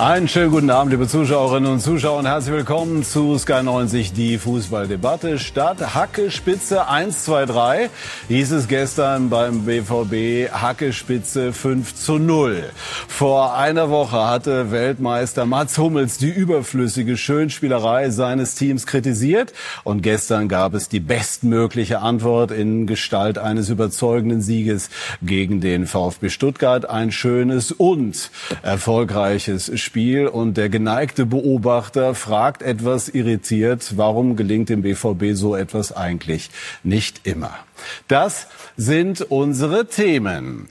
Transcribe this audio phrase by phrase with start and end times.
[0.00, 4.38] Einen schönen guten Abend, liebe Zuschauerinnen und Zuschauer, und herzlich willkommen zu Sky 90, die
[4.38, 5.38] Fußballdebatte.
[5.38, 7.90] Statt Hacke Spitze 1, 2, 3
[8.28, 12.70] hieß es gestern beim BVB Hacke Spitze 5 zu 0.
[13.08, 19.52] Vor einer Woche hatte Weltmeister Mats Hummels die überflüssige Schönspielerei seines Teams kritisiert
[19.84, 24.88] und gestern gab es die bestmögliche Antwort in Gestalt eines überzeugenden Sieges
[25.20, 26.88] gegen den VfB Stuttgart.
[26.88, 28.30] Ein schönes und
[28.62, 35.56] erfolgreiches Spiel Spiel und der geneigte Beobachter fragt etwas irritiert, warum gelingt dem BVB so
[35.56, 36.50] etwas eigentlich
[36.84, 37.58] nicht immer.
[38.06, 40.68] Das sind unsere Themen.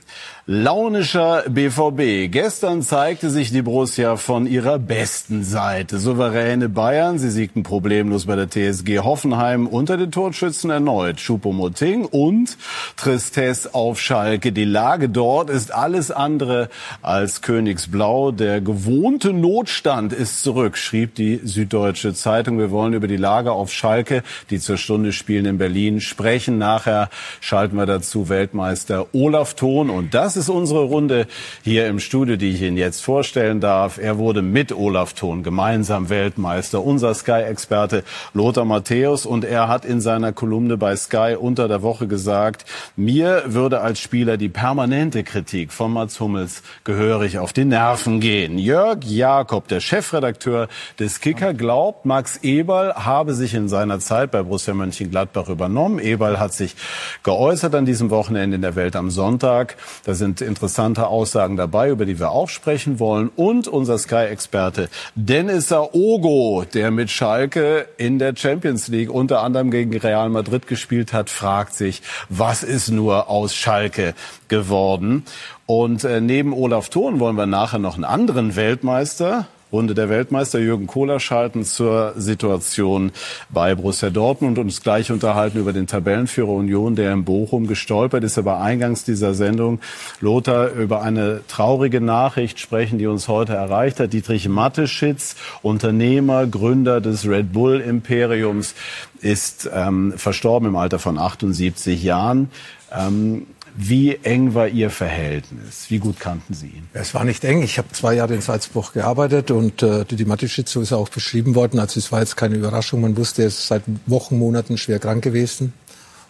[0.52, 2.28] Launischer BVB.
[2.28, 6.00] Gestern zeigte sich die Borussia von ihrer besten Seite.
[6.00, 11.18] Souveräne Bayern, sie siegten problemlos bei der TSG Hoffenheim unter den Torschützen erneut.
[11.18, 12.58] Choupo-Moting und
[12.96, 14.50] Tristesse auf Schalke.
[14.50, 16.68] Die Lage dort ist alles andere
[17.00, 18.32] als Königsblau.
[18.32, 22.58] Der gewohnte Notstand ist zurück, schrieb die Süddeutsche Zeitung.
[22.58, 26.58] Wir wollen über die Lage auf Schalke, die zur Stunde spielen in Berlin, sprechen.
[26.58, 27.08] Nachher
[27.40, 31.26] schalten wir dazu Weltmeister Olaf Thon und das unsere Runde
[31.62, 33.98] hier im Studio, die ich Ihnen jetzt vorstellen darf.
[33.98, 39.26] Er wurde mit Olaf Thon gemeinsam Weltmeister, unser Sky-Experte Lothar Matthäus.
[39.26, 42.64] Und er hat in seiner Kolumne bei Sky unter der Woche gesagt,
[42.96, 48.58] mir würde als Spieler die permanente Kritik von Mats Hummels gehörig auf die Nerven gehen.
[48.58, 50.68] Jörg Jakob, der Chefredakteur
[50.98, 55.98] des Kicker, glaubt, Max Eberl habe sich in seiner Zeit bei Borussia Mönchengladbach übernommen.
[55.98, 56.76] Eberl hat sich
[57.22, 59.76] geäußert an diesem Wochenende in der Welt am Sonntag.
[60.04, 63.30] Da sind sind interessante Aussagen dabei, über die wir auch sprechen wollen.
[63.34, 69.96] Und unser Sky-Experte Dennis Ogo, der mit Schalke in der Champions League unter anderem gegen
[69.96, 74.14] Real Madrid gespielt hat, fragt sich, was ist nur aus Schalke
[74.48, 75.24] geworden?
[75.66, 80.58] Und äh, neben Olaf Thon wollen wir nachher noch einen anderen Weltmeister Runde der Weltmeister
[80.58, 83.12] Jürgen Kohler schalten zur Situation
[83.50, 88.24] bei Borussia Dortmund und uns gleich unterhalten über den Tabellenführer Union, der in Bochum gestolpert
[88.24, 89.80] ist, aber eingangs dieser Sendung
[90.20, 94.12] Lothar über eine traurige Nachricht sprechen, die uns heute erreicht hat.
[94.12, 98.74] Dietrich Matteschitz, Unternehmer, Gründer des Red Bull Imperiums,
[99.20, 102.50] ist ähm, verstorben im Alter von 78 Jahren.
[102.92, 105.86] Ähm, wie eng war Ihr Verhältnis?
[105.88, 106.88] Wie gut kannten Sie ihn?
[106.92, 107.62] Es war nicht eng.
[107.62, 111.08] Ich habe zwei Jahre in Salzburg gearbeitet und äh, Didi Matischitz, so ist er auch
[111.08, 111.78] beschrieben worden.
[111.78, 113.00] Also es war jetzt keine Überraschung.
[113.00, 115.72] Man wusste, er ist seit Wochen, Monaten schwer krank gewesen.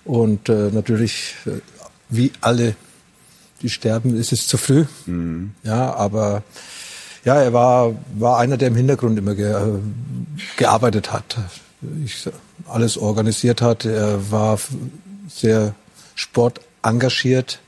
[0.04, 1.60] Und äh, natürlich, äh,
[2.08, 2.74] wie alle,
[3.62, 4.84] die sterben, ist es zu früh.
[5.06, 5.52] Mhm.
[5.62, 6.42] Ja, aber
[7.24, 9.78] ja, er war, war einer, der im Hintergrund immer ge, äh,
[10.56, 11.36] gearbeitet hat.
[12.04, 12.28] Ich,
[12.68, 13.84] alles organisiert hat.
[13.84, 14.58] Er war
[15.28, 15.74] sehr
[16.14, 17.60] sport engagiert,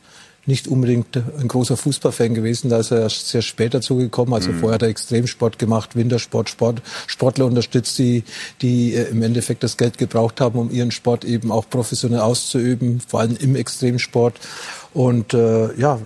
[0.45, 4.35] nicht unbedingt ein großer Fußballfan gewesen, da ist er erst sehr spät dazu gekommen.
[4.35, 4.59] Also mhm.
[4.59, 8.25] vorher hat er Extremsport gemacht, Wintersport, Sport, Sportler unterstützt, die,
[8.61, 13.01] die äh, im Endeffekt das Geld gebraucht haben, um ihren Sport eben auch professionell auszuüben,
[13.07, 14.35] vor allem im Extremsport.
[14.93, 16.01] Und äh, ja,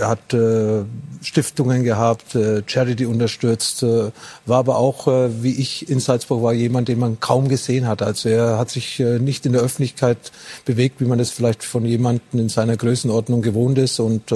[0.00, 0.84] hat äh,
[1.22, 4.10] Stiftungen gehabt, äh, Charity unterstützt, äh,
[4.44, 8.02] war aber auch, wie ich in Salzburg war, jemand, den man kaum gesehen hat.
[8.02, 10.32] Also er hat sich nicht in der Öffentlichkeit
[10.64, 14.00] bewegt, wie man das vielleicht von jemandem in seiner Größenordnung gewohnt ist.
[14.00, 14.30] Und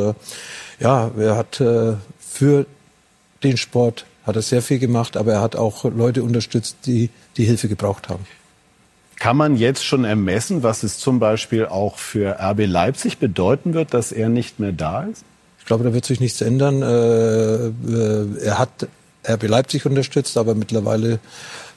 [0.79, 2.67] ja, er hat für
[3.43, 7.45] den Sport hat er sehr viel gemacht, aber er hat auch Leute unterstützt, die die
[7.45, 8.25] Hilfe gebraucht haben.
[9.17, 13.93] Kann man jetzt schon ermessen, was es zum Beispiel auch für RB Leipzig bedeuten wird,
[13.93, 15.25] dass er nicht mehr da ist?
[15.71, 16.83] Glaube, da wird sich nichts ändern.
[16.83, 18.89] Äh, äh, er hat
[19.25, 21.21] RB Leipzig unterstützt, aber mittlerweile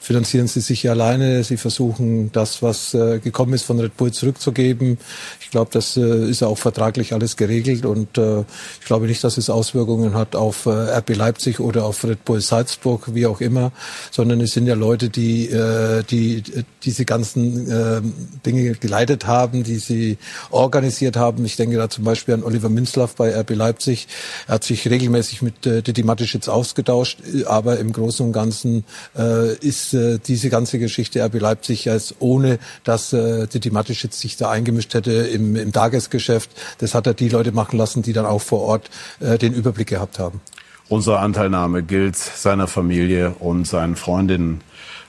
[0.04, 1.42] finanzieren sie sich alleine.
[1.44, 4.98] Sie versuchen, das, was äh, gekommen ist, von Red Bull zurückzugeben.
[5.40, 8.40] Ich glaube, das äh, ist auch vertraglich alles geregelt und äh,
[8.80, 12.42] ich glaube nicht, dass es Auswirkungen hat auf äh, RB Leipzig oder auf Red Bull
[12.42, 13.72] Salzburg, wie auch immer,
[14.10, 18.02] sondern es sind ja Leute, die, äh, die äh, diese ganzen äh,
[18.44, 20.18] Dinge geleitet haben, die sie
[20.50, 21.46] organisiert haben.
[21.46, 24.06] Ich denke da zum Beispiel an Oliver Minzlaff bei RB Leipzig.
[24.48, 28.84] Er hat sich regelmäßig mit äh, Didi Matischitz ausgetauscht, aber im Großen und Ganzen
[29.16, 34.36] äh, ist äh, diese ganze Geschichte RB Leipzig als ohne, dass äh, die Matischitz sich
[34.36, 36.50] da eingemischt hätte im, im Tagesgeschäft.
[36.78, 39.88] Das hat er die Leute machen lassen, die dann auch vor Ort äh, den Überblick
[39.88, 40.40] gehabt haben.
[40.88, 44.60] Unsere Anteilnahme gilt seiner Familie und seinen Freundinnen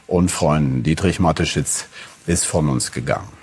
[0.08, 0.84] und Freunden.
[0.84, 1.86] Dietrich Mateschitz
[2.28, 3.35] ist von uns gegangen.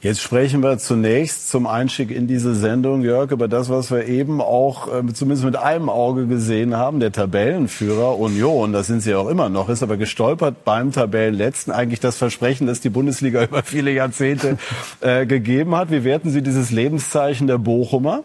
[0.00, 4.40] Jetzt sprechen wir zunächst zum Einstieg in diese Sendung, Jörg, über das, was wir eben
[4.40, 7.00] auch äh, zumindest mit einem Auge gesehen haben.
[7.00, 11.72] Der Tabellenführer Union, das sind sie auch immer noch, ist aber gestolpert beim Tabellenletzten.
[11.72, 14.56] Eigentlich das Versprechen, das die Bundesliga über viele Jahrzehnte
[15.00, 15.90] äh, gegeben hat.
[15.90, 18.22] Wie werten Sie dieses Lebenszeichen der Bochumer?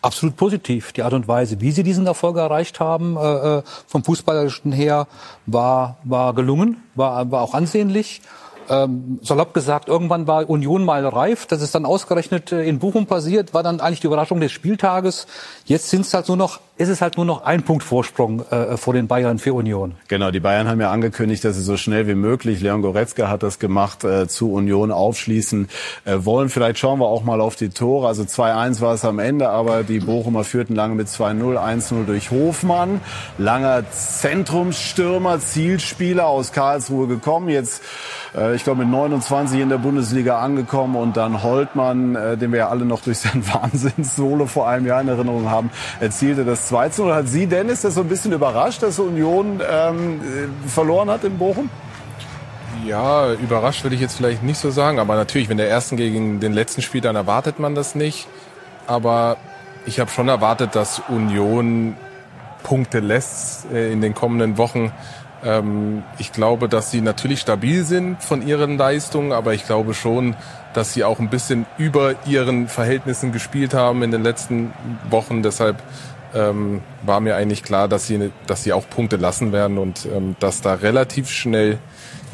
[0.00, 0.92] Absolut positiv.
[0.92, 5.06] Die Art und Weise, wie sie diesen Erfolg erreicht haben, äh, äh vom Fußballerischen her,
[5.44, 8.22] war, war gelungen, war, war auch ansehnlich
[8.68, 11.46] ähm, salopp gesagt, irgendwann war Union mal reif.
[11.46, 15.26] Dass es dann ausgerechnet äh, in Bochum passiert, war dann eigentlich die Überraschung des Spieltages.
[15.64, 18.76] Jetzt sind es halt nur noch, ist es halt nur noch ein Punkt Vorsprung äh,
[18.76, 19.94] vor den Bayern für Union.
[20.08, 23.44] Genau, die Bayern haben ja angekündigt, dass sie so schnell wie möglich, Leon Goretzka hat
[23.44, 25.68] das gemacht, äh, zu Union aufschließen
[26.04, 26.48] äh, wollen.
[26.48, 28.08] Vielleicht schauen wir auch mal auf die Tore.
[28.08, 32.32] Also 2-1 war es am Ende, aber die Bochumer führten lange mit 2-0, 1-0 durch
[32.32, 33.00] Hofmann.
[33.38, 37.50] Langer Zentrumsstürmer, Zielspieler aus Karlsruhe gekommen.
[37.50, 37.82] Jetzt
[38.36, 42.60] äh, ich glaube, mit 29 in der Bundesliga angekommen und dann Holtmann, äh, den wir
[42.60, 46.90] ja alle noch durch sein Wahnsinnssolo vor einem Jahr in Erinnerung haben, erzielte das 2
[46.98, 47.14] 0.
[47.14, 50.20] Hat Sie, Dennis, das so ein bisschen überrascht, dass Union ähm,
[50.66, 51.68] verloren hat in Bochum?
[52.86, 56.40] Ja, überrascht will ich jetzt vielleicht nicht so sagen, aber natürlich, wenn der ersten gegen
[56.40, 58.28] den letzten spielt, dann erwartet man das nicht.
[58.86, 59.36] Aber
[59.86, 61.96] ich habe schon erwartet, dass Union
[62.62, 64.92] Punkte lässt äh, in den kommenden Wochen.
[65.44, 70.34] Ähm, ich glaube, dass sie natürlich stabil sind von ihren Leistungen, aber ich glaube schon,
[70.72, 74.72] dass sie auch ein bisschen über ihren Verhältnissen gespielt haben in den letzten
[75.10, 75.42] Wochen.
[75.42, 75.82] Deshalb
[76.34, 80.36] ähm, war mir eigentlich klar, dass sie, dass sie auch Punkte lassen werden und ähm,
[80.40, 81.78] dass da relativ schnell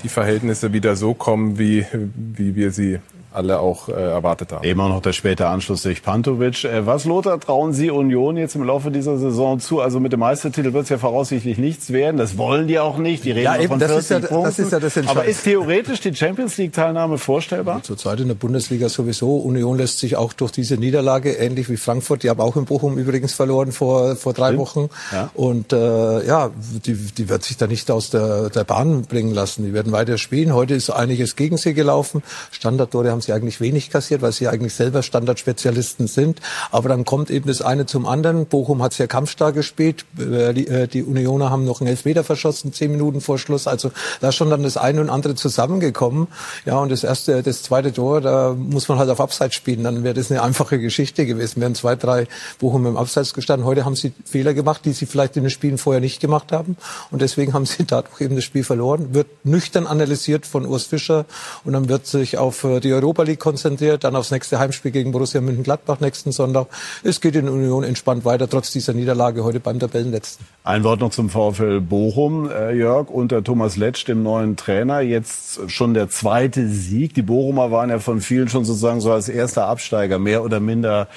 [0.02, 3.00] die Verhältnisse wieder so kommen, wie, wie wir sie
[3.32, 4.64] alle auch äh, erwartet haben.
[4.64, 6.64] Immer noch der späte Anschluss durch Pantovic.
[6.64, 9.80] Äh, was, Lothar, trauen Sie Union jetzt im Laufe dieser Saison zu?
[9.80, 12.16] Also mit dem Meistertitel wird es ja voraussichtlich nichts werden.
[12.16, 13.24] Das wollen die auch nicht.
[13.24, 14.44] Die reden ja, eben, von das 40 ist ja, Punkten.
[14.44, 17.82] Das ist ja das Aber ist theoretisch die Champions League-Teilnahme vorstellbar?
[17.82, 19.36] Zurzeit in der Bundesliga sowieso.
[19.36, 22.98] Union lässt sich auch durch diese Niederlage, ähnlich wie Frankfurt, die haben auch in Bochum
[22.98, 24.60] übrigens verloren vor, vor drei Stimmt.
[24.60, 24.90] Wochen.
[25.12, 25.30] Ja.
[25.34, 26.50] Und äh, ja,
[26.84, 29.64] die, die wird sich da nicht aus der, der Bahn bringen lassen.
[29.64, 30.52] Die werden weiter spielen.
[30.52, 32.22] Heute ist einiges gegen sie gelaufen.
[32.50, 36.40] Standardtore haben haben sie eigentlich wenig kassiert, weil sie eigentlich selber Standardspezialisten sind.
[36.70, 38.46] Aber dann kommt eben das eine zum anderen.
[38.46, 40.06] Bochum hat sehr kampfstark gespielt.
[40.18, 43.66] Äh, äh, die Unioner haben noch einen Elfmeter verschossen, zehn Minuten vor Schluss.
[43.66, 43.90] Also
[44.20, 46.28] da ist schon dann das eine und andere zusammengekommen.
[46.64, 49.84] Ja, und das erste, das zweite Tor, da muss man halt auf Abseits spielen.
[49.84, 51.60] Dann wäre das eine einfache Geschichte gewesen.
[51.60, 52.26] Wir haben zwei, drei
[52.58, 53.66] Bochum im Abseits gestanden.
[53.66, 56.78] Heute haben sie Fehler gemacht, die sie vielleicht in den Spielen vorher nicht gemacht haben.
[57.10, 59.12] Und deswegen haben sie dadurch eben das Spiel verloren.
[59.12, 61.26] Wird nüchtern analysiert von Urs Fischer.
[61.64, 64.92] Und dann wird sich auf äh, die Europa Europa League konzentriert, dann aufs nächste Heimspiel
[64.92, 66.68] gegen Borussia Mönchengladbach nächsten Sonntag.
[67.02, 70.46] Es geht in Union entspannt weiter, trotz dieser Niederlage heute beim Tabellenletzten.
[70.62, 75.00] Ein Wort noch zum VfL Bochum, äh, Jörg, unter Thomas Letsch, dem neuen Trainer.
[75.00, 77.14] Jetzt schon der zweite Sieg.
[77.14, 81.08] Die Bochumer waren ja von vielen schon sozusagen so als erster Absteiger mehr oder minder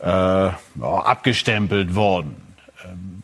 [0.00, 0.06] äh,
[0.80, 2.36] abgestempelt worden.
[2.82, 3.22] Ähm,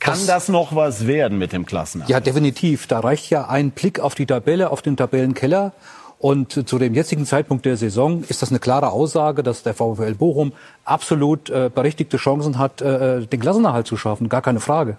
[0.00, 2.10] kann das, das, noch was werden mit dem Klassenerhalt?
[2.10, 2.88] Ja, definitiv.
[2.88, 5.72] Da reicht ja ein Blick auf die Tabelle, auf den Tabellenkeller.
[6.22, 10.14] Und zu dem jetzigen Zeitpunkt der Saison ist das eine klare Aussage, dass der VfL
[10.14, 10.52] Bochum
[10.84, 14.28] absolut äh, berechtigte Chancen hat, äh, den Klassenerhalt zu schaffen.
[14.28, 14.98] Gar keine Frage.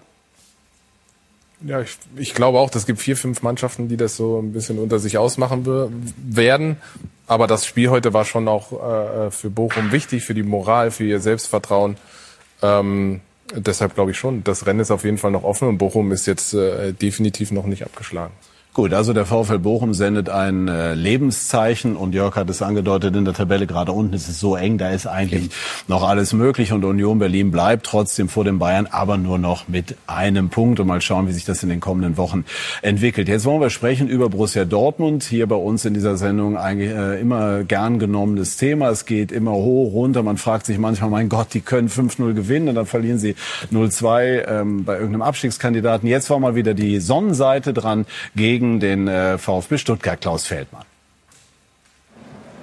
[1.62, 4.78] Ja, ich, ich glaube auch, es gibt vier, fünf Mannschaften, die das so ein bisschen
[4.78, 5.64] unter sich ausmachen
[6.18, 6.76] werden.
[7.26, 11.04] Aber das Spiel heute war schon auch äh, für Bochum wichtig, für die Moral, für
[11.04, 11.96] ihr Selbstvertrauen.
[12.60, 13.22] Ähm,
[13.54, 16.26] deshalb glaube ich schon, das Rennen ist auf jeden Fall noch offen und Bochum ist
[16.26, 18.34] jetzt äh, definitiv noch nicht abgeschlagen.
[18.74, 23.24] Gut, also der VfL Bochum sendet ein äh, Lebenszeichen und Jörg hat es angedeutet in
[23.24, 25.50] der Tabelle gerade unten ist es so eng, da ist eigentlich
[25.86, 29.94] noch alles möglich und Union Berlin bleibt trotzdem vor den Bayern, aber nur noch mit
[30.08, 32.44] einem Punkt und mal schauen, wie sich das in den kommenden Wochen
[32.82, 33.28] entwickelt.
[33.28, 37.20] Jetzt wollen wir sprechen über Borussia Dortmund, hier bei uns in dieser Sendung eigentlich äh,
[37.20, 38.88] immer gern genommenes Thema.
[38.88, 42.70] Es geht immer hoch, runter, man fragt sich manchmal, mein Gott, die können 5-0 gewinnen
[42.70, 43.36] und dann verlieren sie
[43.72, 46.08] 0-2 ähm, bei irgendeinem Abstiegskandidaten.
[46.08, 50.84] Jetzt war mal wieder die Sonnenseite dran gegen gegen den äh, VfB Stuttgart, Klaus Feldmann.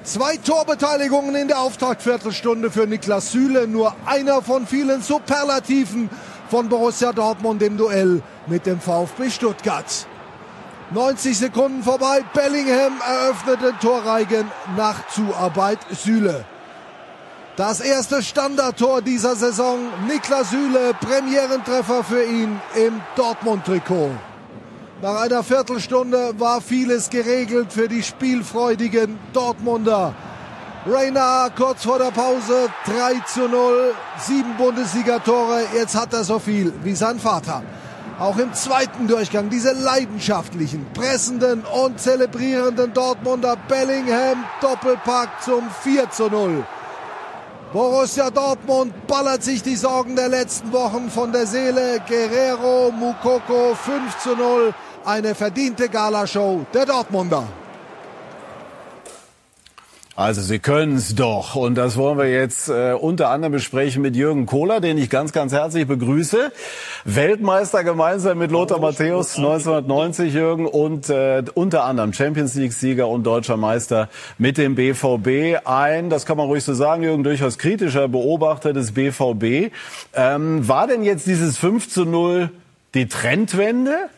[0.04, 6.10] Zwei Torbeteiligungen in der Auftaktviertelstunde für Niklas Süle, nur einer von vielen Superlativen
[6.50, 10.08] von Borussia Dortmund im Duell mit dem VfB Stuttgart.
[10.92, 16.44] 90 Sekunden vorbei, Bellingham eröffnet den Torreigen nach Zuarbeit Süle.
[17.56, 19.78] Das erste Standardtor dieser Saison,
[20.08, 24.31] Niklas Süle, Premierentreffer für ihn im Dortmund-Trikot.
[25.02, 30.14] Nach einer Viertelstunde war vieles geregelt für die spielfreudigen Dortmunder.
[30.86, 36.72] Reina kurz vor der Pause 3 zu 0, sieben Bundesligatore, jetzt hat er so viel
[36.84, 37.64] wie sein Vater.
[38.20, 46.30] Auch im zweiten Durchgang diese leidenschaftlichen, pressenden und zelebrierenden Dortmunder Bellingham Doppelpack zum 4 zu
[46.30, 46.64] 0.
[47.74, 52.02] Borussia Dortmund ballert sich die Sorgen der letzten Wochen von der Seele.
[52.06, 54.74] Guerrero, Mukoko 5 zu 0
[55.06, 57.48] eine verdiente Galashow der Dortmunder.
[60.22, 61.56] Also Sie können es doch.
[61.56, 65.32] Und das wollen wir jetzt äh, unter anderem besprechen mit Jürgen Kohler, den ich ganz,
[65.32, 66.52] ganz herzlich begrüße.
[67.06, 73.58] Weltmeister gemeinsam mit Lothar Matthäus 1990, Jürgen, und äh, unter anderem Champions League-Sieger und deutscher
[73.58, 75.66] Meister mit dem BVB.
[75.66, 79.74] Ein, das kann man ruhig so sagen, Jürgen, durchaus kritischer Beobachter des BVB.
[80.14, 82.52] Ähm, war denn jetzt dieses 5 zu 0
[82.94, 84.10] die Trendwende?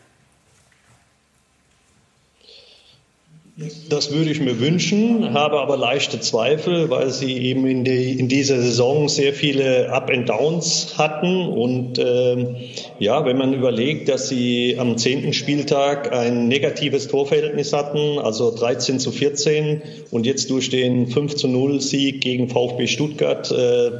[3.88, 8.26] Das würde ich mir wünschen, habe aber leichte Zweifel, weil sie eben in, die, in
[8.26, 11.46] dieser Saison sehr viele Up and Downs hatten.
[11.46, 12.56] Und ähm,
[12.98, 18.98] ja, wenn man überlegt, dass sie am zehnten Spieltag ein negatives Torverhältnis hatten, also 13
[18.98, 23.90] zu 14, und jetzt durch den 5 zu 0 Sieg gegen VfB Stuttgart äh,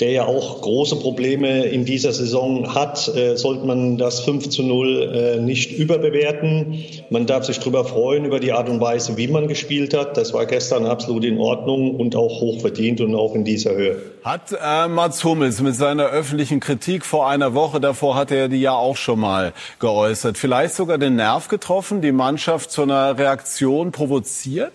[0.00, 4.62] der ja auch große Probleme in dieser Saison hat, äh, sollte man das 5 zu
[4.62, 6.82] 0 äh, nicht überbewerten.
[7.10, 10.16] Man darf sich darüber freuen, über die Art und Weise, wie man gespielt hat.
[10.16, 14.02] Das war gestern absolut in Ordnung und auch hoch verdient und auch in dieser Höhe.
[14.22, 18.60] Hat äh, Mats Hummels mit seiner öffentlichen Kritik vor einer Woche, davor hat er die
[18.60, 23.92] ja auch schon mal geäußert, vielleicht sogar den Nerv getroffen, die Mannschaft zu einer Reaktion
[23.92, 24.72] provoziert?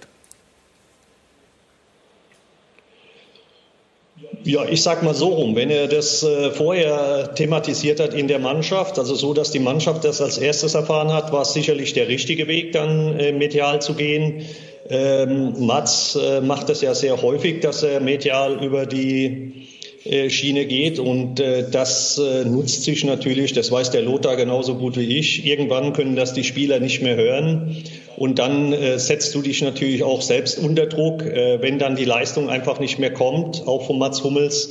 [4.43, 5.55] Ja, ich sag mal so rum.
[5.55, 10.03] Wenn er das äh, vorher thematisiert hat in der Mannschaft, also so, dass die Mannschaft
[10.03, 13.93] das als erstes erfahren hat, war es sicherlich der richtige Weg, dann äh, medial zu
[13.93, 14.45] gehen.
[14.89, 19.60] Ähm, Mats äh, macht das ja sehr häufig, dass er medial über die
[20.03, 24.97] Schiene geht und äh, das äh, nutzt sich natürlich, das weiß der Lothar genauso gut
[24.97, 25.45] wie ich.
[25.45, 27.83] Irgendwann können das die Spieler nicht mehr hören
[28.17, 32.05] und dann äh, setzt du dich natürlich auch selbst unter Druck, äh, wenn dann die
[32.05, 34.69] Leistung einfach nicht mehr kommt, auch von Mats Hummels,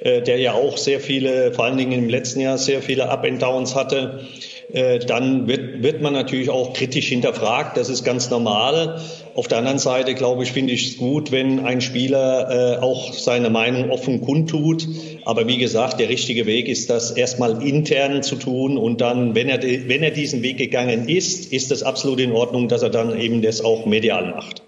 [0.00, 3.24] äh, der ja auch sehr viele, vor allen Dingen im letzten Jahr sehr viele Up
[3.24, 4.26] and Downs hatte.
[4.72, 7.76] Äh, dann wird, wird man natürlich auch kritisch hinterfragt.
[7.76, 9.00] Das ist ganz normal.
[9.34, 13.12] Auf der anderen Seite, glaube ich, finde ich es gut, wenn ein Spieler äh, auch
[13.12, 14.88] seine Meinung offen kundtut.
[15.26, 18.78] Aber wie gesagt, der richtige Weg ist, das erstmal intern zu tun.
[18.78, 22.68] Und dann, wenn er, wenn er diesen Weg gegangen ist, ist es absolut in Ordnung,
[22.68, 24.62] dass er dann eben das auch medial macht.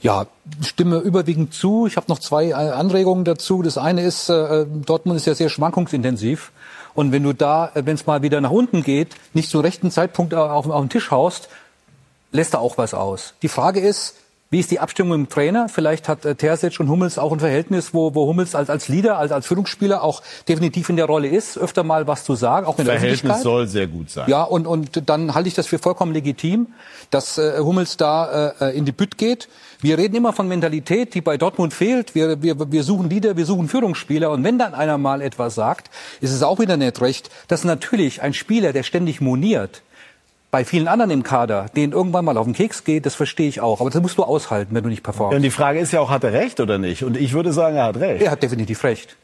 [0.00, 0.26] Ja,
[0.60, 1.86] stimme überwiegend zu.
[1.86, 3.62] Ich habe noch zwei Anregungen dazu.
[3.62, 6.52] Das eine ist, äh, Dortmund ist ja sehr schwankungsintensiv.
[6.98, 9.92] Und wenn du da, äh, wenn es mal wieder nach unten geht, nicht zum rechten
[9.92, 11.48] Zeitpunkt auf, auf den Tisch haust,
[12.32, 13.34] lässt er auch was aus.
[13.42, 14.16] Die Frage ist,
[14.50, 15.68] wie ist die Abstimmung im Trainer?
[15.68, 19.18] Vielleicht hat äh, Terzic und Hummels auch ein Verhältnis, wo, wo Hummels als, als Leader,
[19.18, 22.78] als, als Führungsspieler auch definitiv in der Rolle ist, öfter mal was zu sagen, auch
[22.78, 24.28] in der Verhältnis soll sehr gut sein.
[24.28, 26.68] Ja, und, und dann halte ich das für vollkommen legitim,
[27.10, 29.48] dass äh, Hummels da äh, in die Bütt geht.
[29.80, 32.14] Wir reden immer von Mentalität, die bei Dortmund fehlt.
[32.14, 34.30] Wir, wir, wir suchen Leader, wir suchen Führungsspieler.
[34.30, 35.90] Und wenn dann einer mal etwas sagt,
[36.20, 39.82] ist es auch wieder nicht recht, dass natürlich ein Spieler, der ständig moniert,
[40.50, 43.60] bei vielen anderen im Kader, denen irgendwann mal auf den Keks geht, das verstehe ich
[43.60, 43.80] auch.
[43.80, 45.36] Aber das musst du aushalten, wenn du nicht performst.
[45.36, 47.02] und die Frage ist ja auch, hat er recht oder nicht?
[47.02, 48.22] Und ich würde sagen, er hat recht.
[48.22, 49.16] Er hat definitiv recht.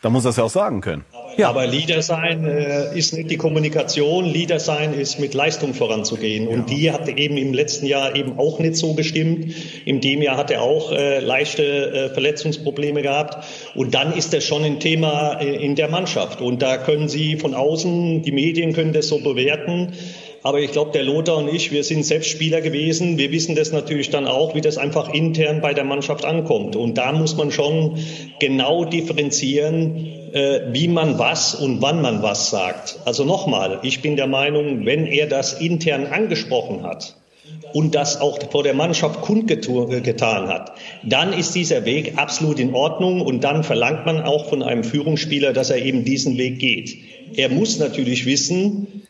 [0.00, 1.04] Da muss er es ja auch sagen können.
[1.36, 1.48] Ja.
[1.48, 4.24] Aber Leader sein äh, ist nicht die Kommunikation.
[4.24, 6.44] Leader sein ist mit Leistung voranzugehen.
[6.44, 6.54] Ja.
[6.54, 9.52] Und die hat eben im letzten Jahr eben auch nicht so gestimmt.
[9.84, 13.44] In dem Jahr hat er auch äh, leichte äh, Verletzungsprobleme gehabt.
[13.74, 16.40] Und dann ist das schon ein Thema äh, in der Mannschaft.
[16.40, 19.94] Und da können Sie von außen, die Medien können das so bewerten.
[20.42, 23.18] Aber ich glaube, der Lothar und ich, wir sind selbst Spieler gewesen.
[23.18, 26.76] Wir wissen das natürlich dann auch, wie das einfach intern bei der Mannschaft ankommt.
[26.76, 27.98] Und da muss man schon
[28.38, 33.00] genau differenzieren, äh, wie man was und wann man was sagt.
[33.04, 37.16] Also nochmal, ich bin der Meinung, wenn er das intern angesprochen hat,
[37.72, 43.20] und das auch vor der Mannschaft kundgetan hat, dann ist dieser Weg absolut in Ordnung
[43.20, 46.96] und dann verlangt man auch von einem Führungsspieler, dass er eben diesen Weg geht.
[47.36, 49.04] Er muss natürlich wissen,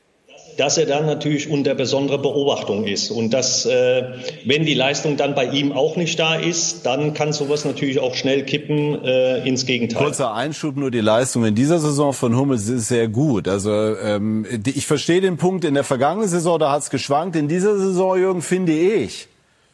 [0.58, 3.12] dass er dann natürlich unter besonderer Beobachtung ist.
[3.12, 4.02] Und dass, äh,
[4.44, 8.16] wenn die Leistung dann bei ihm auch nicht da ist, dann kann sowas natürlich auch
[8.16, 10.02] schnell kippen äh, ins Gegenteil.
[10.02, 13.46] Kurzer Einschub, nur die Leistung in dieser Saison von Hummels ist sehr gut.
[13.46, 17.36] Also ähm, ich verstehe den Punkt, in der vergangenen Saison, da hat es geschwankt.
[17.36, 19.28] In dieser Saison, Jürgen, finde ich,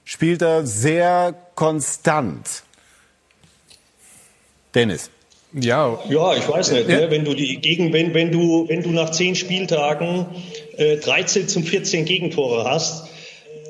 [0.04, 2.62] spielt er sehr konstant.
[4.74, 5.08] Dennis.
[5.54, 5.98] Ja.
[6.10, 6.88] Ja, ich weiß nicht.
[6.88, 6.94] Ne?
[6.94, 7.00] Ja.
[7.00, 7.10] Ne?
[7.10, 10.26] Wenn du die gegen, wenn, wenn du, wenn du nach zehn Spieltagen
[10.76, 13.08] äh, 13 zum 14 Gegentore hast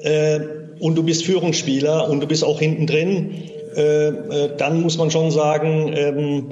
[0.02, 0.40] äh,
[0.78, 3.42] und du bist Führungsspieler und du bist auch hinten drin,
[3.76, 6.50] äh, äh, dann muss man schon sagen, ähm,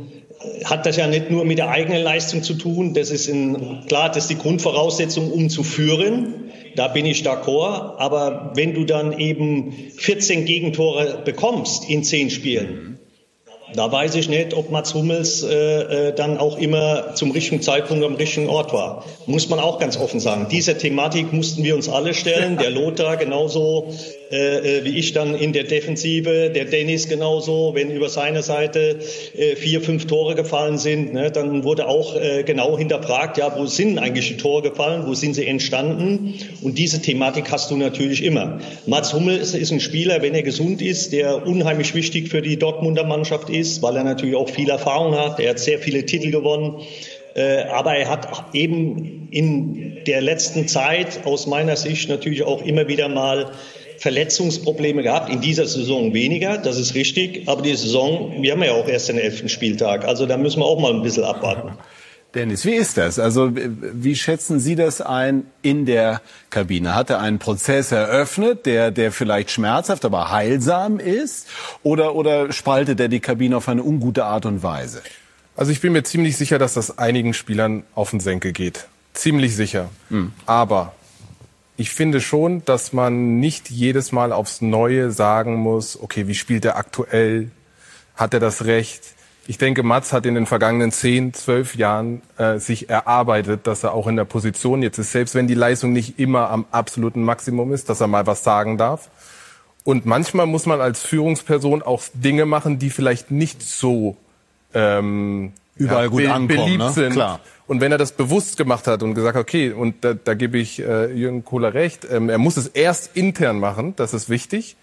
[0.65, 2.95] hat das ja nicht nur mit der eigenen Leistung zu tun.
[2.95, 6.51] Das ist in, klar, das ist die Grundvoraussetzung, um zu führen.
[6.75, 7.99] Da bin ich d'accord.
[7.99, 12.99] Aber wenn du dann eben 14 Gegentore bekommst in zehn Spielen,
[13.75, 18.05] Da weiß ich nicht, ob Mats Hummels äh, äh, dann auch immer zum richtigen Zeitpunkt
[18.05, 19.05] am richtigen Ort war.
[19.27, 20.47] Muss man auch ganz offen sagen.
[20.51, 22.59] Diese Thematik mussten wir uns alle stellen.
[22.59, 23.93] Der Lothar genauso
[24.33, 27.75] äh, äh, wie ich dann in der Defensive, der Dennis genauso.
[27.75, 28.99] Wenn über seine Seite
[29.37, 33.67] äh, vier, fünf Tore gefallen sind, ne, dann wurde auch äh, genau hinterfragt, ja, wo
[33.67, 36.35] sind eigentlich die Tore gefallen, wo sind sie entstanden?
[36.63, 38.59] Und diese Thematik hast du natürlich immer.
[38.87, 43.05] Mats Hummels ist ein Spieler, wenn er gesund ist, der unheimlich wichtig für die Dortmunder
[43.05, 45.41] Mannschaft ist ist, weil er natürlich auch viel Erfahrung hat.
[45.41, 46.83] Er hat sehr viele Titel gewonnen.
[47.35, 52.89] Äh, aber er hat eben in der letzten Zeit aus meiner Sicht natürlich auch immer
[52.89, 53.53] wieder mal
[53.99, 55.31] Verletzungsprobleme gehabt.
[55.31, 57.49] In dieser Saison weniger, das ist richtig.
[57.49, 60.05] Aber die Saison, wir haben ja auch erst den elften Spieltag.
[60.05, 61.79] Also da müssen wir auch mal ein bisschen abwarten.
[62.35, 63.19] Dennis, wie ist das?
[63.19, 66.95] Also wie schätzen Sie das ein in der Kabine?
[66.95, 71.47] Hat er einen Prozess eröffnet, der, der vielleicht schmerzhaft, aber heilsam ist?
[71.83, 75.03] Oder, oder spaltet er die Kabine auf eine ungute Art und Weise?
[75.57, 78.87] Also ich bin mir ziemlich sicher, dass das einigen Spielern auf den Senkel geht.
[79.13, 79.91] Ziemlich sicher.
[80.09, 80.33] Mhm.
[80.47, 80.95] Aber
[81.77, 86.65] ich finde schon, dass man nicht jedes Mal aufs Neue sagen muss, okay, wie spielt
[86.65, 87.51] er aktuell?
[88.17, 89.03] Hat er das Recht?
[89.47, 93.93] Ich denke, Mats hat in den vergangenen zehn, zwölf Jahren äh, sich erarbeitet, dass er
[93.93, 97.73] auch in der Position jetzt ist, selbst wenn die Leistung nicht immer am absoluten Maximum
[97.73, 99.11] ist, dass er mal was sagen darf.
[99.85, 104.17] Und manchmal muss man als Führungsperson auch Dinge machen, die vielleicht nicht so
[104.75, 106.91] ähm, überall ja, gut be ankommen, beliebt ne?
[106.91, 107.13] sind.
[107.13, 107.41] Klar.
[107.67, 110.81] Und wenn er das bewusst gemacht hat und gesagt, okay, und da, da gebe ich
[110.81, 114.77] äh, Jürgen Kohler recht, ähm, er muss es erst intern machen, das ist wichtig.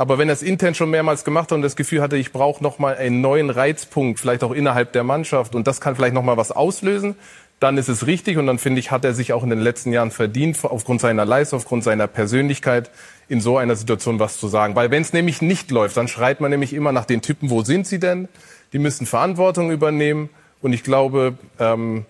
[0.00, 2.62] Aber wenn er es intern schon mehrmals gemacht hat und das Gefühl hatte, ich brauche
[2.62, 6.22] noch mal einen neuen Reizpunkt, vielleicht auch innerhalb der Mannschaft und das kann vielleicht noch
[6.22, 7.16] mal was auslösen,
[7.58, 9.92] dann ist es richtig und dann finde ich, hat er sich auch in den letzten
[9.92, 12.90] Jahren verdient, aufgrund seiner Leistung, aufgrund seiner Persönlichkeit
[13.28, 14.74] in so einer Situation was zu sagen.
[14.74, 17.60] Weil wenn es nämlich nicht läuft, dann schreit man nämlich immer nach den Typen, wo
[17.60, 18.26] sind sie denn?
[18.72, 20.30] Die müssen Verantwortung übernehmen
[20.62, 22.06] und ich glaube, ähm,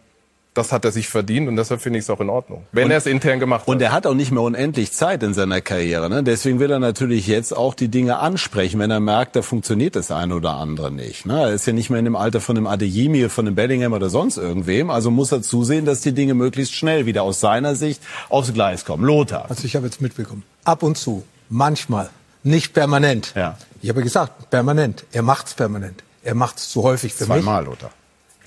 [0.54, 2.99] das hat er sich verdient und deshalb finde ich es auch in Ordnung, wenn er
[2.99, 3.69] es intern gemacht hat.
[3.69, 6.11] Und er hat auch nicht mehr unendlich Zeit in seiner Karriere.
[6.11, 6.25] Ne?
[6.25, 10.11] Deswegen will er natürlich jetzt auch die Dinge ansprechen, wenn er merkt, da funktioniert das
[10.11, 11.24] eine oder andere nicht.
[11.24, 11.40] Ne?
[11.40, 14.11] Er ist ja nicht mehr in dem Alter von einem Adeyemi, von einem Bellingham oder
[14.11, 14.90] sonst irgendwem.
[14.90, 18.85] Also muss er zusehen, dass die Dinge möglichst schnell wieder aus seiner Sicht aufs Gleis
[18.85, 19.05] kommen.
[19.05, 19.46] Lothar.
[19.48, 22.11] Also ich habe jetzt mitbekommen, ab und zu, manchmal,
[22.42, 23.33] nicht permanent.
[23.37, 23.57] Ja.
[23.83, 25.05] Ich habe gesagt, permanent.
[25.12, 26.03] Er macht's permanent.
[26.22, 27.44] Er macht's zu häufig für Zweimal, mich.
[27.44, 27.90] Zweimal, Lothar.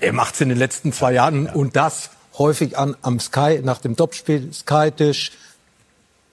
[0.04, 3.78] Er macht es in den letzten zwei Jahren und das häufig an am Sky, nach
[3.78, 5.32] dem Topspiel, Sky-Tisch.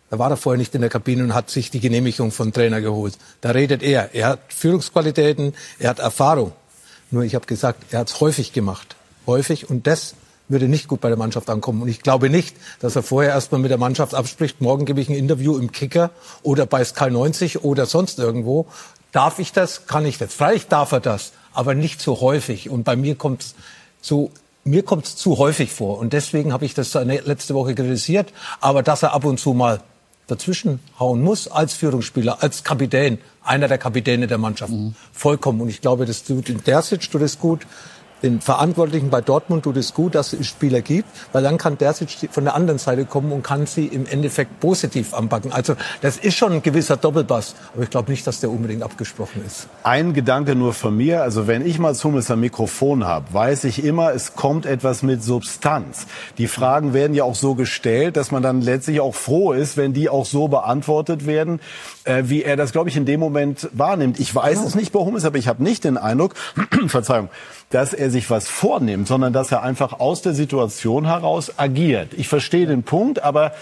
[0.10, 2.82] Da war er vorher nicht in der Kabine und hat sich die Genehmigung von Trainer
[2.82, 3.18] geholt.
[3.40, 4.14] Da redet er.
[4.14, 6.52] Er hat Führungsqualitäten, er hat Erfahrung.
[7.12, 8.98] Nur ich habe gesagt, er hat es häufig gemacht.
[9.26, 9.70] Häufig.
[9.70, 10.16] Und das
[10.50, 11.82] würde nicht gut bei der Mannschaft ankommen.
[11.82, 15.08] Und ich glaube nicht, dass er vorher erstmal mit der Mannschaft abspricht, morgen gebe ich
[15.08, 16.10] ein Interview im Kicker
[16.44, 18.68] oder bei Sky 90 oder sonst irgendwo.
[19.14, 19.88] Darf ich das?
[19.88, 20.34] Kann ich das?
[20.34, 22.70] Vielleicht darf er das aber nicht so häufig.
[22.70, 23.56] Und bei mir kommt es
[24.02, 24.32] so
[24.64, 25.98] mir kommt es zu häufig vor.
[25.98, 28.32] Und deswegen habe ich das letzte Woche kritisiert.
[28.60, 29.82] Aber dass er ab und zu mal
[30.28, 34.72] dazwischen hauen muss als Führungsspieler, als Kapitän, einer der Kapitäne der Mannschaft.
[34.72, 34.96] Mhm.
[35.12, 35.62] Vollkommen.
[35.62, 37.66] Und ich glaube, das tut in Terzic tut es gut
[38.24, 41.94] den Verantwortlichen bei Dortmund tut es gut, dass es Spieler gibt, weil dann kann der
[41.94, 45.52] von der anderen Seite kommen und kann sie im Endeffekt positiv anpacken.
[45.52, 49.44] Also das ist schon ein gewisser Doppelbass, aber ich glaube nicht, dass der unbedingt abgesprochen
[49.46, 49.68] ist.
[49.84, 53.84] Ein Gedanke nur von mir, also wenn ich mal Hummels am Mikrofon habe, weiß ich
[53.84, 56.08] immer, es kommt etwas mit Substanz.
[56.38, 59.94] Die Fragen werden ja auch so gestellt, dass man dann letztlich auch froh ist, wenn
[59.94, 61.60] die auch so beantwortet werden,
[62.04, 64.20] äh, wie er das, glaube ich, in dem Moment wahrnimmt.
[64.20, 64.68] Ich weiß genau.
[64.68, 66.36] es nicht bei Hummels, aber ich habe nicht den Eindruck,
[66.88, 67.30] Verzeihung,
[67.72, 72.10] dass er sich was vornimmt, sondern dass er einfach aus der Situation heraus agiert.
[72.16, 73.54] Ich verstehe den Punkt, aber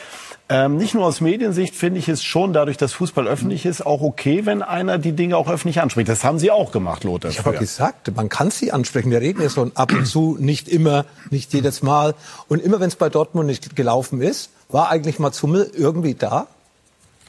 [0.51, 4.01] ähm, nicht nur aus Mediensicht finde ich es schon, dadurch, dass Fußball öffentlich ist, auch
[4.01, 6.09] okay, wenn einer die Dinge auch öffentlich anspricht.
[6.09, 7.29] Das haben Sie auch gemacht, Lothar.
[7.29, 9.11] Ich habe gesagt, man kann sie ansprechen.
[9.11, 12.15] Wir reden ja so ab und zu, nicht immer, nicht jedes Mal.
[12.47, 16.47] Und immer, wenn es bei Dortmund nicht gelaufen ist, war eigentlich Mats Hummel irgendwie da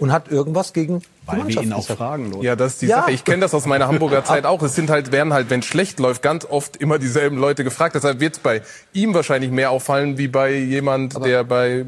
[0.00, 2.42] und hat irgendwas gegen weil wir ihn auch fragen, Lothar.
[2.42, 3.02] Ja, das ist die ja.
[3.02, 3.12] Sache.
[3.12, 4.62] Ich kenne das aus meiner Hamburger Zeit auch.
[4.62, 7.94] Es sind halt, werden halt, wenn schlecht läuft, ganz oft immer dieselben Leute gefragt.
[7.94, 11.84] Deshalb wird es bei ihm wahrscheinlich mehr auffallen, wie bei jemand, Aber der bei äh,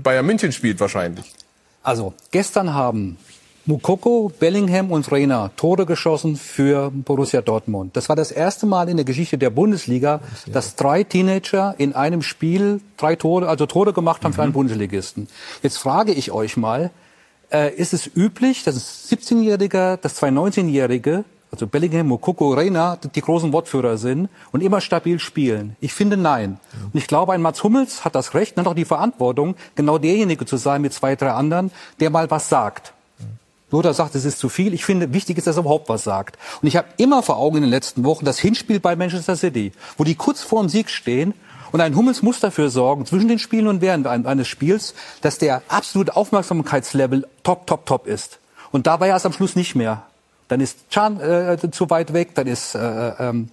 [0.00, 1.32] Bayern München spielt, wahrscheinlich.
[1.82, 3.16] Also, gestern haben
[3.64, 7.96] Mukoko, Bellingham und Reina Tore geschossen für Borussia Dortmund.
[7.96, 10.20] Das war das erste Mal in der Geschichte der Bundesliga,
[10.52, 14.34] dass drei Teenager in einem Spiel drei Tore, also Tore gemacht haben mhm.
[14.34, 14.54] für einen mhm.
[14.54, 15.28] Bundesligisten.
[15.64, 16.90] Jetzt frage ich euch mal,
[17.52, 23.20] äh, ist es üblich, dass ein 17-Jähriger, dass zwei 19-Jährige, also Bellingham, Mokoko, Reina, die
[23.20, 25.76] großen Wortführer sind und immer stabil spielen?
[25.80, 26.58] Ich finde nein.
[26.92, 30.44] Und ich glaube, ein Mats Hummels hat das Recht, hat auch die Verantwortung, genau derjenige
[30.44, 32.92] zu sein mit zwei, drei anderen, der mal was sagt.
[33.72, 34.74] Lothar sagt, es ist zu viel.
[34.74, 36.38] Ich finde, wichtig ist, dass er überhaupt was sagt.
[36.62, 39.72] Und ich habe immer vor Augen in den letzten Wochen das Hinspiel bei Manchester City,
[39.96, 41.34] wo die kurz vor dem Sieg stehen
[41.76, 45.60] und ein Hummels muss dafür sorgen, zwischen den Spielen und während eines Spiels, dass der
[45.68, 48.38] absolute Aufmerksamkeitslevel top, top, top ist.
[48.72, 50.04] Und da war er es am Schluss nicht mehr.
[50.48, 53.50] Dann ist Can äh, zu weit weg, dann ist äh, ähm,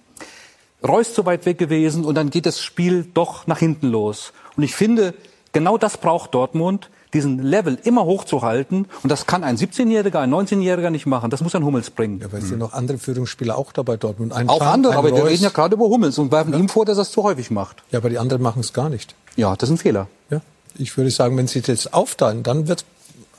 [0.82, 4.32] Reus zu weit weg gewesen und dann geht das Spiel doch nach hinten los.
[4.56, 5.12] Und ich finde,
[5.52, 8.86] genau das braucht Dortmund, diesen Level immer hochzuhalten.
[9.02, 11.30] Und das kann ein 17-Jähriger, ein 19-Jähriger nicht machen.
[11.30, 12.20] Das muss ein Hummels bringen.
[12.20, 14.32] Ja, aber es sind noch andere Führungsspieler auch dabei Dortmund.
[14.32, 15.18] Ein auch Scham, andere, aber Reus.
[15.18, 16.58] wir reden ja gerade über Hummels und werfen ja.
[16.58, 17.82] ihm vor, dass er es zu häufig macht.
[17.90, 19.14] Ja, aber die anderen machen es gar nicht.
[19.36, 20.08] Ja, das ist ein Fehler.
[20.30, 20.40] Ja,
[20.76, 22.84] ich würde sagen, wenn sie das aufteilen, dann wird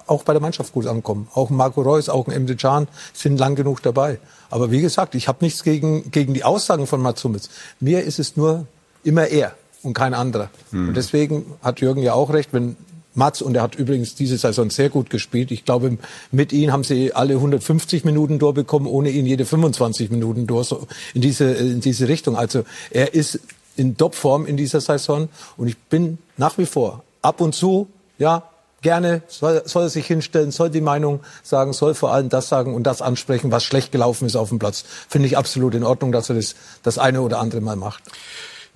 [0.08, 1.28] auch bei der Mannschaft gut ankommen.
[1.34, 4.20] Auch Marco Reus, auch Emre Can sind lang genug dabei.
[4.50, 7.50] Aber wie gesagt, ich habe nichts gegen, gegen die Aussagen von Mats Hummels.
[7.80, 8.68] Mir ist es nur
[9.04, 10.50] immer er und kein anderer.
[10.72, 10.90] Hm.
[10.90, 12.76] Und deswegen hat Jürgen ja auch recht, wenn
[13.16, 15.52] Mats, und er hat übrigens diese Saison sehr gut gespielt.
[15.52, 15.98] Ich glaube,
[16.32, 20.88] mit ihm haben sie alle 150 Minuten durchbekommen, ohne ihn jede 25 Minuten durch, so
[21.14, 22.36] in diese, in diese Richtung.
[22.36, 23.40] Also er ist
[23.78, 28.44] in Topform in dieser Saison und ich bin nach wie vor ab und zu, ja,
[28.82, 32.76] gerne, soll, soll er sich hinstellen, soll die Meinung sagen, soll vor allem das sagen
[32.76, 34.86] und das ansprechen, was schlecht gelaufen ist auf dem Platz.
[35.10, 38.04] Finde ich absolut in Ordnung, dass er das das eine oder andere Mal macht.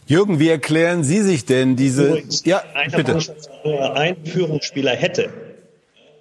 [0.10, 2.08] Jürgen, wie erklären Sie sich denn diese?
[2.08, 2.63] Übrigens, ja,
[2.95, 3.12] bitte.
[3.12, 5.30] Mannschaft nur einen Führungsspieler hätte,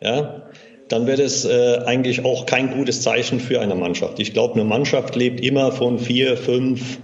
[0.03, 0.43] ja,
[0.89, 4.21] dann wäre das äh, eigentlich auch kein gutes Zeichen für eine Mannschaft.
[4.21, 6.99] Ich glaube, eine Mannschaft lebt immer von vier, fünf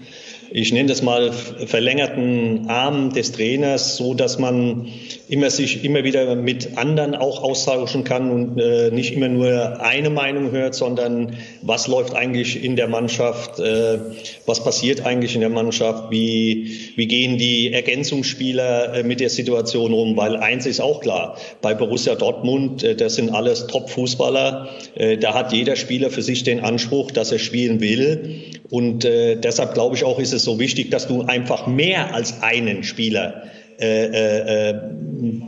[0.57, 4.87] ich nenne das mal verlängerten Arm des Trainers, so dass man
[5.29, 10.11] immer sich immer wieder mit anderen auch austauschen kann und äh, nicht immer nur eine
[10.11, 13.99] Meinung hört, sondern was läuft eigentlich in der Mannschaft, äh,
[14.47, 19.93] was passiert eigentlich in der Mannschaft, wie, wie gehen die Ergänzungsspieler äh, mit der Situation
[19.93, 25.17] um, weil eins ist auch klar, bei Borussia Dortmund, äh, das sind alles Top-Fußballer, äh,
[25.19, 28.45] da hat jeder Spieler für sich den Anspruch, dass er spielen will.
[28.71, 32.43] Und äh, deshalb glaube ich auch, ist es so wichtig, dass du einfach mehr als
[32.43, 33.45] einen Spieler
[33.81, 34.81] äh, äh,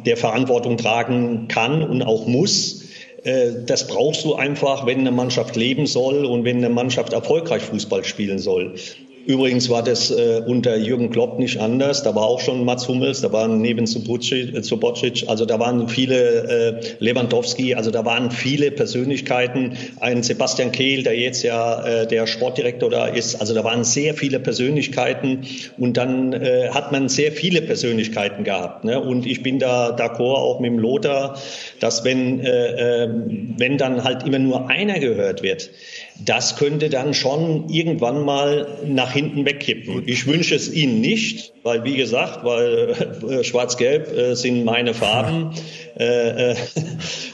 [0.05, 2.85] der Verantwortung tragen kann und auch muss.
[3.23, 7.63] Äh, das brauchst du einfach, wenn eine Mannschaft leben soll und wenn eine Mannschaft erfolgreich
[7.63, 8.75] Fußball spielen soll.
[9.27, 12.05] Übrigens war das äh, unter Jürgen Klopp nicht anders.
[12.05, 16.79] Da war auch schon Mats Hummels, da waren neben Subocic, äh, also da waren viele
[16.79, 19.77] äh, Lewandowski, also da waren viele Persönlichkeiten.
[19.99, 23.35] Ein Sebastian Kehl, der jetzt ja äh, der Sportdirektor da ist.
[23.41, 25.41] Also da waren sehr viele Persönlichkeiten
[25.77, 28.85] und dann äh, hat man sehr viele Persönlichkeiten gehabt.
[28.85, 29.01] Ne?
[29.01, 31.37] Und ich bin da d'accord auch mit dem Lothar,
[31.81, 33.09] dass wenn, äh, äh,
[33.59, 35.71] wenn dann halt immer nur einer gehört wird,
[36.25, 40.03] das könnte dann schon irgendwann mal nach hinten wegkippen.
[40.07, 42.95] Ich wünsche es Ihnen nicht, weil wie gesagt, weil
[43.29, 45.53] äh, Schwarz-Gelb äh, sind meine Farben.
[45.99, 46.57] Äh, äh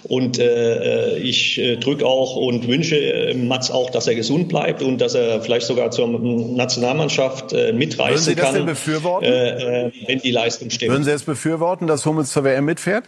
[0.09, 5.01] und äh, ich äh, drücke auch und wünsche Mats auch, dass er gesund bleibt und
[5.01, 9.93] dass er vielleicht sogar zur Nationalmannschaft mitreißen Würden Sie das kann, denn befürworten?
[10.07, 10.93] wenn die Leistung stimmt.
[10.93, 13.05] Würden Sie es befürworten, dass Hummels zur WM mitfährt?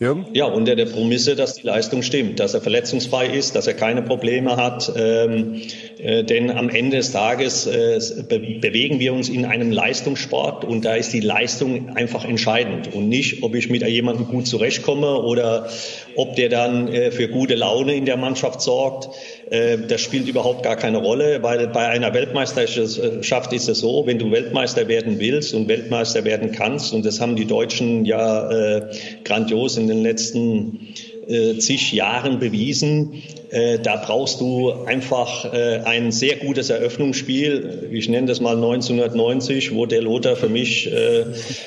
[0.00, 0.26] Jürgen?
[0.32, 4.02] Ja, unter der Prämisse, dass die Leistung stimmt, dass er verletzungsfrei ist, dass er keine
[4.02, 4.92] Probleme hat.
[4.96, 5.60] Ähm,
[5.98, 10.84] äh, denn am Ende des Tages äh, be bewegen wir uns in einem Leistungssport und
[10.84, 15.68] da ist die Leistung einfach entscheidend und nicht, ob ich mit jemandem gut zurechtkomme oder
[16.16, 19.10] ob der dann äh, für gute Laune in der Mannschaft sorgt.
[19.48, 24.18] Äh, das spielt überhaupt gar keine Rolle, weil bei einer Weltmeisterschaft ist es so, wenn
[24.18, 28.82] du Weltmeister werden willst und Weltmeister werden kannst, und das haben die Deutschen ja äh,
[29.22, 30.94] grandios in den letzten
[31.28, 33.22] äh, zig Jahren bewiesen.
[33.50, 37.88] Äh, da brauchst du einfach äh, ein sehr gutes Eröffnungsspiel.
[37.92, 41.24] Ich nenne das mal 1990, wo der Lothar für mich äh,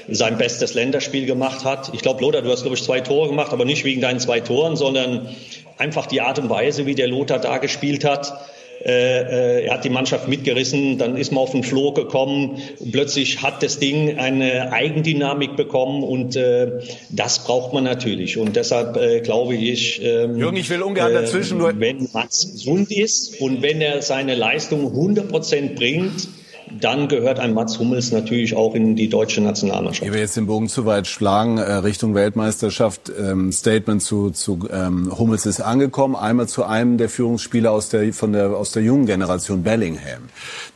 [0.09, 1.91] sein bestes Länderspiel gemacht hat.
[1.93, 4.41] Ich glaube, Lothar, du hast, glaube ich, zwei Tore gemacht, aber nicht wegen deinen zwei
[4.41, 5.29] Toren, sondern
[5.77, 8.33] einfach die Art und Weise, wie der Lothar da gespielt hat.
[8.83, 12.61] Äh, äh, er hat die Mannschaft mitgerissen, dann ist man auf den Floh gekommen.
[12.91, 18.37] Plötzlich hat das Ding eine Eigendynamik bekommen und äh, das braucht man natürlich.
[18.37, 21.79] Und deshalb äh, glaube ich, ähm, Jürgen, ich will ungern dazwischen nur.
[21.79, 26.27] Wenn Mats gesund ist und wenn er seine Leistung 100 Prozent bringt,
[26.71, 30.05] dann gehört ein Mats Hummels natürlich auch in die deutsche Nationalmannschaft.
[30.05, 33.11] Ich will jetzt den Bogen zu weit schlagen, äh, Richtung Weltmeisterschaft.
[33.17, 36.15] Ähm, Statement zu, zu ähm, Hummels ist angekommen.
[36.15, 40.29] Einmal zu einem der Führungsspieler aus der, von der, aus der jungen Generation, Bellingham,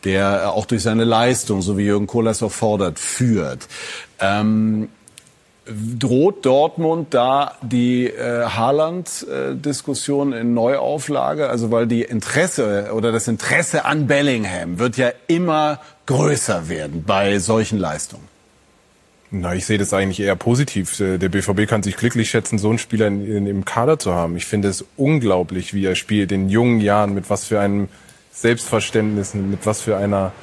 [0.04, 3.68] der äh, auch durch seine Leistung, so wie Jürgen Kohlers auch fordert, führt.
[4.20, 4.90] Ähm,
[5.66, 11.50] droht Dortmund da die äh, Haaland-Diskussion in Neuauflage?
[11.50, 17.40] Also weil die Interesse oder das Interesse an Bellingham wird ja immer größer werden bei
[17.40, 18.28] solchen Leistungen.
[19.34, 20.98] Na, ich sehe das eigentlich eher positiv.
[20.98, 24.36] Der BVB kann sich glücklich schätzen, so einen Spieler in, in, im Kader zu haben.
[24.36, 27.88] Ich finde es unglaublich, wie er spielt in jungen Jahren, mit was für einem
[28.34, 30.34] Selbstverständnis, mit was für einer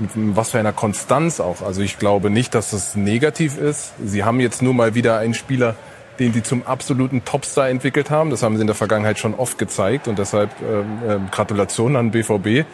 [0.00, 1.62] mit was für einer Konstanz auch.
[1.62, 3.92] Also ich glaube nicht, dass das negativ ist.
[4.04, 5.76] Sie haben jetzt nur mal wieder einen Spieler,
[6.18, 8.30] den sie zum absoluten Topstar entwickelt haben.
[8.30, 12.10] Das haben sie in der Vergangenheit schon oft gezeigt und deshalb ähm, äh, Gratulation an
[12.10, 12.66] BVB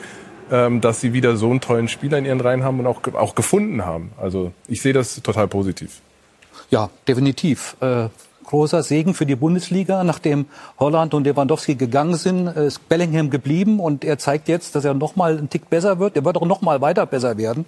[0.51, 3.35] ähm, dass sie wieder so einen tollen Spieler in ihren Reihen haben und auch, auch
[3.35, 4.13] gefunden haben.
[4.21, 6.01] Also ich sehe das total positiv.
[6.71, 7.77] Ja, definitiv.
[7.81, 8.09] Äh,
[8.55, 10.05] großer Segen für die Bundesliga.
[10.05, 10.47] Nachdem
[10.79, 15.17] Holland und Lewandowski gegangen sind, ist Bellingham geblieben und er zeigt jetzt, dass er noch
[15.17, 16.15] mal einen Tick besser wird.
[16.15, 17.65] Er wird auch noch mal weiter besser werden.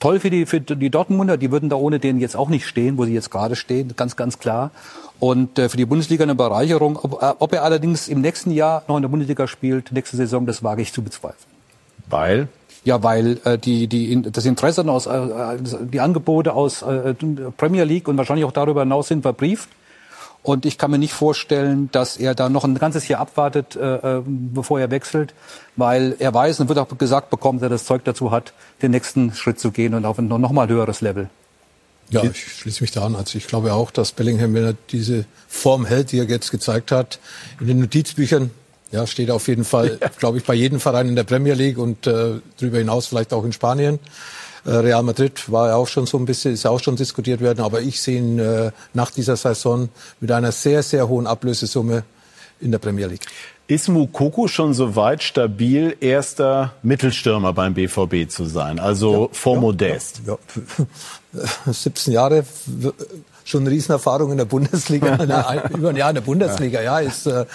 [0.00, 2.96] Toll für die, für die Dortmunder, die würden da ohne den jetzt auch nicht stehen,
[2.96, 4.70] wo sie jetzt gerade stehen, ganz, ganz klar.
[5.20, 6.98] Und äh, für die Bundesliga eine Bereicherung.
[7.02, 10.46] Ob, äh, ob er allerdings im nächsten Jahr noch in der Bundesliga spielt, nächste Saison,
[10.46, 11.50] das wage ich zu bezweifeln.
[12.08, 12.48] Weil?
[12.84, 15.58] Ja, weil äh, die, die, das Interesse aus, äh,
[15.92, 17.14] die Angebote aus äh,
[17.56, 19.68] Premier League und wahrscheinlich auch darüber hinaus sind verbrieft.
[20.44, 24.18] Und ich kann mir nicht vorstellen, dass er da noch ein ganzes Jahr abwartet, äh,
[24.18, 25.32] äh bevor er wechselt,
[25.74, 28.52] weil er weiß und wird auch gesagt bekommen, dass er das Zeug dazu hat,
[28.82, 31.30] den nächsten Schritt zu gehen und auf ein noch mal höheres Level.
[32.10, 33.16] Ja, ich schließe mich da an.
[33.16, 36.92] Also ich glaube auch, dass Bellingham, wenn er diese Form hält, die er jetzt gezeigt
[36.92, 37.18] hat,
[37.58, 38.50] in den Notizbüchern
[38.92, 40.10] ja, steht auf jeden Fall, ja.
[40.18, 43.44] glaube ich, bei jedem Verein in der Premier League und äh, darüber hinaus vielleicht auch
[43.44, 43.98] in Spanien.
[44.64, 47.60] Äh, Real Madrid war ja auch schon so ein bisschen, ist auch schon diskutiert werden,
[47.60, 49.88] aber ich sehe ihn äh, nach dieser Saison
[50.20, 52.04] mit einer sehr, sehr hohen Ablösesumme
[52.60, 53.26] in der Premier League.
[53.66, 58.78] Ist Mukoko schon so weit stabil, erster Mittelstürmer beim BVB zu sein?
[58.78, 60.20] Also ja, vor ja, Modest?
[60.26, 60.36] Ja,
[61.32, 61.44] ja.
[61.72, 62.44] 17 Jahre
[63.44, 65.14] schon eine Riesenerfahrung in der Bundesliga,
[65.74, 67.46] über ein Jahr in der Bundesliga, ja, ist, äh,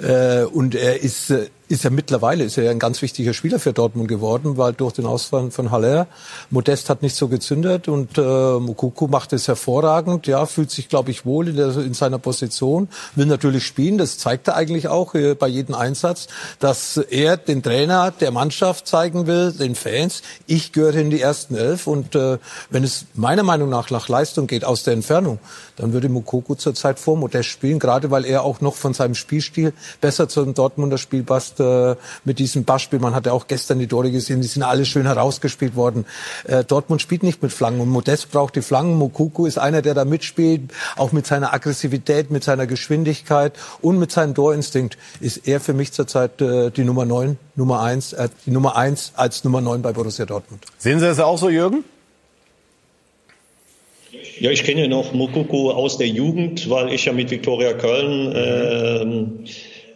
[0.00, 1.32] äh und er ist
[1.68, 4.94] ist ja mittlerweile ist er ja ein ganz wichtiger Spieler für Dortmund geworden, weil durch
[4.94, 6.06] den Ausfall von Haller
[6.50, 11.10] Modest hat nicht so gezündet und äh, Mukuku macht es hervorragend, ja, fühlt sich glaube
[11.10, 15.14] ich wohl in, der, in, seiner Position, will natürlich spielen, das zeigt er eigentlich auch
[15.14, 16.28] äh, bei jedem Einsatz,
[16.58, 21.54] dass er den Trainer der Mannschaft zeigen will, den Fans, ich gehöre in die ersten
[21.54, 22.38] elf und äh,
[22.70, 25.38] wenn es meiner Meinung nach nach Leistung geht aus der Entfernung,
[25.76, 29.74] dann würde Mukuku zurzeit vor Modest spielen, gerade weil er auch noch von seinem Spielstil
[30.00, 32.98] besser zum Dortmunder Spiel passt äh, mit diesem Passspiel.
[32.98, 36.06] Man hat ja auch gestern die Tore gesehen, die sind alle schön herausgespielt worden.
[36.44, 38.96] Äh, Dortmund spielt nicht mit Flanken und Modest braucht die Flanken.
[38.96, 44.12] Mokuku ist einer, der da mitspielt, auch mit seiner Aggressivität, mit seiner Geschwindigkeit und mit
[44.12, 48.50] seinem Torinstinkt ist er für mich zurzeit äh, die Nummer 9, Nummer 1, äh, die
[48.50, 50.64] Nummer 1 als Nummer 9 bei Borussia Dortmund.
[50.78, 51.84] Sehen Sie das auch so, Jürgen?
[54.40, 59.48] Ja, ich kenne noch Mokuku aus der Jugend, weil ich ja mit Viktoria Köln äh,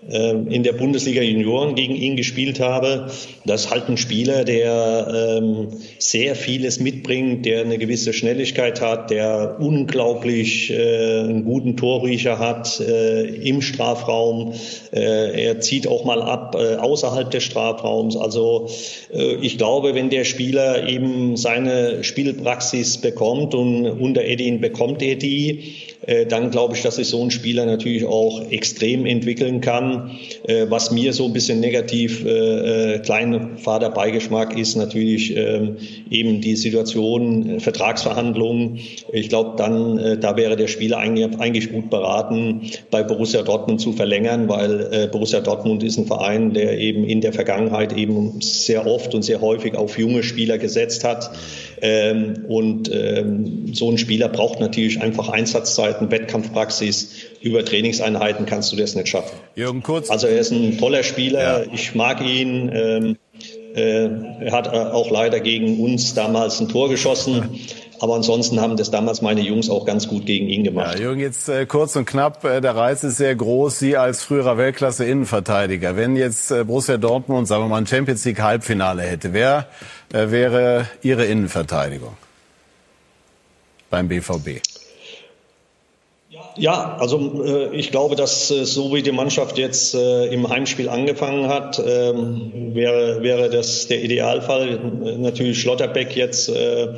[0.09, 3.11] in der Bundesliga Junioren gegen ihn gespielt habe.
[3.45, 9.11] Das ist halt ein Spieler, der ähm, sehr vieles mitbringt, der eine gewisse Schnelligkeit hat,
[9.11, 14.55] der unglaublich äh, einen guten Torriecher hat äh, im Strafraum.
[14.93, 18.17] Äh, er zieht auch mal ab äh, außerhalb des Strafraums.
[18.17, 18.69] Also
[19.13, 25.17] äh, ich glaube, wenn der Spieler eben seine Spielpraxis bekommt und unter Edin bekommt er
[25.17, 25.75] die,
[26.07, 30.19] äh, dann glaube ich, dass sich so ein Spieler natürlich auch extrem entwickeln kann.
[30.47, 35.77] Äh, was mir so ein bisschen negativ äh, kleiner Vaterbeigeschmack ist natürlich ähm,
[36.11, 38.81] eben die Situation Vertragsverhandlungen.
[39.13, 43.93] Ich glaube, dann da wäre der Spieler eigentlich, eigentlich gut beraten, bei Borussia Dortmund zu
[43.93, 49.15] verlängern, weil Borussia Dortmund ist ein Verein, der eben in der Vergangenheit eben sehr oft
[49.15, 51.31] und sehr häufig auf junge Spieler gesetzt hat.
[51.85, 57.25] Ähm, und ähm, so ein Spieler braucht natürlich einfach Einsatzzeiten, Wettkampfpraxis.
[57.41, 59.37] Über Trainingseinheiten kannst du das nicht schaffen.
[59.57, 60.09] Jürgen Kurz.
[60.09, 61.65] Also er ist ein toller Spieler.
[61.65, 61.73] Ja.
[61.75, 62.71] Ich mag ihn.
[62.73, 63.17] Ähm,
[63.75, 64.09] äh,
[64.45, 67.59] er hat auch leider gegen uns damals ein Tor geschossen.
[68.03, 70.99] Aber ansonsten haben das damals meine Jungs auch ganz gut gegen ihn gemacht.
[70.99, 73.79] Ja, Jürgen, jetzt äh, kurz und knapp, äh, der Reiz ist sehr groß.
[73.79, 75.95] Sie als früherer Weltklasse-Innenverteidiger.
[75.95, 79.69] Wenn jetzt äh, Borussia Dortmund, sagen wir mal, ein Champions League-Halbfinale hätte, wer
[80.13, 82.17] äh, wäre Ihre Innenverteidigung
[83.89, 84.61] beim BVB?
[86.57, 90.89] Ja, also äh, ich glaube, dass äh, so wie die Mannschaft jetzt äh, im Heimspiel
[90.89, 94.81] angefangen hat, ähm, wäre, wäre das der Idealfall.
[95.19, 96.95] Natürlich Schlotterbeck jetzt äh,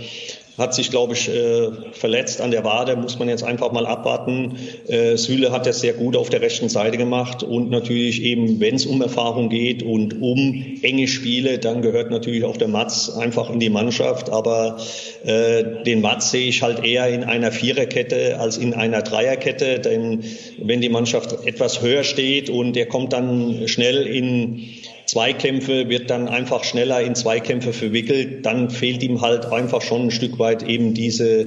[0.57, 4.57] hat sich, glaube ich, äh, verletzt an der Wade, muss man jetzt einfach mal abwarten.
[4.87, 8.77] Äh, Süle hat das sehr gut auf der rechten Seite gemacht und natürlich eben, wenn
[8.77, 13.51] es um Erfahrung geht und um enge Spiele, dann gehört natürlich auch der Matz einfach
[13.51, 14.31] in die Mannschaft.
[14.31, 14.79] Aber
[15.25, 20.23] äh, den Matz sehe ich halt eher in einer Viererkette als in einer Dreierkette, denn
[20.59, 24.69] wenn die Mannschaft etwas höher steht und der kommt dann schnell in
[25.07, 30.11] Zweikämpfe, wird dann einfach schneller in Zweikämpfe verwickelt, dann fehlt ihm halt einfach schon ein
[30.11, 31.47] Stück weit eben diese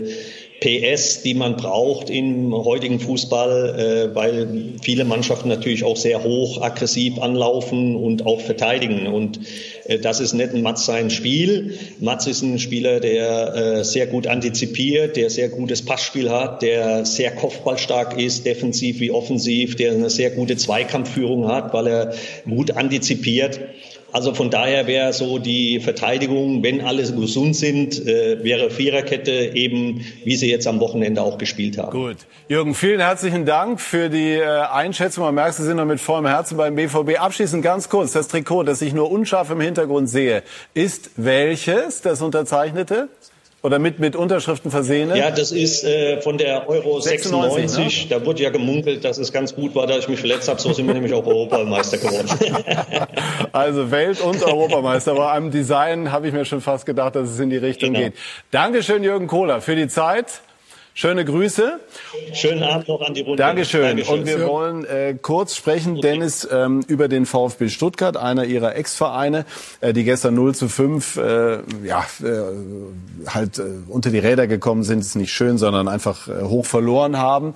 [0.59, 6.61] PS, die man braucht im heutigen Fußball, äh, weil viele Mannschaften natürlich auch sehr hoch
[6.61, 9.05] aggressiv anlaufen und auch verteidigen.
[9.05, 9.39] Und
[9.85, 11.77] äh, das ist nicht ein Mats sein Spiel.
[11.99, 17.05] Mats ist ein Spieler, der äh, sehr gut antizipiert, der sehr gutes Passspiel hat, der
[17.05, 22.13] sehr kopfballstark ist, defensiv wie offensiv, der eine sehr gute Zweikampfführung hat, weil er
[22.45, 23.59] gut antizipiert.
[24.11, 30.05] Also von daher wäre so die Verteidigung, wenn alle gesund sind, äh, wäre Viererkette eben,
[30.23, 31.91] wie sie jetzt am Wochenende auch gespielt haben.
[31.91, 32.17] Gut.
[32.47, 35.25] Jürgen, vielen herzlichen Dank für die äh, Einschätzung.
[35.25, 37.19] Man merkt, Sie sind noch mit vollem Herzen beim BVB.
[37.19, 40.43] Abschließend ganz kurz, das Trikot, das ich nur unscharf im Hintergrund sehe,
[40.73, 43.09] ist welches, das unterzeichnete?
[43.67, 45.13] Oder mit, mit Unterschriften versehen?
[45.13, 47.69] Ja, das ist äh, von der Euro 96.
[47.69, 48.15] 96 ne?
[48.17, 50.57] Da wurde ja gemunkelt, dass es ganz gut war, da ich mich verletzt habe.
[50.61, 52.29] So sind wir nämlich auch Europameister geworden.
[53.51, 55.15] also Welt- und Europameister.
[55.15, 58.05] Bei einem Design habe ich mir schon fast gedacht, dass es in die Richtung genau.
[58.05, 58.13] geht.
[58.51, 60.39] Dankeschön, Jürgen Kohler, für die Zeit.
[60.99, 61.79] Schöne Grüße.
[62.33, 63.37] Schönen Abend noch an die Runde.
[63.37, 63.83] Dankeschön.
[63.83, 64.19] Dankeschön.
[64.19, 69.45] Und wir wollen äh, kurz sprechen, Dennis, ähm, über den VfB Stuttgart, einer ihrer Ex-Vereine,
[69.79, 74.81] äh, die gestern 0 zu 5 äh, ja, äh, halt äh, unter die Räder gekommen
[74.81, 75.01] sind.
[75.01, 77.53] Ist nicht schön, sondern einfach äh, hoch verloren haben.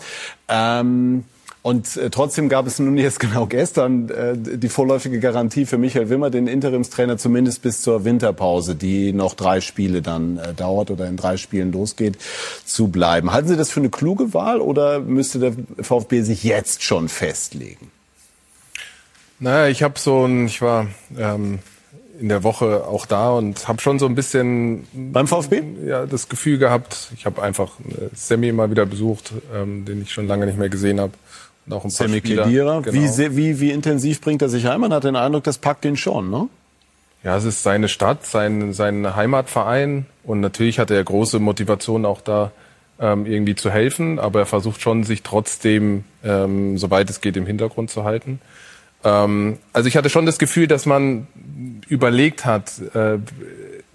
[0.48, 1.24] Ähm,
[1.64, 6.10] und äh, trotzdem gab es nun jetzt genau gestern äh, die vorläufige Garantie für Michael
[6.10, 11.08] Wimmer, den Interimstrainer zumindest bis zur Winterpause, die noch drei Spiele dann äh, dauert oder
[11.08, 12.18] in drei Spielen losgeht,
[12.66, 13.32] zu bleiben.
[13.32, 17.92] Halten Sie das für eine kluge Wahl oder müsste der VfB sich jetzt schon festlegen?
[19.40, 21.60] Naja, ich habe so ein, ich war ähm,
[22.20, 26.30] in der Woche auch da und habe schon so ein bisschen beim VfB ja das
[26.30, 27.12] Gefühl gehabt.
[27.16, 30.70] Ich habe einfach äh, Sammy mal wieder besucht, ähm, den ich schon lange nicht mehr
[30.70, 31.14] gesehen habe
[31.72, 32.82] auch ein paar Sammy Kedira.
[32.82, 32.86] Genau.
[32.94, 34.82] Wie, wie, wie intensiv bringt er sich heim?
[34.82, 36.48] Man hat den Eindruck, das packt ihn schon, ne?
[37.24, 42.22] Ja, es ist seine Stadt, sein, sein Heimatverein und natürlich hat er große Motivation auch
[42.22, 42.52] da
[43.00, 47.46] ähm, irgendwie zu helfen, aber er versucht schon, sich trotzdem, ähm, soweit es geht, im
[47.46, 48.40] Hintergrund zu halten.
[49.04, 51.28] Ähm, also ich hatte schon das Gefühl, dass man
[51.88, 53.18] überlegt hat, äh,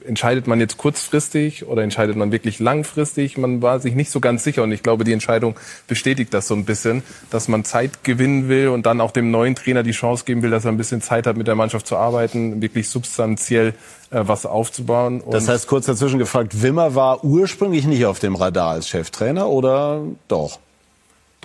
[0.06, 3.36] entscheidet man jetzt kurzfristig oder entscheidet man wirklich langfristig?
[3.36, 6.54] Man war sich nicht so ganz sicher und ich glaube, die Entscheidung bestätigt das so
[6.54, 10.24] ein bisschen, dass man Zeit gewinnen will und dann auch dem neuen Trainer die Chance
[10.24, 13.74] geben will, dass er ein bisschen Zeit hat, mit der Mannschaft zu arbeiten, wirklich substanziell
[14.10, 15.20] äh, was aufzubauen.
[15.20, 19.48] Und das heißt, kurz dazwischen gefragt, Wimmer war ursprünglich nicht auf dem Radar als Cheftrainer
[19.48, 20.58] oder doch?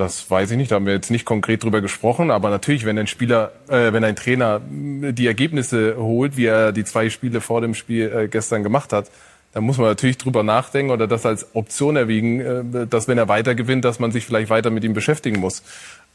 [0.02, 2.98] Das weiß ich nicht, da haben wir jetzt nicht konkret drüber gesprochen, aber natürlich, wenn
[2.98, 7.62] ein Spieler, äh, wenn ein Trainer die Ergebnisse holt, wie er die zwei Spiele vor
[7.62, 9.12] dem Spiel äh, gestern gemacht hat,
[9.54, 13.28] dann muss man natürlich drüber nachdenken oder das als Option erwiegen, äh, dass wenn er
[13.28, 15.62] weiter gewinnt, dass man sich vielleicht weiter mit ihm beschäftigen muss.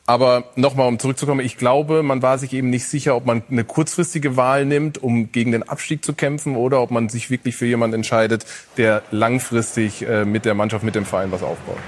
[0.05, 3.63] Aber nochmal, um zurückzukommen, ich glaube, man war sich eben nicht sicher, ob man eine
[3.63, 7.67] kurzfristige Wahl nimmt, um gegen den Abstieg zu kämpfen, oder ob man sich wirklich für
[7.67, 8.47] jemanden entscheidet,
[8.79, 11.79] der langfristig äh, mit der Mannschaft, mit dem Verein was aufbaut.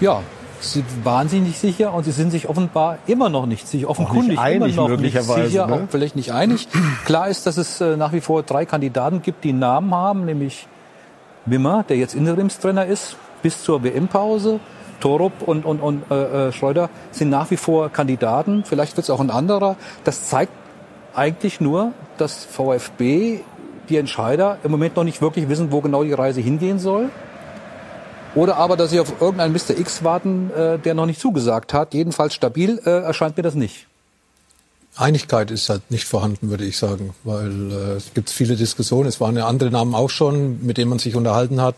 [0.00, 0.22] Ja,
[0.60, 4.38] Sie waren sich nicht sicher und sie sind sich offenbar immer noch nicht sicher, offenkundig
[4.38, 5.72] einig, immer noch nicht sicher, ne?
[5.72, 6.68] auch vielleicht nicht einig.
[7.04, 10.66] Klar ist, dass es äh, nach wie vor drei Kandidaten gibt, die Namen haben, nämlich
[11.46, 14.60] Wimmer, der jetzt Interimstrainer ist, bis zur WM-Pause.
[15.00, 18.64] Torup und, und, und äh, äh, Schreuder sind nach wie vor Kandidaten.
[18.64, 19.76] Vielleicht wird es auch ein anderer.
[20.02, 20.52] Das zeigt
[21.14, 23.40] eigentlich nur, dass VfB,
[23.88, 27.10] die Entscheider, im Moment noch nicht wirklich wissen, wo genau die Reise hingehen soll.
[28.34, 29.78] Oder aber, dass sie auf irgendeinen Mr.
[29.78, 31.94] X warten, äh, der noch nicht zugesagt hat.
[31.94, 33.86] Jedenfalls stabil äh, erscheint mir das nicht.
[34.96, 39.08] Einigkeit ist halt nicht vorhanden, würde ich sagen, weil äh, es gibt viele Diskussionen.
[39.08, 41.76] Es waren ja andere Namen auch schon, mit denen man sich unterhalten hat.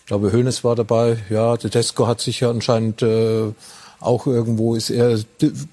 [0.00, 1.18] Ich glaube, Hönes war dabei.
[1.30, 3.52] Ja, Tedesco hat sich ja anscheinend äh,
[4.00, 5.18] auch irgendwo ist er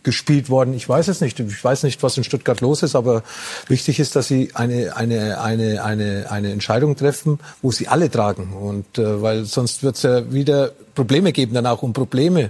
[0.03, 0.73] gespielt worden.
[0.73, 1.39] Ich weiß es nicht.
[1.39, 3.23] Ich weiß nicht, was in Stuttgart los ist, aber
[3.67, 8.53] wichtig ist, dass sie eine, eine, eine, eine, eine Entscheidung treffen, wo sie alle tragen.
[8.53, 12.49] Und äh, weil sonst wird es ja wieder Probleme geben danach um Probleme.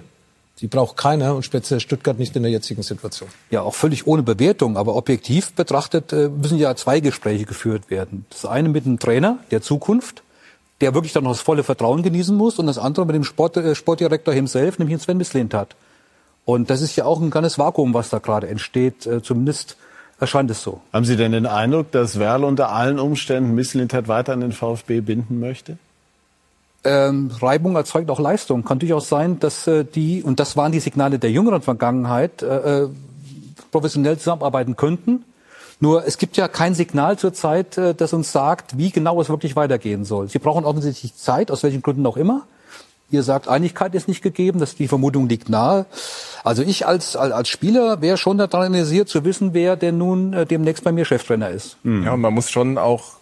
[0.61, 3.27] Die braucht keiner und speziell Stuttgart nicht in der jetzigen Situation.
[3.51, 8.25] Ja, auch völlig ohne Bewertung, aber objektiv betrachtet äh, müssen ja zwei Gespräche geführt werden.
[8.29, 10.23] Das eine mit dem Trainer der Zukunft
[10.81, 13.57] der wirklich dann noch das volle Vertrauen genießen muss und das andere mit dem Sport,
[13.57, 15.75] äh, Sportdirektor himself, nämlich Sven Mislintat.
[16.43, 19.77] Und das ist ja auch ein kleines Vakuum, was da gerade entsteht, äh, zumindest
[20.19, 20.81] erscheint es so.
[20.93, 25.01] Haben Sie denn den Eindruck, dass Werl unter allen Umständen Mislintat weiter an den VfB
[25.01, 25.77] binden möchte?
[26.83, 28.63] Ähm, Reibung erzeugt auch Leistung.
[28.63, 32.83] Kann durchaus sein, dass äh, die, und das waren die Signale der jüngeren Vergangenheit, äh,
[32.83, 32.89] äh
[33.71, 35.25] professionell zusammenarbeiten könnten.
[35.79, 39.55] Nur es gibt ja kein Signal zurzeit, äh, das uns sagt, wie genau es wirklich
[39.55, 40.29] weitergehen soll.
[40.29, 42.43] Sie brauchen offensichtlich Zeit, aus welchen Gründen auch immer.
[43.11, 45.85] Ihr sagt, Einigkeit ist nicht gegeben, dass die Vermutung liegt nahe.
[46.43, 50.45] Also ich als, als Spieler wäre schon daran interessiert zu wissen, wer denn nun äh,
[50.45, 51.77] demnächst bei mir Cheftrainer ist.
[51.83, 52.03] Mhm.
[52.03, 53.13] Ja, und man muss schon auch,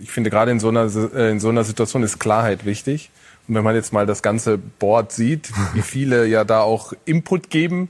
[0.00, 0.84] ich finde gerade in so einer,
[1.14, 3.10] äh, in so einer Situation ist Klarheit wichtig.
[3.48, 7.50] Und wenn man jetzt mal das ganze Board sieht, wie viele ja da auch Input
[7.50, 7.88] geben,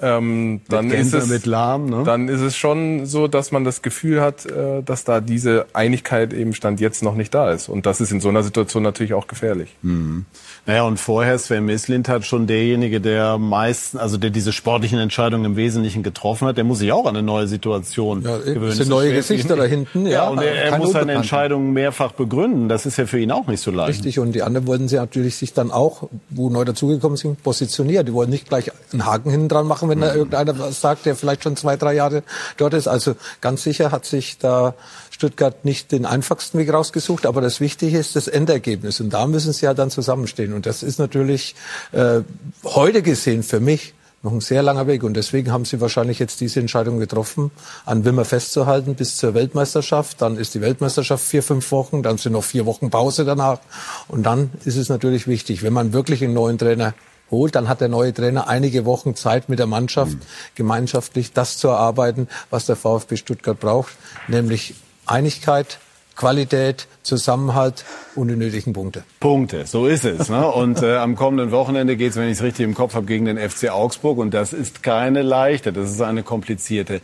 [0.00, 2.02] ähm, dann, ist es, Lahm, ne?
[2.04, 6.32] dann ist es schon so, dass man das Gefühl hat, äh, dass da diese Einigkeit
[6.32, 7.68] eben Stand jetzt noch nicht da ist.
[7.68, 9.76] Und das ist in so einer Situation natürlich auch gefährlich.
[9.82, 10.26] Mhm.
[10.68, 15.46] Naja, und vorher Sven Mislint hat schon derjenige, der meisten, also der diese sportlichen Entscheidungen
[15.46, 18.72] im Wesentlichen getroffen hat, der muss sich auch an eine neue Situation ja, gewöhnen.
[18.72, 20.04] sind neue Gesichter da hinten.
[20.04, 22.68] Ja, ja und er, er muss seine Entscheidungen mehrfach begründen.
[22.68, 24.00] Das ist ja für ihn auch nicht so leicht.
[24.00, 28.04] Richtig, und die anderen wollten sie natürlich sich dann auch, wo neu dazugekommen sind, positionieren.
[28.04, 30.02] Die wollen nicht gleich einen Haken hinten dran machen, wenn mhm.
[30.02, 32.22] da irgendeiner was sagt, der vielleicht schon zwei, drei Jahre
[32.58, 32.88] dort ist.
[32.88, 34.74] Also ganz sicher hat sich da
[35.18, 39.00] Stuttgart nicht den einfachsten Weg rausgesucht, aber das Wichtige ist das Endergebnis.
[39.00, 40.52] Und da müssen sie ja dann zusammenstehen.
[40.52, 41.56] Und das ist natürlich
[41.90, 42.20] äh,
[42.62, 45.02] heute gesehen für mich noch ein sehr langer Weg.
[45.02, 47.50] Und deswegen haben sie wahrscheinlich jetzt diese Entscheidung getroffen,
[47.84, 50.22] an Wimmer festzuhalten bis zur Weltmeisterschaft.
[50.22, 53.58] Dann ist die Weltmeisterschaft vier, fünf Wochen, dann sind noch vier Wochen Pause danach.
[54.06, 56.94] Und dann ist es natürlich wichtig, wenn man wirklich einen neuen Trainer
[57.32, 60.20] holt, dann hat der neue Trainer einige Wochen Zeit mit der Mannschaft, mhm.
[60.54, 63.96] gemeinschaftlich das zu erarbeiten, was der VfB Stuttgart braucht,
[64.28, 64.76] nämlich
[65.08, 65.78] Einigkeit,
[66.16, 67.84] Qualität, Zusammenhalt
[68.16, 69.04] und die nötigen Punkte.
[69.20, 70.28] Punkte, so ist es.
[70.28, 70.46] Ne?
[70.46, 73.24] Und äh, am kommenden Wochenende geht es, wenn ich es richtig im Kopf habe, gegen
[73.24, 74.18] den FC Augsburg.
[74.18, 77.00] Und das ist keine leichte, das ist eine komplizierte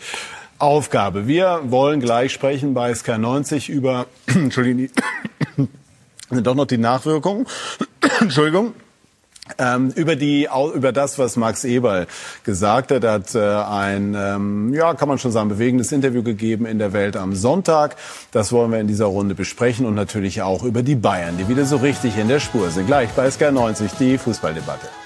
[0.58, 1.26] Aufgabe.
[1.26, 4.90] Wir wollen gleich sprechen bei SK90 über, Entschuldigung,
[6.30, 7.46] doch noch die Nachwirkungen,
[8.20, 8.74] Entschuldigung,
[9.58, 12.06] ähm, über die über das, was Max Eberl
[12.44, 16.78] gesagt hat, hat äh, ein ähm, ja kann man schon sagen bewegendes Interview gegeben in
[16.78, 17.96] der Welt am Sonntag.
[18.32, 21.66] Das wollen wir in dieser Runde besprechen und natürlich auch über die Bayern, die wieder
[21.66, 22.86] so richtig in der Spur sind.
[22.86, 25.03] Gleich bei SK 90 die Fußballdebatte.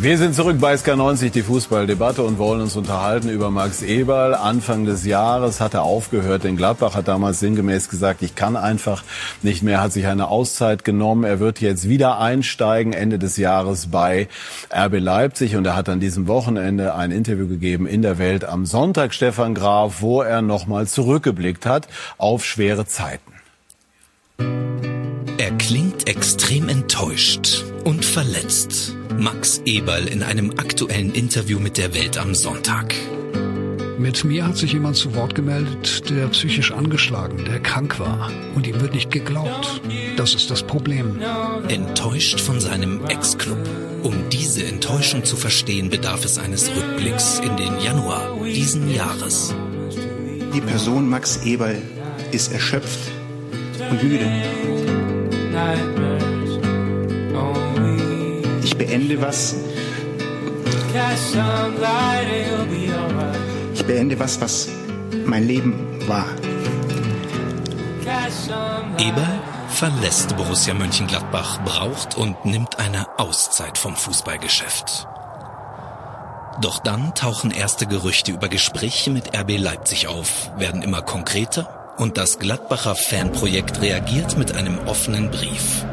[0.00, 4.32] Wir sind zurück bei SK90, die Fußballdebatte und wollen uns unterhalten über Max Eberl.
[4.32, 9.02] Anfang des Jahres hat er aufgehört, denn Gladbach hat damals sinngemäß gesagt, ich kann einfach
[9.42, 11.24] nicht mehr, hat sich eine Auszeit genommen.
[11.24, 14.28] Er wird jetzt wieder einsteigen Ende des Jahres bei
[14.72, 18.66] RB Leipzig und er hat an diesem Wochenende ein Interview gegeben in der Welt am
[18.66, 21.88] Sonntag, Stefan Graf, wo er nochmal zurückgeblickt hat
[22.18, 23.32] auf schwere Zeiten.
[25.38, 28.97] Er klingt extrem enttäuscht und verletzt.
[29.18, 32.94] Max Eberl in einem aktuellen Interview mit der Welt am Sonntag.
[33.98, 38.30] Mit mir hat sich jemand zu Wort gemeldet, der psychisch angeschlagen, der krank war.
[38.54, 39.82] Und ihm wird nicht geglaubt.
[40.16, 41.20] Das ist das Problem.
[41.66, 43.58] Enttäuscht von seinem Ex-Club.
[44.04, 49.52] Um diese Enttäuschung zu verstehen, bedarf es eines Rückblicks in den Januar diesen Jahres.
[50.54, 51.82] Die Person Max Eberl
[52.30, 53.10] ist erschöpft
[53.90, 54.30] und müde.
[58.78, 59.56] Ich beende was.
[63.74, 64.68] Ich beende was, was
[65.24, 65.74] mein Leben
[66.06, 66.26] war.
[68.98, 69.28] Eber
[69.68, 75.08] verlässt Borussia Mönchengladbach, braucht und nimmt eine Auszeit vom Fußballgeschäft.
[76.60, 82.16] Doch dann tauchen erste Gerüchte über Gespräche mit RB Leipzig auf, werden immer konkreter und
[82.16, 85.84] das Gladbacher Fanprojekt reagiert mit einem offenen Brief.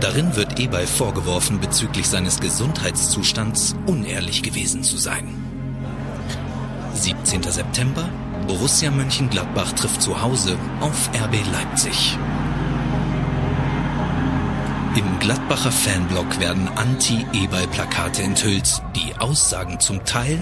[0.00, 5.34] Darin wird Eberl vorgeworfen, bezüglich seines Gesundheitszustands unehrlich gewesen zu sein.
[6.94, 7.42] 17.
[7.42, 8.08] September,
[8.46, 12.16] Borussia Mönchengladbach trifft zu Hause auf RB Leipzig.
[14.96, 20.40] Im Gladbacher Fanblock werden Anti-Eberl-Plakate enthüllt, die Aussagen zum Teil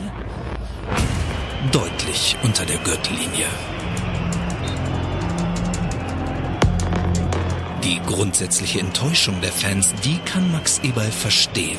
[1.73, 3.47] deutlich unter der Gürtellinie.
[7.87, 11.79] Die grundsätzliche Enttäuschung der Fans, die kann Max Eberl verstehen.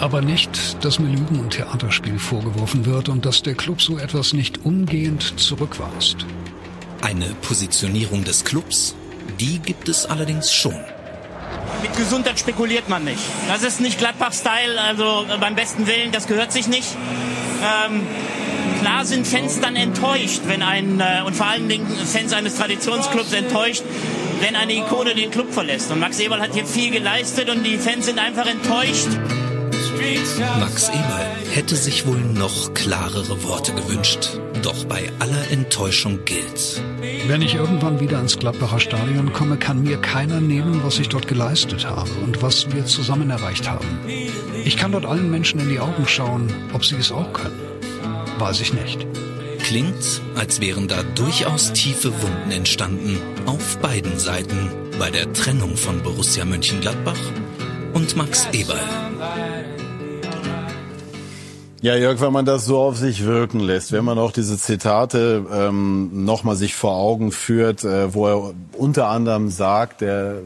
[0.00, 4.32] Aber nicht, dass mir Lügen und Theaterspiel vorgeworfen wird und dass der Club so etwas
[4.32, 6.26] nicht umgehend zurückweist.
[7.00, 8.96] Eine Positionierung des Clubs,
[9.38, 10.74] die gibt es allerdings schon.
[11.80, 13.22] Mit Gesundheit spekuliert man nicht.
[13.46, 16.88] Das ist nicht Gladbach-Style, also beim besten Willen, das gehört sich nicht.
[17.86, 18.04] Ähm,
[18.80, 23.32] klar sind Fans dann enttäuscht, wenn ein, äh, und vor allen Dingen Fans eines Traditionsclubs
[23.32, 23.84] enttäuscht,
[24.42, 25.90] wenn eine Ikone den Club verlässt.
[25.92, 29.08] Und Max Eberl hat hier viel geleistet und die Fans sind einfach enttäuscht.
[30.58, 34.40] Max Eberl hätte sich wohl noch klarere Worte gewünscht.
[34.62, 36.82] Doch bei aller Enttäuschung gilt.
[37.28, 41.28] Wenn ich irgendwann wieder ins Gladbacher Stadion komme, kann mir keiner nehmen, was ich dort
[41.28, 43.86] geleistet habe und was wir zusammen erreicht haben.
[44.64, 47.60] Ich kann dort allen Menschen in die Augen schauen, ob sie es auch können.
[48.38, 49.06] Weiß ich nicht.
[49.60, 56.02] Klingt, als wären da durchaus tiefe Wunden entstanden auf beiden Seiten bei der Trennung von
[56.02, 57.18] Borussia Mönchengladbach
[57.92, 59.11] und Max Eberl.
[61.82, 65.44] Ja, Jörg, wenn man das so auf sich wirken lässt, wenn man auch diese Zitate
[65.52, 70.42] ähm, nochmal sich vor Augen führt, äh, wo er unter anderem sagt, der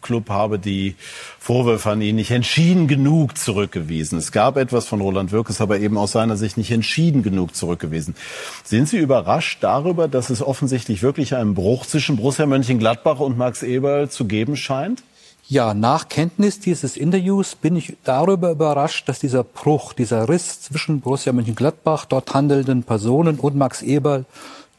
[0.00, 0.94] Club habe die
[1.40, 4.16] Vorwürfe an ihn nicht entschieden genug zurückgewiesen.
[4.20, 8.14] Es gab etwas von Roland Wirkes, aber eben aus seiner Sicht nicht entschieden genug zurückgewiesen.
[8.62, 13.64] Sind Sie überrascht darüber, dass es offensichtlich wirklich einen Bruch zwischen Borussia Mönchengladbach und Max
[13.64, 15.02] Eberl zu geben scheint?
[15.48, 21.00] Ja, nach Kenntnis dieses Interviews bin ich darüber überrascht, dass dieser Bruch, dieser Riss zwischen
[21.00, 24.24] Borussia Mönchengladbach, dort handelnden Personen und Max Eberl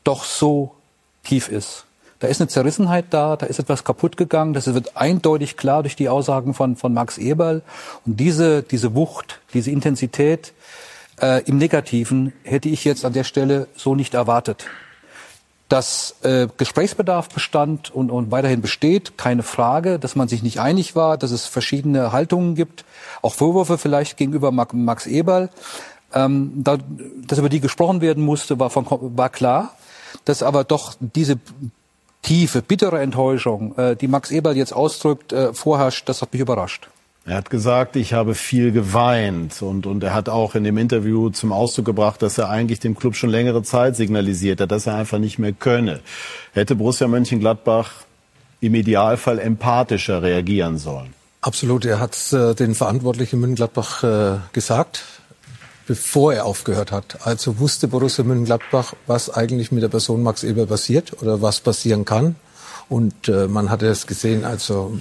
[0.04, 0.74] doch so
[1.24, 1.86] tief ist.
[2.20, 5.96] Da ist eine Zerrissenheit da, da ist etwas kaputt gegangen, das wird eindeutig klar durch
[5.96, 7.62] die Aussagen von, von Max Eberl.
[8.06, 10.52] Und diese, diese Wucht, diese Intensität
[11.22, 14.66] äh, im Negativen hätte ich jetzt an der Stelle so nicht erwartet
[15.70, 20.96] dass äh, Gesprächsbedarf bestand und, und weiterhin besteht, keine Frage, dass man sich nicht einig
[20.96, 22.86] war, dass es verschiedene Haltungen gibt,
[23.22, 25.50] auch Vorwürfe vielleicht gegenüber Max Eberl.
[26.14, 26.78] Ähm, da,
[27.28, 29.76] dass über die gesprochen werden musste, war, von, war klar.
[30.24, 31.38] Dass aber doch diese
[32.22, 36.88] tiefe, bittere Enttäuschung, äh, die Max Eberl jetzt ausdrückt, äh, vorherrscht, das hat mich überrascht.
[37.28, 41.30] Er hat gesagt, ich habe viel geweint und, und er hat auch in dem Interview
[41.30, 44.96] zum Ausdruck gebracht, dass er eigentlich dem Club schon längere Zeit signalisiert hat, dass er
[44.96, 46.00] einfach nicht mehr könne.
[46.54, 47.92] Hätte Borussia Mönchengladbach
[48.62, 51.14] im Idealfall empathischer reagieren sollen.
[51.42, 55.04] Absolut, er hat äh, den Verantwortlichen Mönchengladbach äh, gesagt,
[55.86, 57.28] bevor er aufgehört hat.
[57.28, 62.06] Also wusste Borussia Mönchengladbach, was eigentlich mit der Person Max Eber passiert oder was passieren
[62.06, 62.38] kann.
[62.90, 64.98] Und äh, man hatte es gesehen, also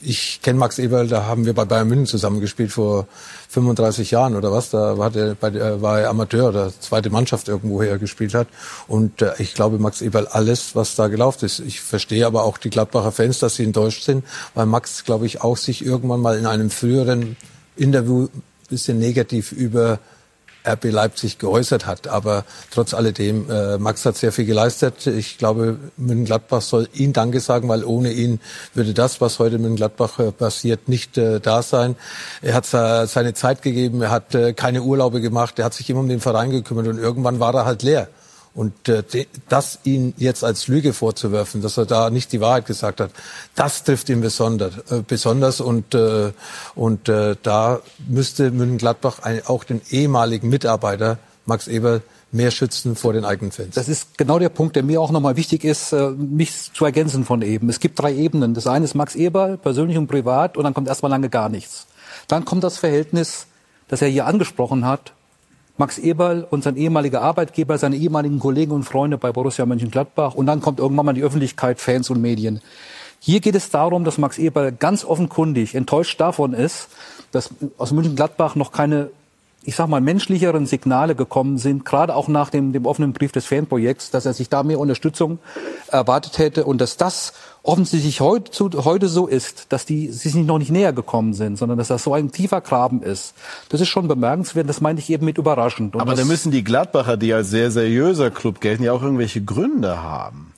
[0.00, 3.06] ich kenne Max Eberl, da haben wir bei Bayern München zusammengespielt vor
[3.50, 4.70] 35 Jahren oder was.
[4.70, 8.48] Da war, der, bei der, war er Amateur oder zweite Mannschaft irgendwoher gespielt hat.
[8.88, 11.60] Und äh, ich glaube, Max Eberl alles, was da gelaufen ist.
[11.60, 14.24] Ich verstehe aber auch die Gladbacher Fans, dass sie enttäuscht sind,
[14.54, 17.36] weil Max, glaube ich, auch sich irgendwann mal in einem früheren
[17.76, 18.28] Interview
[18.68, 19.98] bisschen negativ über
[20.66, 22.08] RB Leipzig geäußert hat.
[22.08, 25.06] Aber trotz alledem, äh, Max hat sehr viel geleistet.
[25.06, 28.40] Ich glaube, Mönchengladbach soll ihn Danke sagen, weil ohne ihn
[28.74, 31.96] würde das, was heute Mönchengladbach äh, passiert, nicht äh, da sein.
[32.42, 35.88] Er hat äh, seine Zeit gegeben, er hat äh, keine Urlaube gemacht, er hat sich
[35.90, 38.08] immer um den Verein gekümmert und irgendwann war er halt leer.
[38.56, 39.04] Und äh,
[39.50, 43.10] das ihn jetzt als Lüge vorzuwerfen, dass er da nicht die Wahrheit gesagt hat,
[43.54, 44.78] das trifft ihn besonders.
[44.90, 46.32] Äh, besonders und äh,
[46.74, 52.00] und äh, da müsste München-Gladbach auch den ehemaligen Mitarbeiter Max Eber
[52.32, 53.74] mehr schützen vor den eigenen Fans.
[53.74, 57.26] Das ist genau der Punkt, der mir auch nochmal wichtig ist, äh, mich zu ergänzen
[57.26, 57.68] von eben.
[57.68, 58.54] Es gibt drei Ebenen.
[58.54, 61.86] Das eine ist Max Eberl, persönlich und privat, und dann kommt erstmal lange gar nichts.
[62.26, 63.46] Dann kommt das Verhältnis,
[63.88, 65.12] das er hier angesprochen hat,
[65.78, 70.46] Max Eberl und sein ehemaliger Arbeitgeber, seine ehemaligen Kollegen und Freunde bei Borussia Mönchengladbach und
[70.46, 72.60] dann kommt irgendwann mal die Öffentlichkeit, Fans und Medien.
[73.20, 76.88] Hier geht es darum, dass Max Eberl ganz offenkundig enttäuscht davon ist,
[77.32, 79.10] dass aus Mönchengladbach noch keine
[79.66, 83.46] ich sag mal, menschlicheren Signale gekommen sind, gerade auch nach dem, dem offenen Brief des
[83.46, 85.40] Fanprojekts, dass er sich da mehr Unterstützung
[85.90, 87.32] erwartet hätte und dass das
[87.66, 91.88] offensichtlich heute, heute so ist, dass die sich noch nicht näher gekommen sind, sondern dass
[91.88, 93.34] das so ein tiefer Graben ist.
[93.68, 95.94] Das ist schon bemerkenswert, das meine ich eben mit überraschend.
[95.94, 99.42] Und Aber da müssen die Gladbacher, die als sehr seriöser Club gelten, ja auch irgendwelche
[99.42, 100.52] Gründe haben.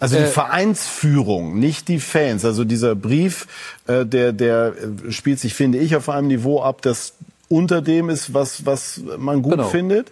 [0.00, 2.44] Also die äh, Vereinsführung, nicht die Fans.
[2.44, 3.46] Also dieser Brief,
[3.86, 4.74] äh, der, der
[5.10, 7.14] spielt sich, finde ich, auf einem Niveau ab, das
[7.48, 9.68] unter dem ist, was, was man gut genau.
[9.68, 10.10] findet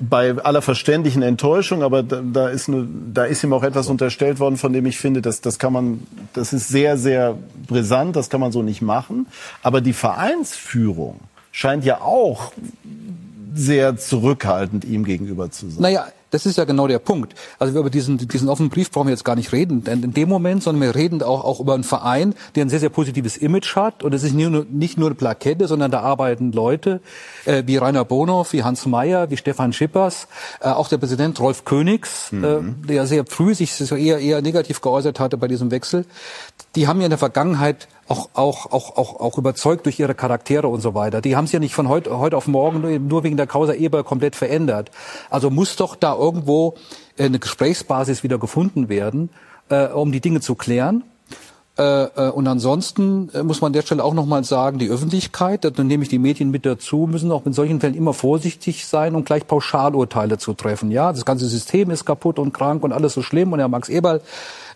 [0.00, 4.40] bei aller verständlichen Enttäuschung, aber da, da, ist eine, da ist ihm auch etwas unterstellt
[4.40, 7.36] worden, von dem ich finde, dass das kann man, das ist sehr, sehr
[7.68, 9.26] brisant, das kann man so nicht machen.
[9.62, 11.20] Aber die Vereinsführung
[11.52, 12.52] scheint ja auch
[13.54, 15.82] sehr zurückhaltend ihm gegenüber zu sein.
[15.82, 17.34] Naja, das ist ja genau der Punkt.
[17.60, 20.28] Also über diesen, diesen offenen Brief brauchen wir jetzt gar nicht reden denn in dem
[20.28, 23.76] Moment, sondern wir reden auch, auch über einen Verein, der ein sehr, sehr positives Image
[23.76, 24.02] hat.
[24.02, 27.00] Und es ist nicht nur, nicht nur eine Plakette, sondern da arbeiten Leute
[27.44, 30.26] äh, wie Rainer Bonhoff, wie Hans Mayer, wie Stefan Schippers,
[30.60, 32.76] äh, auch der Präsident Rolf Königs, äh, mhm.
[32.82, 36.04] äh, der sehr früh sich so eher, eher negativ geäußert hatte bei diesem Wechsel.
[36.76, 40.68] Die haben ja in der Vergangenheit auch, auch, auch, auch, auch überzeugt durch ihre Charaktere
[40.68, 41.20] und so weiter.
[41.20, 44.04] Die haben es ja nicht von heute, heute auf morgen nur, wegen der Causa Eber
[44.04, 44.90] komplett verändert.
[45.30, 46.74] Also muss doch da irgendwo
[47.16, 49.30] äh, eine Gesprächsbasis wieder gefunden werden,
[49.68, 51.04] äh, um die Dinge zu klären.
[51.76, 55.64] Äh, äh, und ansonsten äh, muss man an der Stelle auch nochmal sagen, die Öffentlichkeit,
[55.76, 59.16] dann nehme ich die Medien mit dazu, müssen auch in solchen Fällen immer vorsichtig sein
[59.16, 60.92] und gleich Pauschalurteile zu treffen.
[60.92, 63.52] Ja, das ganze System ist kaputt und krank und alles so schlimm.
[63.52, 64.20] Und Herr Max Eberl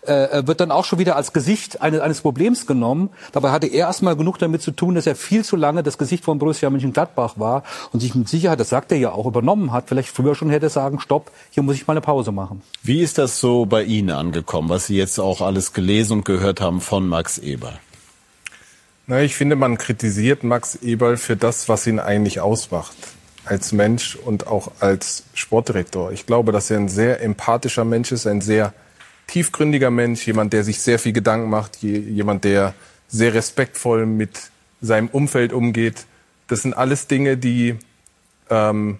[0.05, 3.09] äh, wird dann auch schon wieder als Gesicht eines, eines Problems genommen.
[3.31, 6.23] Dabei hatte er erstmal genug damit zu tun, dass er viel zu lange das Gesicht
[6.23, 9.85] von Borussia Mönchengladbach war und sich mit Sicherheit, das sagt er ja auch, übernommen hat.
[9.87, 12.61] Vielleicht früher schon hätte sagen, stopp, hier muss ich mal eine Pause machen.
[12.83, 16.61] Wie ist das so bei Ihnen angekommen, was Sie jetzt auch alles gelesen und gehört
[16.61, 17.73] haben von Max Eber?
[19.07, 22.95] Na, ich finde, man kritisiert Max Eberl für das, was ihn eigentlich ausmacht.
[23.43, 26.11] Als Mensch und auch als Sportdirektor.
[26.11, 28.73] Ich glaube, dass er ein sehr empathischer Mensch ist, ein sehr
[29.29, 32.73] tiefgründiger Mensch, jemand, der sich sehr viel Gedanken macht, jemand, der
[33.07, 34.51] sehr respektvoll mit
[34.81, 36.05] seinem Umfeld umgeht.
[36.47, 37.75] Das sind alles Dinge, die,
[38.49, 38.97] ähm,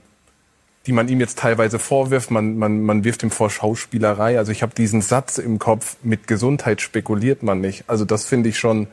[0.86, 2.32] die man ihm jetzt teilweise vorwirft.
[2.32, 4.38] Man, man, man wirft ihm vor Schauspielerei.
[4.38, 7.86] Also ich habe diesen Satz im Kopf, mit Gesundheit spekuliert man nicht.
[7.88, 8.88] Also das finde ich schon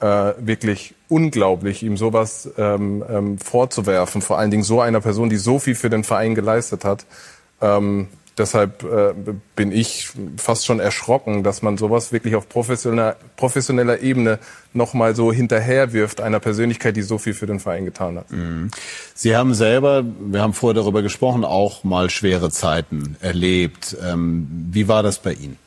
[0.00, 4.22] äh, wirklich unglaublich, ihm sowas ähm, ähm, vorzuwerfen.
[4.22, 7.04] Vor allen Dingen so einer Person, die so viel für den Verein geleistet hat.
[7.60, 8.08] Ähm,
[8.38, 9.14] deshalb äh,
[9.56, 14.38] bin ich fast schon erschrocken, dass man sowas wirklich auf professioneller, professioneller Ebene
[14.72, 18.30] nochmal so hinterherwirft, einer Persönlichkeit, die so viel für den Verein getan hat.
[18.30, 18.70] Mhm.
[19.14, 23.96] Sie haben selber, wir haben vorher darüber gesprochen, auch mal schwere Zeiten erlebt.
[24.02, 25.58] Ähm, wie war das bei Ihnen?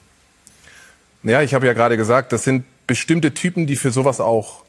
[1.23, 4.63] Ja, ich habe ja gerade gesagt, das sind bestimmte Typen, die für sowas auch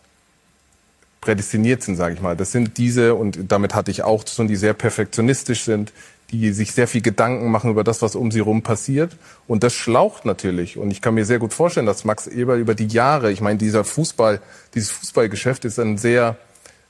[1.20, 2.36] prädestiniert sind, sage ich mal.
[2.36, 5.92] Das sind diese, und damit hatte ich auch zu tun, die sehr perfektionistisch sind,
[6.38, 9.16] die sich sehr viel Gedanken machen über das, was um sie rum passiert.
[9.46, 10.76] Und das schlaucht natürlich.
[10.76, 13.58] Und ich kann mir sehr gut vorstellen, dass Max Eber über die Jahre, ich meine,
[13.58, 14.40] dieser Fußball,
[14.74, 16.36] dieses Fußballgeschäft ist ein sehr,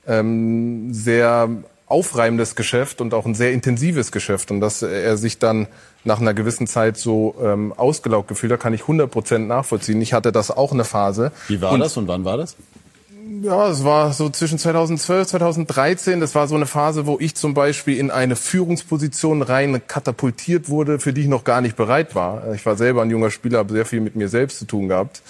[0.07, 1.49] ähm, sehr
[1.87, 4.51] aufreibendes Geschäft und auch ein sehr intensives Geschäft.
[4.51, 5.67] Und dass er sich dann
[6.05, 10.01] nach einer gewissen Zeit so ähm, ausgelaugt gefühlt hat, kann ich 100 Prozent nachvollziehen.
[10.03, 11.33] Ich hatte das auch eine Phase.
[11.49, 12.57] Wie war und, das und wann war das?
[13.27, 16.21] Ja, es war so zwischen 2012, 2013.
[16.21, 20.99] Das war so eine Phase, wo ich zum Beispiel in eine Führungsposition rein katapultiert wurde,
[20.99, 22.53] für die ich noch gar nicht bereit war.
[22.53, 25.23] Ich war selber ein junger Spieler, habe sehr viel mit mir selbst zu tun gehabt.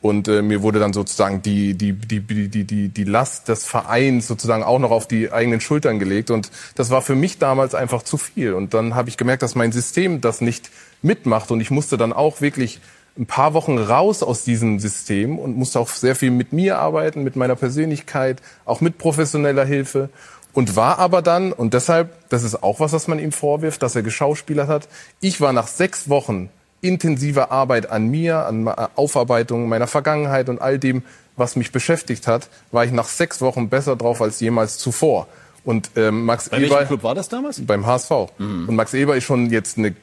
[0.00, 4.26] Und äh, mir wurde dann sozusagen die, die, die, die, die, die Last des Vereins
[4.26, 6.30] sozusagen auch noch auf die eigenen Schultern gelegt.
[6.30, 8.54] Und das war für mich damals einfach zu viel.
[8.54, 10.70] Und dann habe ich gemerkt, dass mein System das nicht
[11.02, 11.50] mitmacht.
[11.50, 12.80] Und ich musste dann auch wirklich
[13.16, 17.22] ein paar Wochen raus aus diesem System und musste auch sehr viel mit mir arbeiten,
[17.22, 20.08] mit meiner Persönlichkeit, auch mit professioneller Hilfe.
[20.52, 23.96] Und war aber dann, und deshalb, das ist auch was, was man ihm vorwirft, dass
[23.96, 24.88] er geschauspielert hat.
[25.20, 26.48] Ich war nach sechs Wochen
[26.80, 31.02] intensive Arbeit an mir, an Aufarbeitung meiner Vergangenheit und all dem,
[31.36, 35.26] was mich beschäftigt hat, war ich nach sechs Wochen besser drauf als jemals zuvor.
[35.64, 37.64] Und ähm, Max Bei Eber, Club war das damals?
[37.64, 38.10] Beim HSV.
[38.38, 38.68] Mhm.
[38.68, 39.94] Und Max Eber ist schon jetzt eine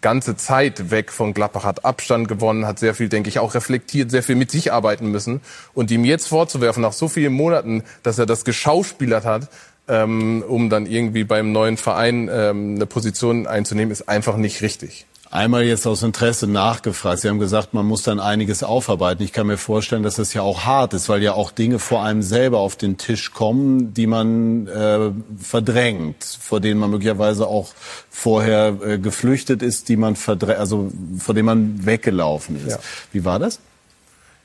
[0.00, 4.10] ganze Zeit weg von Gladbach, hat Abstand gewonnen, hat sehr viel, denke ich, auch reflektiert,
[4.10, 5.40] sehr viel mit sich arbeiten müssen.
[5.74, 9.48] Und ihm jetzt vorzuwerfen, nach so vielen Monaten, dass er das geschauspielert hat,
[9.88, 15.06] ähm, um dann irgendwie beim neuen Verein ähm, eine Position einzunehmen, ist einfach nicht richtig.
[15.32, 17.20] Einmal jetzt aus Interesse nachgefragt.
[17.20, 19.22] Sie haben gesagt, man muss dann einiges aufarbeiten.
[19.22, 22.02] Ich kann mir vorstellen, dass das ja auch hart ist, weil ja auch Dinge vor
[22.02, 27.68] einem selber auf den Tisch kommen, die man äh, verdrängt, vor denen man möglicherweise auch
[28.10, 32.72] vorher äh, geflüchtet ist, die man verdrängt, also vor denen man weggelaufen ist.
[32.72, 32.78] Ja.
[33.12, 33.60] Wie war das?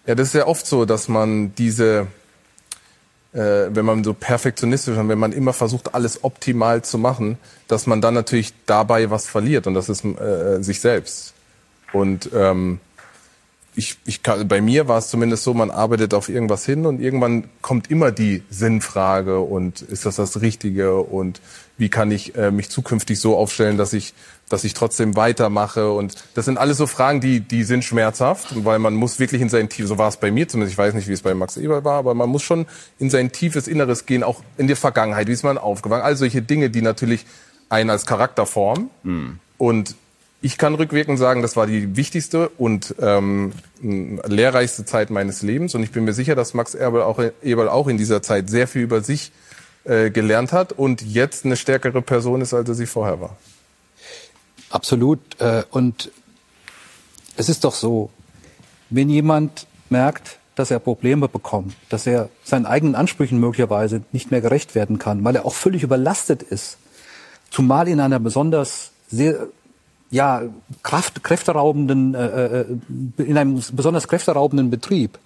[0.06, 2.06] Ja, das ist ja oft so, dass man diese
[3.36, 7.86] äh, wenn man so perfektionistisch und wenn man immer versucht, alles optimal zu machen, dass
[7.86, 11.34] man dann natürlich dabei was verliert und das ist äh, sich selbst.
[11.92, 12.80] Und ähm,
[13.76, 17.02] ich, ich kann, bei mir war es zumindest so, man arbeitet auf irgendwas hin und
[17.02, 21.42] irgendwann kommt immer die Sinnfrage und ist das das Richtige und
[21.78, 24.14] wie kann ich äh, mich zukünftig so aufstellen, dass ich
[24.50, 25.92] dass ich trotzdem weitermache.
[25.92, 29.50] Und das sind alles so Fragen, die, die sind schmerzhaft, weil man muss wirklich in
[29.50, 31.58] sein Tief, so war es bei mir zumindest, ich weiß nicht, wie es bei Max
[31.58, 32.66] Eber war, aber man muss schon
[33.00, 36.42] in sein tiefes Inneres gehen, auch in die Vergangenheit, wie ist man aufgewacht, all solche
[36.42, 37.26] Dinge, die natürlich
[37.70, 38.90] einen als Charakter formen.
[39.04, 39.40] Mhm.
[39.58, 39.96] Und
[40.42, 45.74] ich kann rückwirkend sagen, das war die wichtigste und ähm, lehrreichste Zeit meines Lebens.
[45.74, 48.68] Und ich bin mir sicher, dass Max Eberl auch, Eberl auch in dieser Zeit sehr
[48.68, 49.32] viel über sich
[49.86, 53.38] äh, gelernt hat und jetzt eine stärkere Person ist, als er sie vorher war.
[54.70, 55.20] Absolut.
[55.40, 56.12] Äh, und
[57.38, 58.10] es ist doch so,
[58.90, 64.42] wenn jemand merkt, dass er Probleme bekommt, dass er seinen eigenen Ansprüchen möglicherweise nicht mehr
[64.42, 66.78] gerecht werden kann, weil er auch völlig überlastet ist,
[67.50, 69.48] zumal in einer besonders sehr
[70.12, 70.44] ja
[70.82, 72.66] Kraft, kräfteraubenden äh, äh
[73.18, 75.20] in einem besonders kräfteraubenden Betrieb,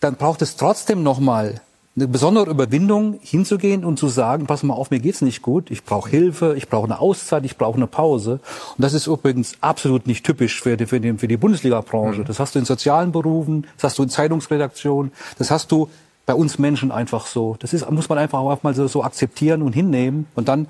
[0.00, 1.60] dann braucht es trotzdem noch mal
[1.96, 5.84] eine besondere Überwindung hinzugehen und zu sagen, pass mal auf, mir geht's nicht gut, ich
[5.84, 8.40] brauche Hilfe, ich brauche eine Auszeit, ich brauche eine Pause.
[8.76, 12.20] Und das ist übrigens absolut nicht typisch für die, für die, für die Bundesliga-Branche.
[12.20, 12.24] Mhm.
[12.26, 15.88] Das hast du in sozialen Berufen, das hast du in Zeitungsredaktionen, das hast du
[16.26, 17.56] bei uns Menschen einfach so.
[17.58, 20.68] Das ist, muss man einfach auch mal so, so akzeptieren und hinnehmen und dann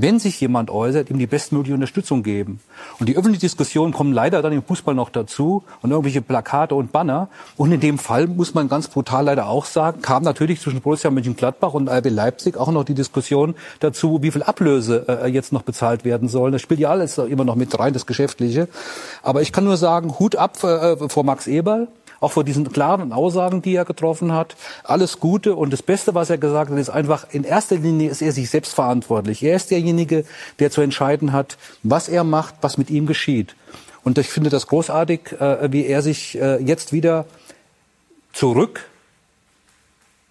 [0.00, 2.60] wenn sich jemand äußert, ihm die bestmögliche Unterstützung geben.
[2.98, 6.92] Und die öffentliche Diskussion kommen leider dann im Fußball noch dazu und irgendwelche Plakate und
[6.92, 7.28] Banner.
[7.56, 11.10] Und in dem Fall muss man ganz brutal leider auch sagen, kam natürlich zwischen Borussia
[11.10, 15.62] Mönchengladbach und RB Leipzig auch noch die Diskussion dazu, wie viel Ablöse äh, jetzt noch
[15.62, 16.52] bezahlt werden sollen.
[16.52, 18.68] Das spielt ja alles immer noch mit rein, das Geschäftliche.
[19.22, 21.88] Aber ich kann nur sagen, Hut ab äh, vor Max Eberl
[22.22, 24.56] auch vor diesen klaren Aussagen, die er getroffen hat.
[24.84, 28.22] Alles Gute und das Beste, was er gesagt hat, ist einfach, in erster Linie ist
[28.22, 29.42] er sich selbst verantwortlich.
[29.42, 30.24] Er ist derjenige,
[30.58, 33.56] der zu entscheiden hat, was er macht, was mit ihm geschieht.
[34.04, 37.26] Und ich finde das großartig, äh, wie er sich äh, jetzt wieder
[38.32, 38.88] zurück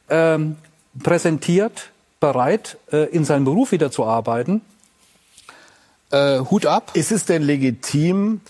[0.10, 0.58] ähm,
[1.02, 1.90] präsentiert,
[2.20, 4.62] bereit, äh, in seinem Beruf wieder zu arbeiten.
[6.12, 6.92] Äh, Hut ab.
[6.94, 8.42] Ist es denn legitim,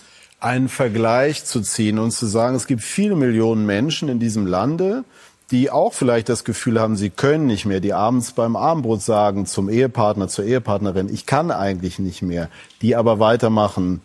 [0.42, 5.04] einen Vergleich zu ziehen und zu sagen, es gibt viele Millionen Menschen in diesem Lande,
[5.52, 9.46] die auch vielleicht das Gefühl haben, sie können nicht mehr, die abends beim Abendbrot sagen
[9.46, 12.48] zum Ehepartner, zur Ehepartnerin, ich kann eigentlich nicht mehr,
[12.80, 14.00] die aber weitermachen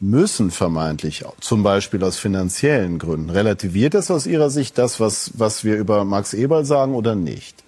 [0.00, 3.30] müssen vermeintlich, zum Beispiel aus finanziellen Gründen.
[3.30, 7.61] Relativiert das aus Ihrer Sicht das, was, was wir über Max Eberl sagen oder nicht?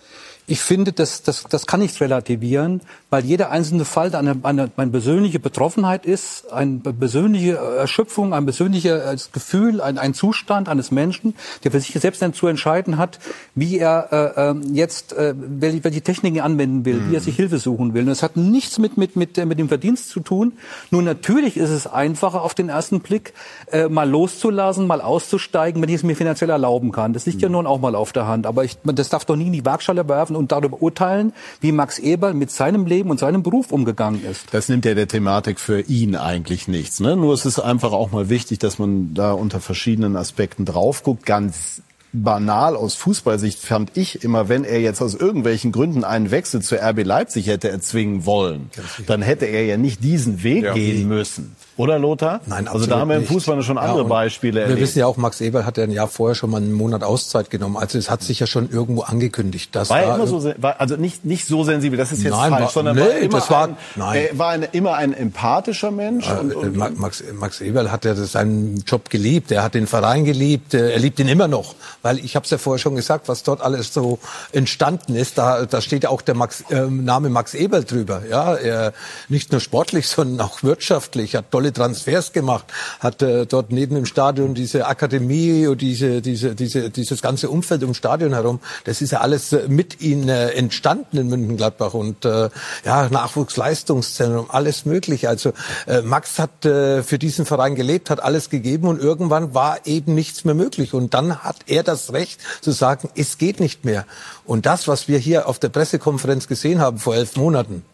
[0.46, 4.90] Ich finde, das, das, das kann ich relativieren, weil jeder einzelne Fall eine, eine, eine
[4.90, 11.70] persönliche Betroffenheit ist, eine persönliche Erschöpfung, ein persönliches Gefühl, ein, ein Zustand eines Menschen, der
[11.70, 13.20] für sich selbst dann zu entscheiden hat,
[13.54, 17.10] wie er äh, ähm, jetzt äh, welche, welche Techniken anwenden will, mhm.
[17.10, 17.24] wie er mhm.
[17.24, 18.02] sich Hilfe suchen will.
[18.02, 20.52] Und das hat nichts mit, mit, mit, mit dem Verdienst zu tun.
[20.90, 23.32] Nur natürlich ist es einfacher auf den ersten Blick,
[23.72, 27.14] äh, mal loszulassen, mal auszusteigen, wenn ich es mir finanziell erlauben kann.
[27.14, 27.42] Das liegt mhm.
[27.42, 28.46] ja nun auch mal auf der Hand.
[28.46, 31.72] Aber ich, das darf doch nie in die Waagschale werfen treffen und darüber urteilen, wie
[31.72, 34.46] Max Eberl mit seinem Leben und seinem Beruf umgegangen ist.
[34.52, 37.00] Das nimmt ja der Thematik für ihn eigentlich nichts.
[37.00, 37.16] Ne?
[37.16, 41.26] Nur es ist einfach auch mal wichtig, dass man da unter verschiedenen Aspekten drauf guckt.
[41.26, 41.82] Ganz
[42.12, 46.78] banal aus Fußballsicht fand ich immer, wenn er jetzt aus irgendwelchen Gründen einen Wechsel zur
[46.80, 48.70] RB Leipzig hätte erzwingen wollen,
[49.06, 50.74] dann hätte er ja nicht diesen Weg ja.
[50.74, 51.56] gehen müssen.
[51.76, 52.40] Oder Lothar?
[52.46, 54.60] Nein, Also da haben wir im Fußball schon andere ja, Beispiele.
[54.60, 54.80] Wir erlebt.
[54.80, 57.50] wissen ja auch, Max Eberl hat ja ein Jahr vorher schon mal einen Monat Auszeit
[57.50, 57.76] genommen.
[57.76, 59.74] Also es hat sich ja schon irgendwo angekündigt.
[59.74, 62.50] Dass war er immer so, war, also nicht, nicht so sensibel, das ist jetzt nein,
[62.50, 64.26] falsch, war, sondern nee, war immer, das war, ein, nein.
[64.30, 66.28] Er war eine, immer ein empathischer Mensch.
[66.28, 70.24] Äh, und, und, Max, Max Eberl hat ja seinen Job geliebt, er hat den Verein
[70.24, 71.74] geliebt, er liebt ihn immer noch.
[72.02, 74.20] Weil ich habe es ja vorher schon gesagt, was dort alles so
[74.52, 78.22] entstanden ist, da, da steht ja auch der Max, äh, Name Max Eberl drüber.
[78.30, 78.92] Ja, er,
[79.28, 82.66] nicht nur sportlich, sondern auch wirtschaftlich, hat tolle Transfers gemacht
[83.00, 87.82] hat äh, dort neben dem Stadion diese Akademie und diese, diese, diese, dieses ganze Umfeld
[87.84, 88.60] um Stadion herum.
[88.84, 92.50] Das ist ja alles äh, mit ihnen äh, entstanden in München-Gladbach und äh,
[92.84, 95.28] ja Nachwuchsleistungszentrum, alles mögliche.
[95.28, 95.52] Also
[95.86, 100.14] äh, Max hat äh, für diesen Verein gelebt, hat alles gegeben und irgendwann war eben
[100.14, 104.06] nichts mehr möglich und dann hat er das Recht zu sagen, es geht nicht mehr.
[104.44, 107.84] Und das, was wir hier auf der Pressekonferenz gesehen haben vor elf Monaten,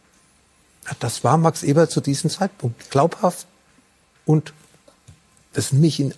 [0.99, 2.91] das war Max Eber zu diesem Zeitpunkt.
[2.91, 3.47] Glaubhaft,
[4.31, 4.53] und
[5.55, 6.15] das mich in,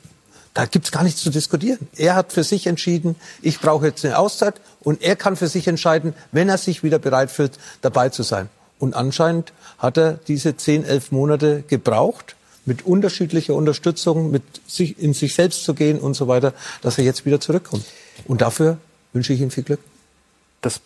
[0.53, 1.89] da gibt's gar nichts zu diskutieren.
[1.97, 5.67] Er hat für sich entschieden, ich brauche jetzt eine Auszeit und er kann für sich
[5.67, 8.51] entscheiden, wenn er sich wieder bereit fühlt, dabei zu sein.
[8.79, 12.37] Und anscheinend hat er diese zehn, elf Monate gebraucht,
[12.67, 16.53] mit unterschiedlicher Unterstützung, mit sich, in sich selbst zu gehen und so weiter,
[16.83, 17.87] dass er jetzt wieder zurückkommt.
[18.27, 18.77] Und dafür
[19.15, 19.81] wünsche ich ihm viel Glück.
[20.61, 20.83] Das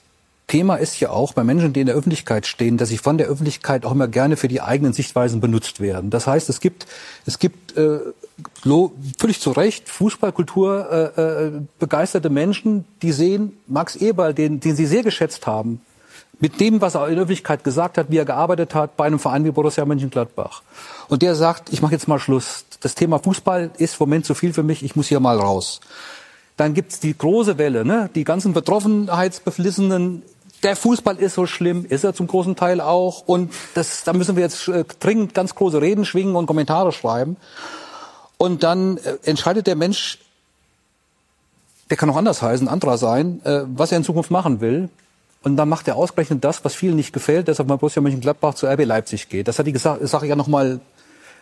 [0.47, 3.26] Thema ist ja auch bei Menschen, die in der Öffentlichkeit stehen, dass sie von der
[3.26, 6.11] Öffentlichkeit auch immer gerne für die eigenen Sichtweisen benutzt werden.
[6.11, 6.86] Das heißt, es gibt,
[7.26, 7.99] es gibt äh,
[9.18, 14.86] völlig zu Recht Fußballkultur äh, äh, begeisterte Menschen, die sehen Max Eberl, den, den sie
[14.86, 15.80] sehr geschätzt haben,
[16.38, 19.18] mit dem, was er in der Öffentlichkeit gesagt hat, wie er gearbeitet hat bei einem
[19.18, 20.62] Verein wie Borussia Mönchengladbach.
[21.09, 22.66] Und der sagt, ich mache jetzt mal Schluss.
[22.80, 25.80] Das Thema Fußball ist im Moment zu viel für mich, ich muss hier mal raus.
[26.57, 28.11] Dann gibt's die große Welle, ne?
[28.14, 30.22] die ganzen Betroffenheitsbeflissenen
[30.62, 33.22] der Fußball ist so schlimm, ist er zum großen Teil auch.
[33.26, 37.36] Und das, da müssen wir jetzt äh, dringend ganz große Reden schwingen und Kommentare schreiben.
[38.38, 40.18] Und dann äh, entscheidet der Mensch,
[41.90, 44.88] der kann auch anders heißen, anderer sein, äh, was er in Zukunft machen will.
[45.42, 48.66] Und dann macht er ausgerechnet das, was vielen nicht gefällt, deshalb mal Borussia Mönchengladbach zu
[48.66, 49.46] RB Leipzig geht.
[49.46, 50.80] Das hat die Sache ja nochmal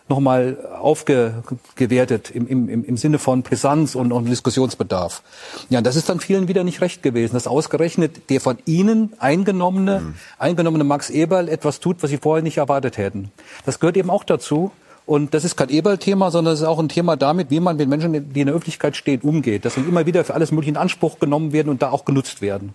[0.09, 5.22] nochmal aufgewertet im, im, im Sinne von Brisanz und, und Diskussionsbedarf.
[5.70, 10.00] Ja, das ist dann vielen wieder nicht recht gewesen, dass ausgerechnet der von Ihnen eingenommene,
[10.00, 10.14] mhm.
[10.38, 13.30] eingenommene Max Eberl etwas tut, was Sie vorher nicht erwartet hätten.
[13.64, 14.72] Das gehört eben auch dazu.
[15.07, 17.90] Und das ist kein Eberl-Thema, sondern es ist auch ein Thema damit, wie man mit
[17.90, 19.66] Menschen, die in der Öffentlichkeit stehen, umgeht.
[19.66, 22.40] Dass sie immer wieder für alles Mögliche in Anspruch genommen werden und da auch genutzt
[22.40, 22.74] werden.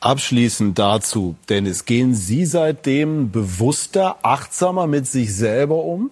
[0.00, 6.10] Abschließend dazu, Dennis, gehen Sie seitdem bewusster, achtsamer mit sich selber um?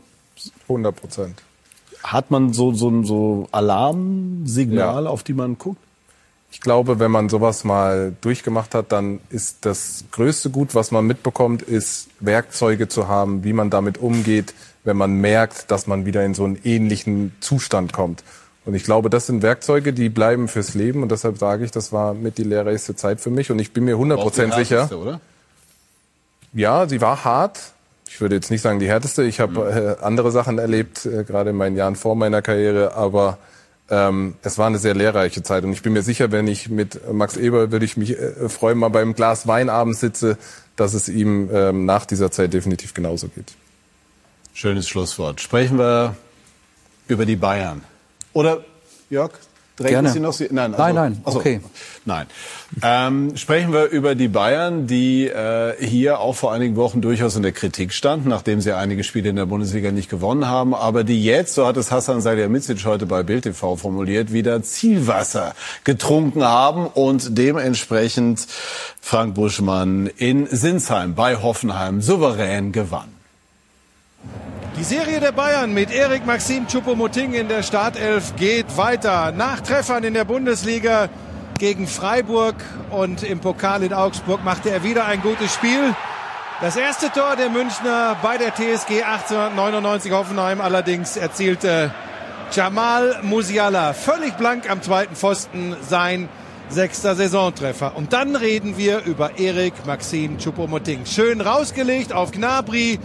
[0.68, 1.43] 100 Prozent.
[2.03, 5.11] Hat man so, so, so Alarmsignale, ja.
[5.11, 5.80] auf die man guckt?
[6.51, 11.07] Ich glaube, wenn man sowas mal durchgemacht hat, dann ist das größte Gut, was man
[11.07, 16.24] mitbekommt, ist Werkzeuge zu haben, wie man damit umgeht, wenn man merkt, dass man wieder
[16.24, 18.24] in so einen ähnlichen Zustand kommt.
[18.64, 21.03] Und ich glaube, das sind Werkzeuge, die bleiben fürs Leben.
[21.03, 23.51] Und deshalb sage ich, das war mit die lehrreichste Zeit für mich.
[23.51, 24.91] Und ich bin mir 100% sicher.
[24.97, 25.20] Oder?
[26.53, 27.72] Ja, sie war hart
[28.09, 29.22] ich würde jetzt nicht sagen die härteste.
[29.22, 32.94] Ich habe äh, andere Sachen erlebt, äh, gerade in meinen Jahren vor meiner Karriere.
[32.94, 33.38] Aber
[33.90, 35.64] ähm, es war eine sehr lehrreiche Zeit.
[35.64, 38.78] Und ich bin mir sicher, wenn ich mit Max Eber, würde ich mich äh, freuen,
[38.78, 40.38] mal beim Glas Wein abends sitze,
[40.74, 43.52] dass es ihm ähm, nach dieser Zeit definitiv genauso geht.
[44.54, 45.40] Schönes Schlusswort.
[45.40, 46.16] Sprechen wir
[47.09, 47.82] über die Bayern.
[48.32, 48.64] Oder,
[49.11, 49.32] Jörg,
[49.78, 50.10] Gerne.
[50.10, 50.32] Sie noch?
[50.32, 51.60] Sie, nein, also, Nein, nein, achso, okay.
[52.04, 52.26] Nein.
[52.82, 57.42] Ähm, sprechen wir über die Bayern, die äh, hier auch vor einigen Wochen durchaus in
[57.42, 61.22] der Kritik standen, nachdem sie einige Spiele in der Bundesliga nicht gewonnen haben, aber die
[61.22, 65.54] jetzt, so hat es Hassan Salihamidzic heute bei Bild TV formuliert, wieder Zielwasser
[65.84, 68.46] getrunken haben und dementsprechend
[69.00, 73.17] Frank Buschmann in Sinsheim bei Hoffenheim souverän gewann.
[74.78, 79.32] Die Serie der Bayern mit Erik Maxim Choupo-Moting in der Startelf geht weiter.
[79.32, 81.08] Nach Treffern in der Bundesliga
[81.58, 82.54] gegen Freiburg
[82.90, 85.94] und im Pokal in Augsburg machte er wieder ein gutes Spiel.
[86.60, 91.92] Das erste Tor der Münchner bei der TSG 1899 Hoffenheim allerdings erzielte
[92.52, 96.28] Jamal Musiala völlig blank am zweiten Pfosten sein
[96.68, 97.96] sechster Saisontreffer.
[97.96, 101.06] Und dann reden wir über Erik Maxim Choupo-Moting.
[101.06, 102.98] Schön rausgelegt auf Gnabry,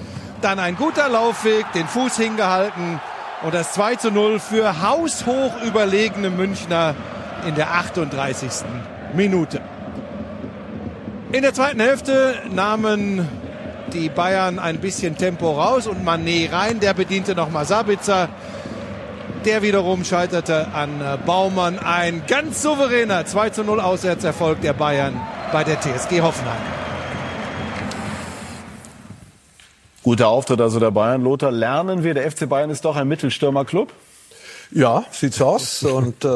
[0.43, 2.99] dann ein guter Laufweg, den Fuß hingehalten
[3.43, 6.95] und das 2 zu 0 für haushoch überlegene Münchner
[7.47, 8.49] in der 38.
[9.13, 9.61] Minute.
[11.31, 13.27] In der zweiten Hälfte nahmen
[13.91, 16.79] die Bayern ein bisschen Tempo raus und Mané rein.
[16.79, 18.29] Der bediente nochmal Sabitzer.
[19.45, 21.79] Der wiederum scheiterte an Baumann.
[21.79, 25.19] Ein ganz souveräner 2 zu 0 Auswärtserfolg der Bayern
[25.51, 26.82] bei der TSG Hoffenheim.
[30.03, 31.23] Guter Auftritt also der Bayern.
[31.23, 33.91] Lothar, lernen wir, der FC Bayern ist doch ein Mittelstürmerclub?
[34.75, 36.27] Ja, sieht so aus und äh,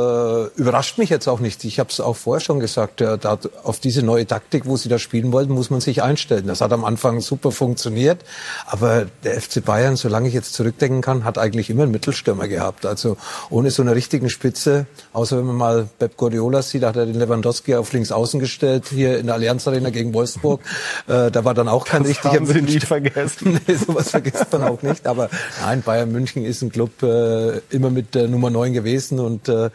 [0.58, 1.64] überrascht mich jetzt auch nicht.
[1.64, 4.90] Ich habe es auch vorher schon gesagt, äh, da, auf diese neue Taktik, wo sie
[4.90, 6.46] da spielen wollten, muss man sich einstellen.
[6.46, 8.24] Das hat am Anfang super funktioniert,
[8.68, 12.86] aber der FC Bayern, solange ich jetzt zurückdenken kann, hat eigentlich immer einen Mittelstürmer gehabt.
[12.86, 13.18] Also
[13.50, 17.08] ohne so eine richtigen Spitze, außer wenn man mal Pep Guardiola sieht, da hat er
[17.08, 20.62] den Lewandowski auf links außen gestellt, hier in der Allianz Arena gegen Wolfsburg.
[21.08, 23.60] äh, da war dann auch kein das richtiger haben Sie nie vergessen.
[23.68, 25.08] nee, sowas vergisst man auch nicht.
[25.08, 25.32] Aber
[25.62, 29.20] nein, Bayern München ist ein Club äh, immer mit äh, Nummer 9 gewesen.
[29.20, 29.70] Und äh,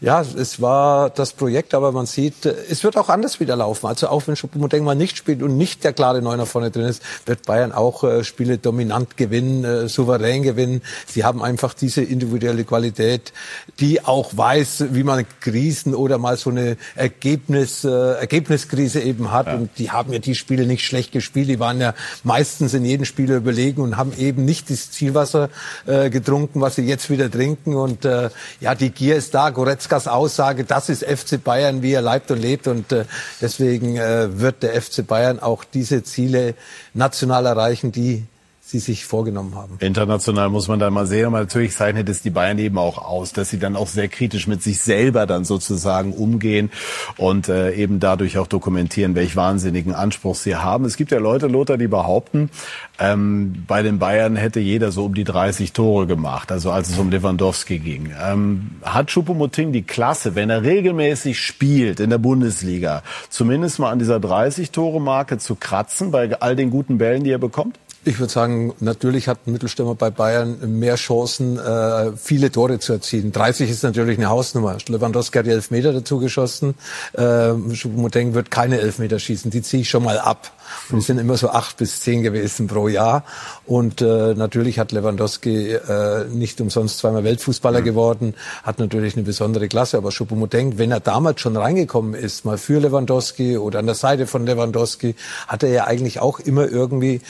[0.00, 3.86] ja, es war das Projekt, aber man sieht, äh, es wird auch anders wieder laufen.
[3.86, 7.02] Also auch wenn Schuppenmodeng mal nicht spielt und nicht der klare Neuner vorne drin ist,
[7.26, 10.82] wird Bayern auch äh, Spiele dominant gewinnen, äh, souverän gewinnen.
[11.06, 13.32] Sie haben einfach diese individuelle Qualität,
[13.78, 19.46] die auch weiß, wie man Krisen oder mal so eine Ergebnis, äh, Ergebniskrise eben hat.
[19.46, 19.54] Ja.
[19.54, 21.48] Und die haben ja die Spiele nicht schlecht gespielt.
[21.48, 21.94] Die waren ja
[22.24, 25.50] meistens in jedem Spiel überlegen und haben eben nicht das Zielwasser
[25.86, 27.74] äh, getrunken, was sie jetzt wieder trinken.
[27.74, 28.30] Und äh,
[28.60, 29.50] ja, die Gier ist da.
[29.50, 32.66] Goretzkas Aussage, das ist FC Bayern, wie er leibt und lebt.
[32.66, 33.04] Und äh,
[33.40, 36.54] deswegen äh, wird der FC Bayern auch diese Ziele
[36.94, 38.24] national erreichen, die
[38.70, 39.76] sie sich vorgenommen haben.
[39.80, 43.32] International muss man dann mal sehen, aber natürlich zeichnet es die Bayern eben auch aus,
[43.32, 46.70] dass sie dann auch sehr kritisch mit sich selber dann sozusagen umgehen
[47.16, 50.84] und äh, eben dadurch auch dokumentieren, welch wahnsinnigen Anspruch sie haben.
[50.84, 52.50] Es gibt ja Leute, Lothar, die behaupten,
[52.98, 56.98] ähm, bei den Bayern hätte jeder so um die 30 Tore gemacht, also als es
[56.98, 58.12] um Lewandowski ging.
[58.22, 63.98] Ähm, hat Choupo-Moting die Klasse, wenn er regelmäßig spielt in der Bundesliga, zumindest mal an
[63.98, 67.78] dieser 30-Tore-Marke zu kratzen bei all den guten Bällen, die er bekommt?
[68.02, 72.94] Ich würde sagen, natürlich hat ein Mittelstürmer bei Bayern mehr Chancen, äh, viele Tore zu
[72.94, 73.30] erzielen.
[73.30, 74.78] 30 ist natürlich eine Hausnummer.
[74.88, 76.76] Lewandowski hat die Elfmeter dazu geschossen.
[77.12, 79.50] Äh, Schupomoteng wird keine Elfmeter schießen.
[79.50, 80.50] Die ziehe ich schon mal ab.
[80.96, 83.24] Es sind immer so acht bis zehn gewesen pro Jahr.
[83.66, 87.84] Und äh, natürlich hat Lewandowski äh, nicht umsonst zweimal Weltfußballer mhm.
[87.84, 89.98] geworden, hat natürlich eine besondere Klasse.
[89.98, 94.26] Aber Schupomoteng, wenn er damals schon reingekommen ist, mal für Lewandowski oder an der Seite
[94.26, 95.16] von Lewandowski,
[95.48, 97.20] hat er ja eigentlich auch immer irgendwie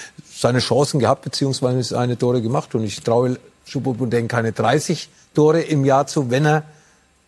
[0.40, 2.74] seine Chancen gehabt, beziehungsweise seine Tore gemacht.
[2.74, 6.64] Und ich traue Schupomoteng keine 30 Tore im Jahr zu, wenn er,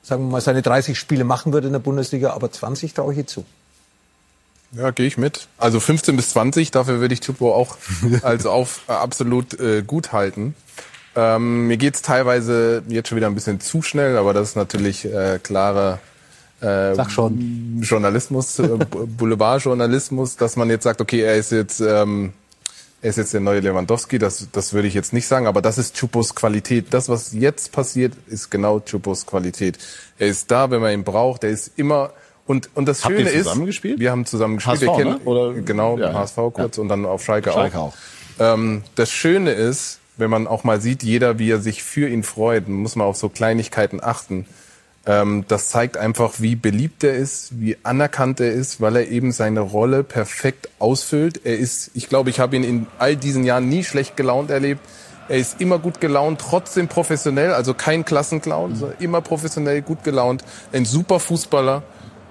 [0.03, 2.33] sagen wir mal, seine 30 Spiele machen würde in der Bundesliga.
[2.33, 3.45] Aber 20 traue ich ihm zu.
[4.73, 5.49] Ja, gehe ich mit.
[5.59, 7.77] Also 15 bis 20, dafür würde ich Typo auch
[8.23, 10.55] als auf äh, absolut äh, gut halten.
[11.15, 15.05] Ähm, mir geht's teilweise jetzt schon wieder ein bisschen zu schnell, aber das ist natürlich
[15.05, 15.99] äh, klarer
[16.63, 17.83] äh, Sag schon.
[17.83, 22.33] Journalismus, äh, Boulevardjournalismus, dass man jetzt sagt, okay, er ist jetzt ähm,
[23.03, 25.77] er ist jetzt der neue Lewandowski, das, das würde ich jetzt nicht sagen, aber das
[25.77, 26.87] ist Chupos Qualität.
[26.91, 29.79] Das, was jetzt passiert, ist genau Chupos Qualität.
[30.19, 32.13] Er ist da, wenn man ihn braucht, er ist immer
[32.47, 33.99] und, und das Habt Schöne ihr ist, zusammen gespielt?
[34.01, 34.81] wir haben zusammen gespielt.
[34.83, 35.19] HSV, wir kennen, ne?
[35.25, 36.83] Oder- genau, Ja, HSV kurz ja.
[36.83, 37.89] und dann auf Schalke, Schalke auch.
[37.89, 37.95] auch.
[38.39, 42.23] Ähm, das Schöne ist, wenn man auch mal sieht, jeder, wie er sich für ihn
[42.23, 44.47] freut, muss man auf so Kleinigkeiten achten.
[45.05, 49.33] Ähm, das zeigt einfach, wie beliebt er ist, wie anerkannt er ist, weil er eben
[49.33, 51.41] seine Rolle perfekt ausfüllt.
[51.45, 54.81] Er ist, ich glaube, ich habe ihn in all diesen Jahren nie schlecht gelaunt erlebt.
[55.29, 60.45] Er ist immer gut gelaunt, trotzdem professionell, also kein Klassenclown, sondern immer professionell, gut gelaunt.
[60.73, 61.83] Ein super Fußballer.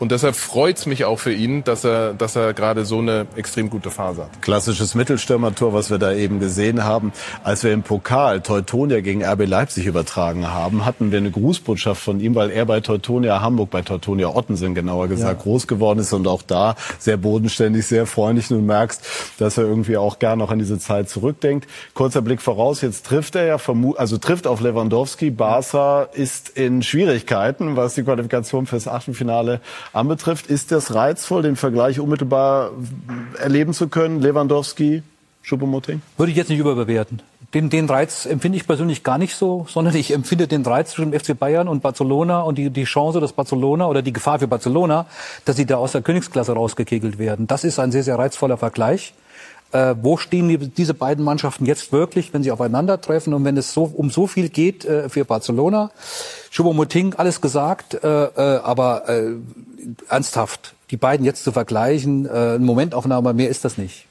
[0.01, 3.69] Und deshalb freut's mich auch für ihn, dass er, dass er gerade so eine extrem
[3.69, 4.41] gute Phase hat.
[4.41, 7.13] Klassisches Mittelstürmertor, was wir da eben gesehen haben.
[7.43, 12.19] Als wir im Pokal Teutonia gegen RB Leipzig übertragen haben, hatten wir eine Grußbotschaft von
[12.19, 15.43] ihm, weil er bei Teutonia Hamburg, bei Teutonia Ottensen genauer gesagt, ja.
[15.43, 18.49] groß geworden ist und auch da sehr bodenständig, sehr freundlich.
[18.49, 19.05] Und du merkst,
[19.37, 21.69] dass er irgendwie auch gern noch an diese Zeit zurückdenkt.
[21.93, 23.57] Kurzer Blick voraus, jetzt trifft er ja,
[23.97, 25.29] also trifft auf Lewandowski.
[25.29, 29.61] Barca ist in Schwierigkeiten, was die Qualifikation fürs Achtelfinale
[29.93, 30.47] anbetrifft.
[30.47, 32.71] Ist das reizvoll, den Vergleich unmittelbar
[33.39, 34.21] erleben zu können?
[34.21, 35.03] Lewandowski,
[35.41, 36.01] Schuppemoting?
[36.17, 37.21] Würde ich jetzt nicht überbewerten.
[37.53, 41.11] Den, den Reiz empfinde ich persönlich gar nicht so, sondern ich empfinde den Reiz zwischen
[41.11, 45.05] FC Bayern und Barcelona und die, die Chance, dass Barcelona oder die Gefahr für Barcelona,
[45.43, 47.47] dass sie da aus der Königsklasse rausgekegelt werden.
[47.47, 49.13] Das ist ein sehr, sehr reizvoller Vergleich.
[49.71, 53.73] Äh, wo stehen die, diese beiden Mannschaften jetzt wirklich, wenn sie aufeinandertreffen und wenn es
[53.73, 55.91] so um so viel geht äh, für Barcelona?
[56.51, 59.35] Choupo-Moting, alles gesagt, äh, äh, aber äh,
[60.09, 64.05] ernsthaft, die beiden jetzt zu vergleichen, äh, Momentaufnahme, mehr ist das nicht.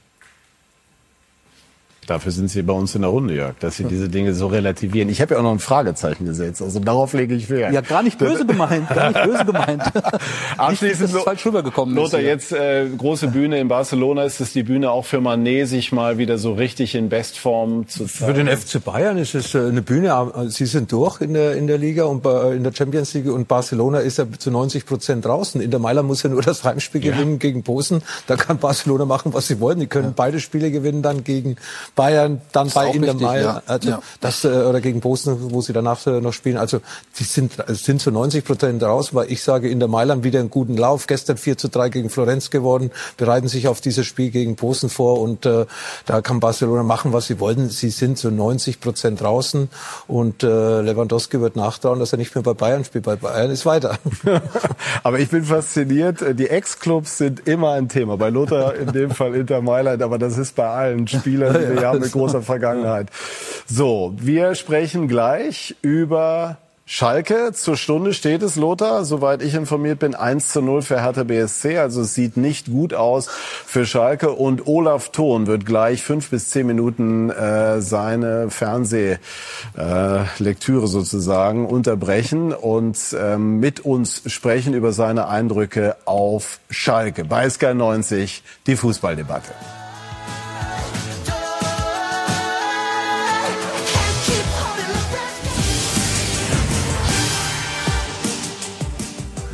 [2.11, 5.09] Dafür sind Sie bei uns in der Runde, Jörg, dass Sie diese Dinge so relativieren.
[5.09, 7.73] Ich habe ja auch noch ein Fragezeichen gesetzt, also darauf lege ich Wert.
[7.73, 9.85] Ja, gar nicht böse gemeint, gar nicht böse gemeint.
[10.57, 14.25] Abschließend, ist falsch rübergekommen Lothar, ist, jetzt äh, große Bühne in Barcelona.
[14.25, 18.07] Ist es die Bühne auch für Mané, sich mal wieder so richtig in Bestform zu
[18.07, 18.35] zeigen?
[18.35, 20.09] Für den FC Bayern ist es äh, eine Bühne.
[20.09, 23.47] Äh, Sie sind durch in der, in der Liga und in der Champions League und
[23.47, 25.61] Barcelona ist ja zu 90 Prozent draußen.
[25.61, 27.13] In der Mailand muss ja nur das Heimspiel ja.
[27.13, 28.03] gewinnen gegen Posen.
[28.27, 29.79] Da kann Barcelona machen, was sie wollen.
[29.79, 30.15] Die können ja.
[30.17, 31.55] beide Spiele gewinnen dann gegen
[32.01, 33.63] Bayern, dann bei Inter Mailand, ja.
[33.67, 34.03] also ja.
[34.23, 36.57] das äh, oder gegen Bosnien, wo sie danach äh, noch spielen.
[36.57, 36.81] Also
[37.19, 40.79] die sind sind zu 90 Prozent raus, weil ich sage Inter Mailand wieder einen guten
[40.79, 41.07] Lauf.
[41.07, 45.21] Gestern 4 zu 3 gegen Florenz geworden, bereiten sich auf dieses Spiel gegen Bosnien vor
[45.21, 45.67] und äh,
[46.07, 47.69] da kann Barcelona machen, was sie wollen.
[47.69, 49.69] Sie sind zu 90 Prozent draußen
[50.07, 53.05] und äh, Lewandowski wird nachtrauen, dass er nicht mehr bei Bayern spielt.
[53.05, 53.99] Bei Bayern ist weiter.
[55.03, 56.25] aber ich bin fasziniert.
[56.39, 58.17] Die Ex-Clubs sind immer ein Thema.
[58.17, 61.90] Bei Lothar in dem Fall Inter Mailand, aber das ist bei allen Spielern, die haben
[61.97, 63.09] eine große großer Vergangenheit.
[63.67, 66.59] So, wir sprechen gleich über
[66.93, 67.53] Schalke.
[67.53, 71.79] Zur Stunde steht es, Lothar, soweit ich informiert bin, 1 zu 0 für Hertha BSC.
[71.79, 74.33] Also es sieht nicht gut aus für Schalke.
[74.33, 79.21] Und Olaf Thon wird gleich fünf bis zehn Minuten äh, seine Fernsehlektüre
[80.85, 87.25] äh, sozusagen unterbrechen und ähm, mit uns sprechen über seine Eindrücke auf Schalke.
[87.25, 89.53] Bei Sky 90 die Fußballdebatte.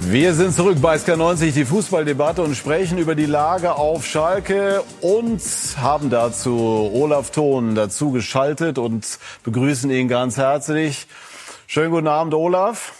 [0.08, 5.42] Wir sind zurück bei SK90, die Fußballdebatte und sprechen über die Lage auf Schalke und
[5.80, 11.08] haben dazu Olaf Thon dazu geschaltet und begrüßen ihn ganz herzlich.
[11.66, 12.92] Schönen guten Abend, Olaf.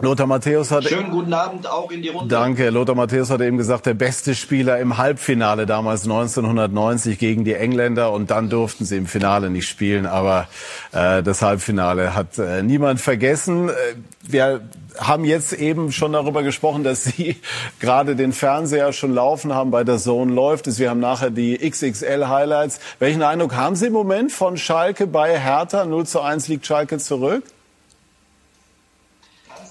[0.00, 2.32] Lothar Matthäus hat Schönen guten Abend auch in die Runde.
[2.32, 2.70] Danke.
[2.70, 8.12] Lothar Matthäus hat eben gesagt, der beste Spieler im Halbfinale damals 1990 gegen die Engländer
[8.12, 10.48] und dann durften sie im Finale nicht spielen, aber
[10.92, 13.68] äh, das Halbfinale hat äh, niemand vergessen.
[13.68, 13.72] Äh,
[14.22, 14.62] wir
[14.98, 17.36] haben jetzt eben schon darüber gesprochen, dass Sie
[17.80, 20.78] gerade den Fernseher schon laufen haben, bei der Zone läuft es.
[20.78, 22.80] Wir haben nachher die XXL Highlights.
[22.98, 25.84] Welchen Eindruck haben Sie im Moment von Schalke bei Hertha?
[25.84, 27.44] 0 zu 1 liegt Schalke zurück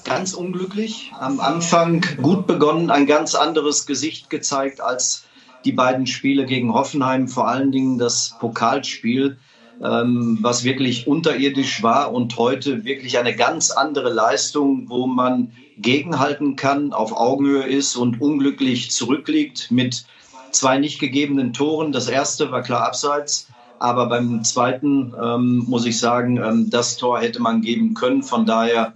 [0.03, 1.11] ganz unglücklich.
[1.19, 5.23] Am Anfang gut begonnen, ein ganz anderes Gesicht gezeigt als
[5.65, 9.37] die beiden Spiele gegen Hoffenheim, vor allen Dingen das Pokalspiel,
[9.81, 16.55] ähm, was wirklich unterirdisch war und heute wirklich eine ganz andere Leistung, wo man gegenhalten
[16.55, 20.05] kann, auf Augenhöhe ist und unglücklich zurückliegt mit
[20.51, 21.91] zwei nicht gegebenen Toren.
[21.91, 23.47] Das erste war klar abseits.
[23.79, 28.23] Aber beim zweiten ähm, muss ich sagen, ähm, das Tor hätte man geben können.
[28.23, 28.93] Von daher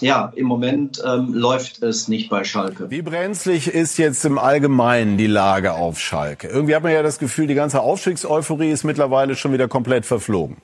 [0.00, 2.90] ja, im Moment ähm, läuft es nicht bei Schalke.
[2.90, 6.48] Wie brenzlig ist jetzt im Allgemeinen die Lage auf Schalke?
[6.48, 10.56] Irgendwie hat man ja das Gefühl, die ganze Aufstiegseuphorie ist mittlerweile schon wieder komplett verflogen.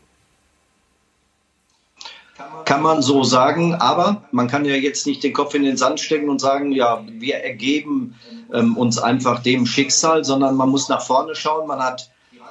[2.64, 6.00] Kann man so sagen, aber man kann ja jetzt nicht den Kopf in den Sand
[6.00, 8.16] stecken und sagen, ja, wir ergeben
[8.52, 11.68] ähm, uns einfach dem Schicksal, sondern man muss nach vorne schauen.
[11.68, 12.10] Man hat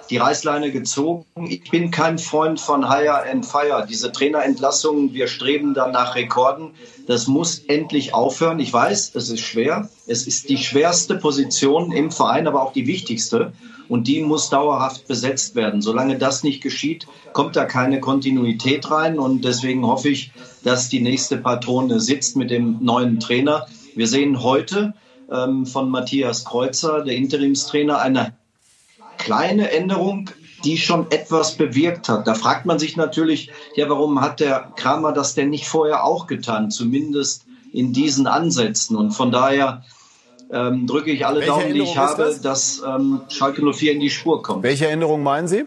[0.10, 1.26] die Reißleine gezogen.
[1.48, 3.86] Ich bin kein Freund von Hire and Fire.
[3.90, 6.72] Diese Trainerentlassungen, wir streben dann nach Rekorden.
[7.08, 8.60] Das muss endlich aufhören.
[8.60, 9.90] Ich weiß, es ist schwer.
[10.08, 13.54] Es ist die schwerste Position im Verein, aber auch die wichtigste.
[13.88, 15.82] Und die muss dauerhaft besetzt werden.
[15.82, 19.20] Solange das nicht geschieht, kommt da keine Kontinuität rein.
[19.20, 20.32] Und deswegen hoffe ich,
[20.64, 23.68] dass die nächste Patrone sitzt mit dem neuen Trainer.
[23.96, 24.94] Wir sehen heute
[25.32, 28.34] ähm, von Matthias Kreuzer, der Interimstrainer, eine
[29.18, 30.30] kleine Änderung.
[30.64, 32.26] die schon etwas bewirkt hat.
[32.26, 36.26] Da fragt man sich natürlich, ja, warum hat der Kramer das denn nicht vorher auch
[36.26, 36.72] getan?
[36.72, 38.96] Zumindest in diesen Ansätzen.
[38.96, 39.84] Und von daher
[40.52, 42.42] ähm, drücke ich alle Welche Daumen, die ich habe, das?
[42.42, 44.64] dass ähm, Schalke 04 in die Spur kommt.
[44.64, 45.66] Welche Änderung meinen Sie?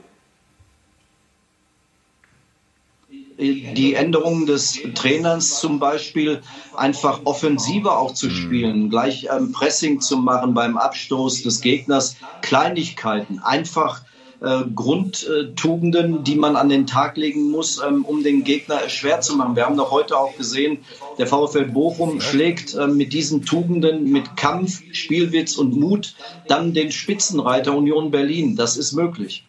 [3.38, 6.40] Die Änderungen des Trainers zum Beispiel
[6.76, 13.38] einfach offensiver auch zu spielen, gleich ähm, Pressing zu machen beim Abstoß des Gegners, Kleinigkeiten,
[13.38, 14.02] einfach
[14.40, 19.20] äh, Grundtugenden, die man an den Tag legen muss, ähm, um den Gegner es schwer
[19.20, 19.56] zu machen.
[19.56, 20.78] Wir haben doch heute auch gesehen,
[21.18, 26.14] der VfL Bochum schlägt äh, mit diesen Tugenden, mit Kampf, Spielwitz und Mut
[26.48, 28.56] dann den Spitzenreiter Union Berlin.
[28.56, 29.47] Das ist möglich.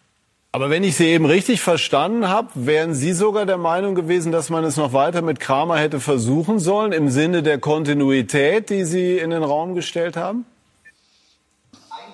[0.52, 4.50] Aber wenn ich Sie eben richtig verstanden habe, wären Sie sogar der Meinung gewesen, dass
[4.50, 9.18] man es noch weiter mit Kramer hätte versuchen sollen, im Sinne der Kontinuität, die Sie
[9.18, 10.44] in den Raum gestellt haben?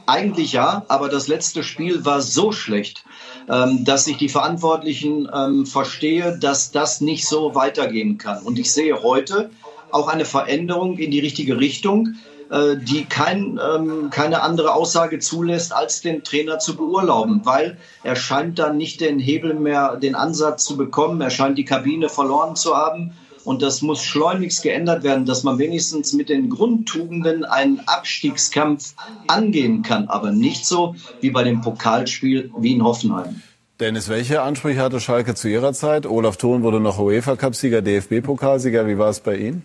[0.07, 3.05] Eigentlich ja, aber das letzte Spiel war so schlecht,
[3.49, 8.43] ähm, dass ich die Verantwortlichen ähm, verstehe, dass das nicht so weitergehen kann.
[8.43, 9.51] Und ich sehe heute
[9.91, 12.17] auch eine Veränderung in die richtige Richtung,
[12.51, 18.17] äh, die kein, ähm, keine andere Aussage zulässt, als den Trainer zu beurlauben, weil er
[18.17, 22.57] scheint dann nicht den Hebel mehr, den Ansatz zu bekommen, er scheint die Kabine verloren
[22.57, 23.13] zu haben.
[23.45, 28.95] Und das muss schleunigst geändert werden, dass man wenigstens mit den Grundtugenden einen Abstiegskampf
[29.29, 33.41] angehen kann, aber nicht so wie bei dem Pokalspiel Wien-Hoffenheim.
[33.79, 36.07] Dennis, welche Ansprüche hatte Schalke zu Ihrer Zeit?
[36.07, 38.87] Olaf Thon wurde noch UEFA-Cup-Sieger, DFB-Pokalsieger.
[38.89, 39.65] Wie war es bei Ihnen?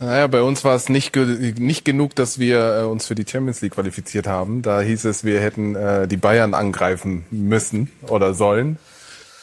[0.00, 3.60] Naja, bei uns war es nicht, nicht genug, dass wir äh, uns für die Champions
[3.60, 4.62] League qualifiziert haben.
[4.62, 8.78] Da hieß es, wir hätten äh, die Bayern angreifen müssen oder sollen.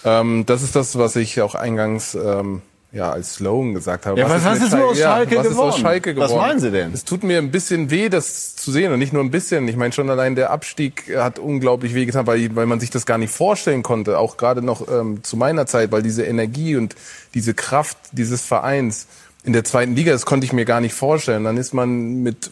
[0.04, 4.20] Ähm, das ist das, was ich auch eingangs ähm, ja als Slogan gesagt habe.
[4.20, 5.45] Ja, was, was ist, mit nur aus ja, was?
[5.45, 6.32] Ist aus Schalke geworden?
[6.32, 6.93] Was meinen Sie denn?
[6.93, 9.68] Es tut mir ein bisschen weh, das zu sehen und nicht nur ein bisschen.
[9.68, 13.06] Ich meine schon allein der Abstieg hat unglaublich weh getan, weil, weil man sich das
[13.06, 16.95] gar nicht vorstellen konnte, auch gerade noch ähm, zu meiner Zeit, weil diese Energie und
[17.34, 19.08] diese Kraft dieses Vereins
[19.44, 21.44] in der zweiten Liga, das konnte ich mir gar nicht vorstellen.
[21.44, 22.52] Dann ist man mit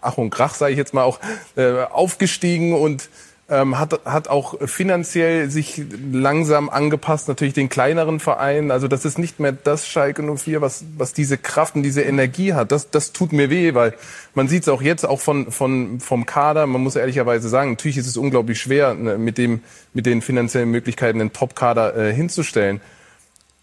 [0.00, 1.18] Ach und Krach, sage ich jetzt mal, auch
[1.56, 3.08] äh, aufgestiegen und
[3.50, 5.82] ähm, hat, hat auch finanziell sich
[6.12, 8.70] langsam angepasst, natürlich den kleineren Vereinen.
[8.70, 12.52] Also das ist nicht mehr das Schalke 04, was, was diese Kraft und diese Energie
[12.52, 12.72] hat.
[12.72, 13.94] Das, das tut mir weh, weil
[14.34, 16.66] man sieht es auch jetzt auch von, von, vom Kader.
[16.66, 19.62] Man muss ehrlicherweise sagen, natürlich ist es unglaublich schwer, ne, mit, dem,
[19.94, 22.82] mit den finanziellen Möglichkeiten einen Top-Kader äh, hinzustellen.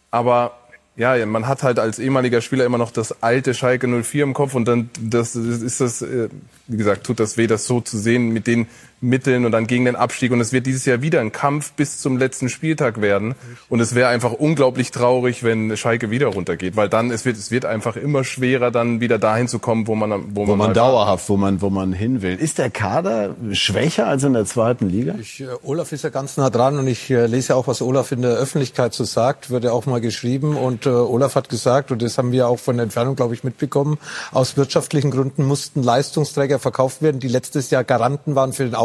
[0.09, 0.57] Aber
[0.97, 4.55] ja, man hat halt als ehemaliger Spieler immer noch das alte Schalke 04 im Kopf
[4.55, 6.29] und dann das ist das, äh,
[6.67, 8.67] wie gesagt, tut das weh, das so zu sehen mit den
[9.01, 10.31] Mitteln und dann gegen den Abstieg.
[10.31, 13.35] Und es wird dieses Jahr wieder ein Kampf bis zum letzten Spieltag werden.
[13.69, 17.51] Und es wäre einfach unglaublich traurig, wenn Schalke wieder runtergeht, weil dann es wird es
[17.51, 20.67] wird einfach immer schwerer, dann wieder dahin zu kommen, wo man wo, Wo man, man
[20.67, 22.35] halt- dauerhaft, wo man, wo man hin will.
[22.35, 25.15] Ist der Kader schwächer als in der zweiten Liga?
[25.19, 27.81] Ich, äh, Olaf ist ja ganz nah dran und ich äh, lese ja auch, was
[27.81, 31.49] Olaf in der Öffentlichkeit so sagt, wird ja auch mal geschrieben und äh, Olaf hat
[31.49, 33.97] gesagt, und das haben wir auch von der Entfernung, glaube ich, mitbekommen,
[34.31, 38.84] aus wirtschaftlichen Gründen mussten Leistungsträger verkauft werden, die letztes Jahr Garanten waren für den Aufstieg.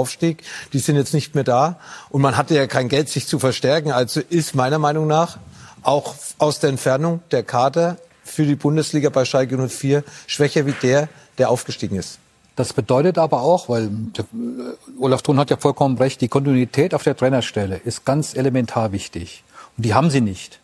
[0.73, 1.79] Die sind jetzt nicht mehr da
[2.09, 3.93] und man hatte ja kein Geld, sich zu verstärken.
[3.93, 5.39] Also ist meiner Meinung nach
[5.83, 11.09] auch aus der Entfernung der Kader für die Bundesliga bei Schalke 04 schwächer wie der,
[11.39, 12.19] der aufgestiegen ist.
[12.57, 14.23] Das bedeutet aber auch, weil äh,
[14.99, 19.45] Olaf Thun hat ja vollkommen recht, die Kontinuität auf der Trainerstelle ist ganz elementar wichtig.
[19.77, 20.61] Und die haben sie nicht.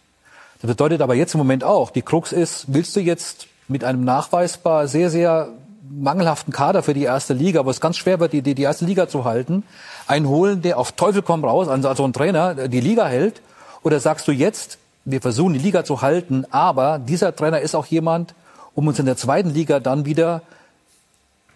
[0.61, 4.05] Das bedeutet aber jetzt im Moment auch, die Krux ist, willst du jetzt mit einem
[4.05, 5.49] nachweisbar sehr, sehr
[5.91, 8.85] mangelhaften Kader für die erste Liga, wo es ganz schwer wird, die, die, die erste
[8.85, 9.65] Liga zu halten,
[10.07, 13.43] einen holen, der auf Teufel komm raus, also also ein Trainer, die Liga hält?
[13.83, 17.87] Oder sagst du jetzt, wir versuchen die Liga zu halten, aber dieser Trainer ist auch
[17.87, 18.35] jemand,
[18.75, 20.43] um uns in der zweiten Liga dann wieder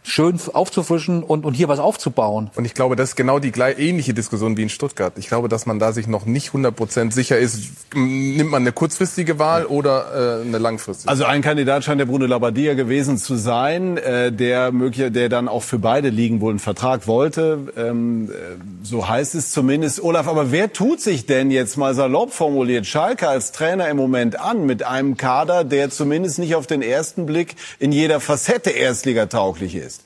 [0.02, 2.50] schön aufzufrischen und, und hier was aufzubauen.
[2.56, 5.12] Und ich glaube, das ist genau die gleich, ähnliche Diskussion wie in Stuttgart.
[5.16, 7.60] Ich glaube, dass man da sich noch nicht 100% sicher ist,
[7.94, 11.08] nimmt man eine kurzfristige Wahl oder äh, eine langfristige.
[11.08, 15.48] Also ein Kandidat scheint der Bruno Labbadia gewesen zu sein, äh, der mögliche, der dann
[15.48, 17.58] auch für beide Ligen wohl einen Vertrag wollte.
[17.76, 18.34] Ähm, äh,
[18.82, 20.02] so heißt es zumindest.
[20.02, 24.40] Olaf, aber wer tut sich denn jetzt mal salopp formuliert Schalke als Trainer im Moment
[24.40, 29.74] an mit einem Kader, der zumindest nicht auf den ersten Blick in jeder Facette Erstligatauglich
[29.74, 29.99] ist?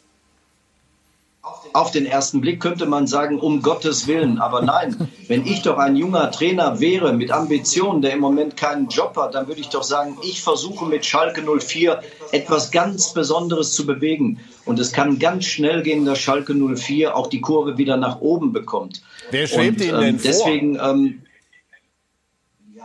[1.74, 4.38] Auf den ersten Blick könnte man sagen, um Gottes Willen.
[4.38, 8.86] Aber nein, wenn ich doch ein junger Trainer wäre mit Ambitionen, der im Moment keinen
[8.86, 13.72] Job hat, dann würde ich doch sagen, ich versuche mit Schalke 04 etwas ganz Besonderes
[13.72, 14.38] zu bewegen.
[14.64, 18.52] Und es kann ganz schnell gehen, dass Schalke 04 auch die Kurve wieder nach oben
[18.52, 19.02] bekommt.
[19.32, 20.30] Wer schwebt Und, Ihnen denn ähm, vor?
[20.30, 21.22] Deswegen, ähm,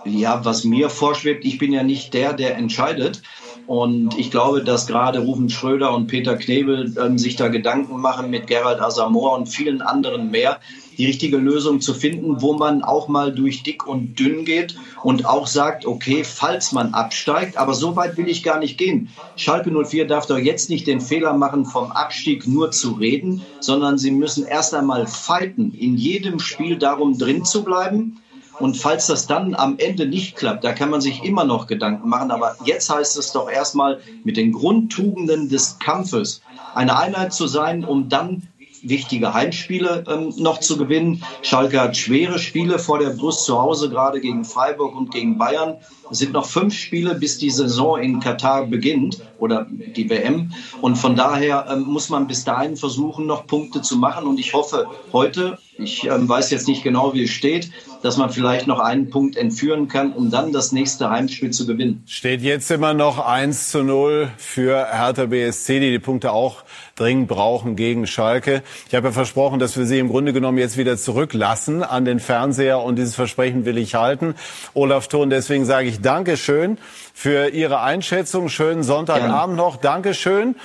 [0.05, 3.21] ja, was mir vorschwebt, ich bin ja nicht der, der entscheidet.
[3.69, 8.31] Und ich glaube, dass gerade Rufen Schröder und Peter Knebel ähm, sich da Gedanken machen
[8.31, 10.59] mit Gerald Asamoah und vielen anderen mehr,
[10.97, 15.27] die richtige Lösung zu finden, wo man auch mal durch dick und dünn geht und
[15.27, 19.09] auch sagt, okay, falls man absteigt, aber so weit will ich gar nicht gehen.
[19.35, 23.99] Schalke 04 darf doch jetzt nicht den Fehler machen, vom Abstieg nur zu reden, sondern
[23.99, 28.19] sie müssen erst einmal fighten, in jedem Spiel darum drin zu bleiben
[28.59, 32.09] und falls das dann am Ende nicht klappt, da kann man sich immer noch Gedanken
[32.09, 32.31] machen.
[32.31, 36.41] Aber jetzt heißt es doch erstmal mit den Grundtugenden des Kampfes
[36.75, 38.47] eine Einheit zu sein, um dann
[38.81, 41.23] wichtige Heimspiele ähm, noch zu gewinnen.
[41.41, 45.77] Schalke hat schwere Spiele vor der Brust zu Hause, gerade gegen Freiburg und gegen Bayern.
[46.11, 50.51] Es sind noch fünf Spiele, bis die Saison in Katar beginnt oder die WM.
[50.81, 54.25] Und von daher ähm, muss man bis dahin versuchen, noch Punkte zu machen.
[54.25, 57.71] Und ich hoffe heute, ich ähm, weiß jetzt nicht genau, wie es steht,
[58.01, 62.03] dass man vielleicht noch einen Punkt entführen kann, um dann das nächste Heimspiel zu gewinnen.
[62.05, 66.63] Steht jetzt immer noch 1 zu 0 für Hertha BSC, die die Punkte auch
[66.95, 68.61] dringend brauchen gegen Schalke.
[68.87, 72.19] Ich habe ja versprochen, dass wir sie im Grunde genommen jetzt wieder zurücklassen an den
[72.19, 74.35] Fernseher und dieses Versprechen will ich halten.
[74.73, 76.77] Olaf Thon, deswegen sage ich Dankeschön
[77.13, 78.49] für Ihre Einschätzung.
[78.49, 79.77] Schönen Sonntagabend noch.
[79.77, 80.55] Dankeschön.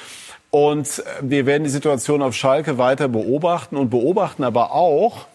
[0.50, 5.26] Und wir werden die Situation auf Schalke weiter beobachten und beobachten aber auch,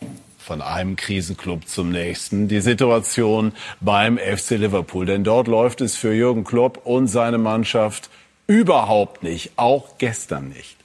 [0.49, 2.47] von einem Krisenclub zum nächsten.
[2.47, 5.05] Die Situation beim FC Liverpool.
[5.05, 8.09] Denn dort läuft es für Jürgen Klopp und seine Mannschaft
[8.47, 9.51] überhaupt nicht.
[9.57, 10.78] Auch gestern nicht.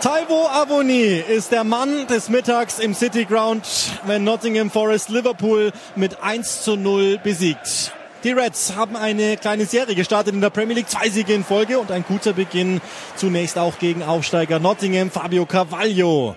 [0.00, 3.64] Taiwo Avoni ist der Mann des Mittags im City Ground,
[4.06, 7.92] wenn Nottingham Forest Liverpool mit 1 zu 0 besiegt.
[8.22, 11.80] Die Reds haben eine kleine Serie gestartet in der Premier League, zwei Siege in Folge
[11.80, 12.80] und ein guter Beginn
[13.16, 16.36] zunächst auch gegen Aufsteiger Nottingham, Fabio Carvalho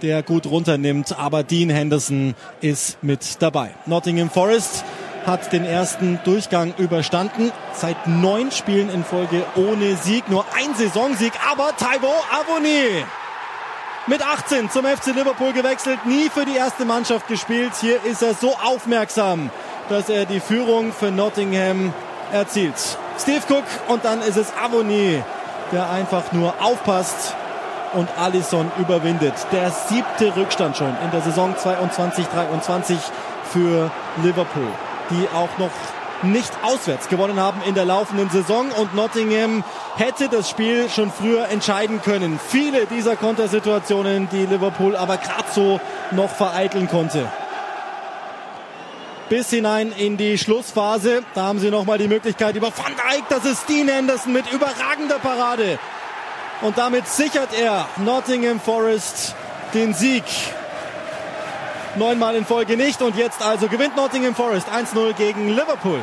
[0.00, 3.70] der gut runternimmt, aber Dean Henderson ist mit dabei.
[3.86, 4.84] Nottingham Forest
[5.26, 7.52] hat den ersten Durchgang überstanden.
[7.72, 13.04] Seit neun Spielen in Folge ohne Sieg, nur ein Saisonsieg, aber Taiwo Avoni
[14.06, 17.72] mit 18 zum FC Liverpool gewechselt, nie für die erste Mannschaft gespielt.
[17.80, 19.50] Hier ist er so aufmerksam,
[19.88, 21.92] dass er die Führung für Nottingham
[22.32, 22.74] erzielt.
[23.18, 25.22] Steve Cook und dann ist es Avoni,
[25.72, 27.36] der einfach nur aufpasst
[27.92, 29.34] und Alisson überwindet.
[29.52, 32.96] Der siebte Rückstand schon in der Saison 22-23
[33.52, 33.90] für
[34.22, 34.68] Liverpool
[35.10, 35.70] die auch noch
[36.22, 39.64] nicht auswärts gewonnen haben in der laufenden Saison und Nottingham
[39.96, 42.38] hätte das Spiel schon früher entscheiden können.
[42.48, 45.80] Viele dieser Kontersituationen, die Liverpool aber gerade so
[46.10, 47.30] noch vereiteln konnte.
[49.28, 51.22] Bis hinein in die Schlussphase.
[51.34, 53.24] Da haben sie nochmal die Möglichkeit über Van Dijk.
[53.28, 55.78] Das ist Dean Anderson mit überragender Parade.
[56.62, 59.34] Und damit sichert er Nottingham Forest
[59.72, 60.24] den Sieg
[61.96, 63.00] neunmal in Folge nicht.
[63.02, 66.00] Und jetzt also gewinnt Nottingham Forest 1-0 gegen Liverpool.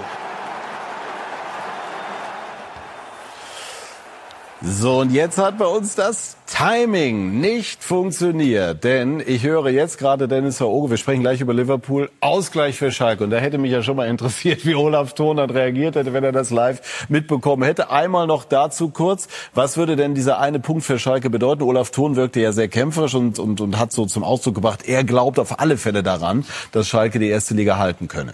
[4.61, 8.83] So, und jetzt hat bei uns das Timing nicht funktioniert.
[8.83, 13.25] Denn ich höre jetzt gerade Dennis Oge, wir sprechen gleich über Liverpool, Ausgleich für Schalke.
[13.25, 16.23] Und da hätte mich ja schon mal interessiert, wie Olaf Thon dann reagiert hätte, wenn
[16.23, 17.91] er das live mitbekommen hätte.
[17.91, 21.63] Einmal noch dazu kurz, was würde denn dieser eine Punkt für Schalke bedeuten?
[21.63, 25.03] Olaf Thon wirkte ja sehr kämpferisch und, und, und hat so zum Ausdruck gebracht, er
[25.03, 28.33] glaubt auf alle Fälle daran, dass Schalke die erste Liga halten könne.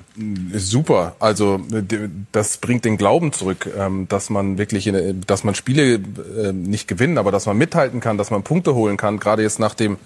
[0.53, 1.15] Super.
[1.19, 1.61] Also
[2.31, 4.91] das bringt den Glauben zurück, ähm, dass man wirklich,
[5.25, 8.97] dass man Spiele äh, nicht gewinnen, aber dass man mithalten kann, dass man Punkte holen
[8.97, 9.97] kann, gerade jetzt nach dem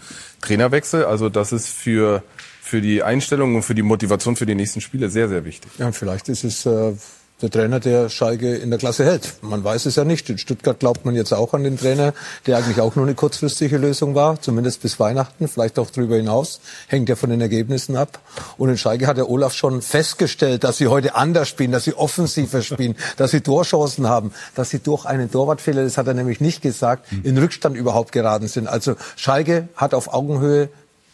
[0.42, 1.04] Trainerwechsel.
[1.04, 2.24] Also das ist für
[2.68, 5.72] für die Einstellung und für die Motivation für die nächsten Spiele sehr, sehr wichtig.
[5.78, 6.94] Ja, vielleicht ist es äh,
[7.42, 9.36] der Trainer, der Schalke in der Klasse hält.
[9.42, 10.28] Man weiß es ja nicht.
[10.30, 12.14] In Stuttgart glaubt man jetzt auch an den Trainer,
[12.48, 16.60] der eigentlich auch nur eine kurzfristige Lösung war, zumindest bis Weihnachten, vielleicht auch darüber hinaus.
[16.88, 18.20] Hängt ja von den Ergebnissen ab.
[18.58, 21.94] Und in Schalke hat der Olaf schon festgestellt, dass sie heute anders spielen, dass sie
[21.94, 26.42] offensiver spielen, dass sie Torchancen haben, dass sie durch einen Torwartfehler, das hat er nämlich
[26.42, 28.68] nicht gesagt, in Rückstand überhaupt geraten sind.
[28.68, 30.70] Also Schalke hat auf Augenhöhe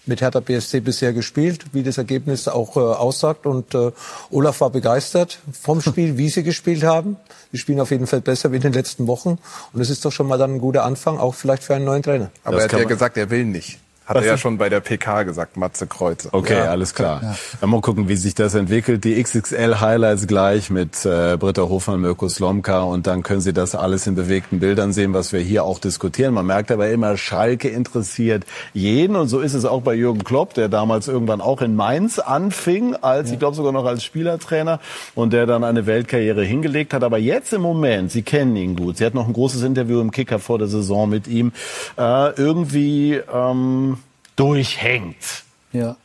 [0.05, 3.45] mit Hertha BSC bisher gespielt, wie das Ergebnis auch äh, aussagt.
[3.45, 3.91] Und äh,
[4.31, 7.17] Olaf war begeistert vom Spiel, wie sie gespielt haben.
[7.51, 9.39] Die spielen auf jeden Fall besser wie in den letzten Wochen.
[9.73, 12.03] Und es ist doch schon mal dann ein guter Anfang, auch vielleicht für einen neuen
[12.03, 12.31] Trainer.
[12.43, 13.79] Aber das er hat ja gesagt, er will nicht.
[14.05, 16.29] Hat er ja schon bei der PK gesagt, Matze Kreuzer.
[16.33, 16.65] Okay, ja.
[16.65, 17.37] alles klar.
[17.61, 17.67] Ja.
[17.67, 19.05] Mal gucken, wie sich das entwickelt.
[19.05, 24.05] Die XXL-Highlights gleich mit äh, Britta Hofmann, Mirko Slomka und dann können Sie das alles
[24.05, 26.33] in bewegten Bildern sehen, was wir hier auch diskutieren.
[26.33, 28.43] Man merkt aber immer, Schalke interessiert
[28.73, 32.19] jeden und so ist es auch bei Jürgen Klopp, der damals irgendwann auch in Mainz
[32.19, 33.33] anfing, als ja.
[33.35, 34.81] ich glaube sogar noch als Spielertrainer
[35.15, 37.05] und der dann eine Weltkarriere hingelegt hat.
[37.05, 40.11] Aber jetzt im Moment, Sie kennen ihn gut, Sie hatten noch ein großes Interview im
[40.11, 41.53] Kicker vor der Saison mit ihm,
[41.97, 43.21] äh, irgendwie...
[43.33, 43.92] Ähm,
[44.35, 45.43] durchhängt.
[45.71, 45.95] Ja.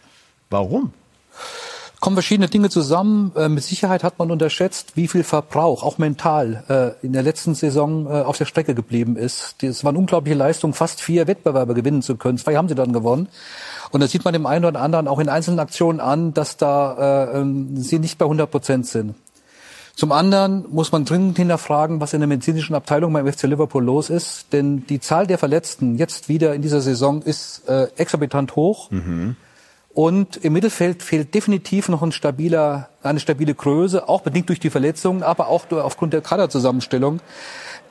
[0.51, 0.93] Warum?
[2.01, 3.33] kommen verschiedene Dinge zusammen.
[3.37, 6.65] Äh, mit Sicherheit hat man unterschätzt, wie viel Verbrauch, auch mental,
[7.03, 9.63] äh, in der letzten Saison äh, auf der Strecke geblieben ist.
[9.63, 12.39] Es war eine unglaubliche Leistung, fast vier Wettbewerbe gewinnen zu können.
[12.39, 13.29] Zwei haben sie dann gewonnen.
[13.91, 17.33] Und da sieht man dem einen oder anderen auch in einzelnen Aktionen an, dass da
[17.33, 19.15] äh, ähm, sie nicht bei 100 Prozent sind.
[19.99, 24.11] Zum anderen muss man dringend hinterfragen, was in der medizinischen Abteilung beim FC Liverpool los
[24.11, 24.53] ist.
[24.53, 28.93] Denn die Zahl der Verletzten jetzt wieder in dieser Saison ist äh, exorbitant hoch.
[28.93, 29.35] Mhm.
[29.93, 34.71] Und im Mittelfeld fehlt definitiv noch ein stabiler, eine stabile Größe, auch bedingt durch die
[34.71, 37.19] Verletzungen, aber auch aufgrund der Kaderzusammenstellung.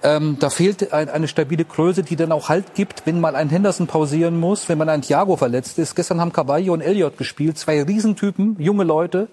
[0.02, 3.50] Ähm, da fehlt ein, eine stabile Größe, die dann auch Halt gibt, wenn mal ein
[3.50, 5.94] Henderson pausieren muss, wenn man ein Thiago verletzt ist.
[5.94, 9.28] Gestern haben Cavallo und Elliott gespielt, zwei Riesentypen, junge Leute,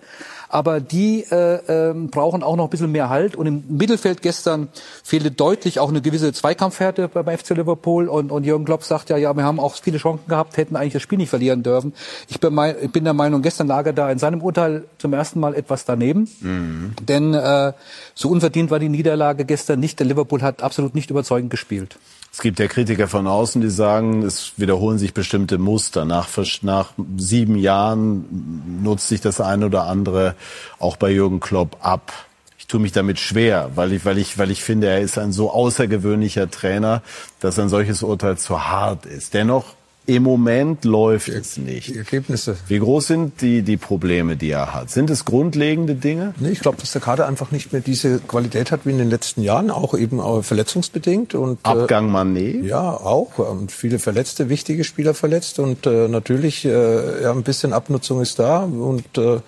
[0.55, 3.35] aber die äh, äh, brauchen auch noch ein bisschen mehr Halt.
[3.35, 4.68] Und im Mittelfeld gestern
[5.02, 8.06] fehlte deutlich auch eine gewisse Zweikampfhärte beim FC Liverpool.
[8.06, 10.93] Und, und Jürgen Klopp sagt ja, ja, wir haben auch viele Chancen gehabt, hätten eigentlich
[10.93, 11.93] das Spiel nicht verlieren dürfen.
[12.28, 15.12] Ich bin, mein, ich bin der Meinung, gestern lag er da in seinem Urteil zum
[15.12, 16.28] ersten Mal etwas daneben.
[16.40, 16.94] Mhm.
[17.02, 17.72] Denn äh,
[18.14, 19.98] so unverdient war die Niederlage gestern nicht.
[19.98, 21.98] Der Liverpool hat absolut nicht überzeugend gespielt.
[22.35, 26.05] Es gibt ja Kritiker von außen, die sagen, es wiederholen sich bestimmte Muster.
[26.05, 26.28] Nach,
[26.62, 30.35] nach sieben Jahren nutzt sich das eine oder andere
[30.81, 32.12] auch bei Jürgen Klopp ab.
[32.59, 35.31] Ich tue mich damit schwer, weil ich, weil ich, weil ich finde, er ist ein
[35.31, 37.02] so außergewöhnlicher Trainer,
[37.39, 39.32] dass ein solches Urteil zu hart ist.
[39.35, 39.66] Dennoch
[40.06, 41.89] im Moment läuft es nicht.
[41.89, 42.56] Die Ergebnisse.
[42.68, 44.90] Wie groß sind die, die Probleme, die er hat?
[44.90, 46.35] Sind es grundlegende Dinge?
[46.39, 49.09] Nee, ich glaube, dass der Kader einfach nicht mehr diese Qualität hat wie in den
[49.09, 51.35] letzten Jahren, auch eben verletzungsbedingt.
[51.35, 52.64] Und, äh, Abgang Manet?
[52.64, 53.39] Ja, auch.
[53.39, 55.59] Und viele Verletzte, wichtige Spieler verletzt.
[55.59, 58.64] Und äh, natürlich, äh, ja, ein bisschen Abnutzung ist da.
[58.64, 59.40] Und äh,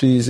[0.00, 0.20] die,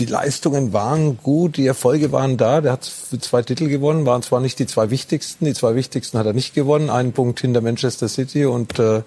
[0.00, 2.62] die Leistungen waren gut, die Erfolge waren da.
[2.62, 2.84] Der hat
[3.20, 5.44] zwei Titel gewonnen, waren zwar nicht die zwei wichtigsten.
[5.44, 6.88] Die zwei wichtigsten hat er nicht gewonnen.
[6.88, 9.02] Einen Punkt hinter Manchester City und, äh,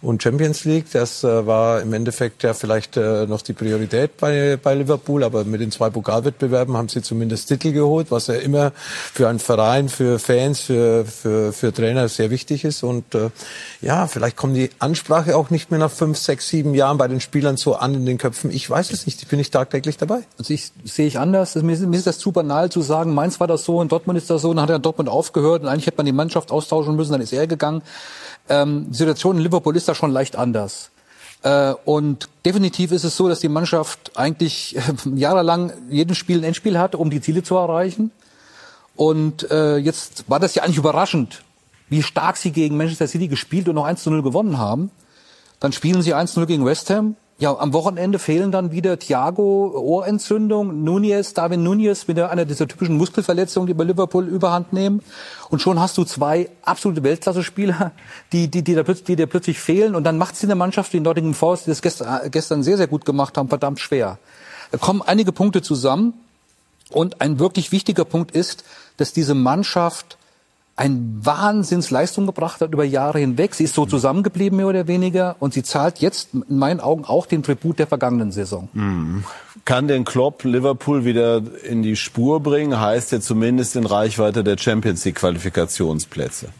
[0.00, 0.86] und Champions League.
[0.92, 5.22] Das äh, war im Endeffekt ja vielleicht äh, noch die Priorität bei, bei Liverpool.
[5.22, 9.40] Aber mit den zwei Pokalwettbewerben haben sie zumindest Titel geholt, was ja immer für einen
[9.40, 12.82] Verein, für Fans, für, für, für Trainer sehr wichtig ist.
[12.82, 13.28] Und äh,
[13.82, 17.20] ja, vielleicht kommt die Ansprache auch nicht mehr nach fünf, sechs, sieben Jahren bei den
[17.20, 18.50] Spielern so an in den Köpfen.
[18.50, 19.20] Ich weiß es nicht.
[19.20, 20.22] Ich bin nicht tagtäglich dabei.
[20.38, 21.56] Also ich sehe ich anders.
[21.56, 24.16] Mir ist, mir ist das zu banal zu sagen, Mainz war das so, in Dortmund
[24.16, 26.94] ist das so, dann hat er Dortmund aufgehört und eigentlich hätte man die Mannschaft austauschen
[26.94, 27.82] müssen, dann ist er gegangen.
[28.48, 30.90] Ähm, die Situation in Liverpool ist da schon leicht anders.
[31.42, 34.80] Äh, und definitiv ist es so, dass die Mannschaft eigentlich äh,
[35.14, 38.12] jahrelang jeden Spiel ein Endspiel hat, um die Ziele zu erreichen.
[38.94, 41.42] Und äh, jetzt war das ja eigentlich überraschend,
[41.88, 44.90] wie stark sie gegen Manchester City gespielt und noch 1 zu 0 gewonnen haben.
[45.58, 48.98] Dann spielen sie 1 zu 0 gegen West Ham, ja, am Wochenende fehlen dann wieder
[48.98, 55.02] Thiago, Ohrentzündung, Nunez, Darwin Nunez wieder einer dieser typischen Muskelverletzungen, die bei Liverpool überhand nehmen.
[55.48, 57.92] Und schon hast du zwei absolute Weltklasse-Spieler,
[58.32, 59.94] die, die, die, da plötzlich, die dir plötzlich fehlen.
[59.94, 62.64] Und dann macht es in der Mannschaft, die in Nottingham Forest, die das gestern, gestern
[62.64, 64.18] sehr, sehr gut gemacht haben, verdammt schwer.
[64.72, 66.14] Da kommen einige Punkte zusammen.
[66.90, 68.64] Und ein wirklich wichtiger Punkt ist,
[68.96, 70.18] dass diese Mannschaft
[70.78, 73.54] ein Wahnsinnsleistung gebracht hat über Jahre hinweg.
[73.54, 75.34] Sie ist so zusammengeblieben, mehr oder weniger.
[75.40, 78.68] Und sie zahlt jetzt in meinen Augen auch den Tribut der vergangenen Saison.
[78.74, 79.24] Mhm.
[79.64, 82.78] Kann den Klopp Liverpool wieder in die Spur bringen?
[82.80, 86.50] Heißt er zumindest in Reichweite der Champions League Qualifikationsplätze?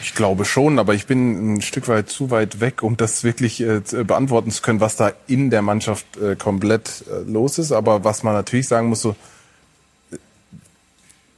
[0.00, 3.60] Ich glaube schon, aber ich bin ein Stück weit zu weit weg, um das wirklich
[3.60, 7.72] äh, beantworten zu können, was da in der Mannschaft äh, komplett äh, los ist.
[7.72, 9.16] Aber was man natürlich sagen muss, so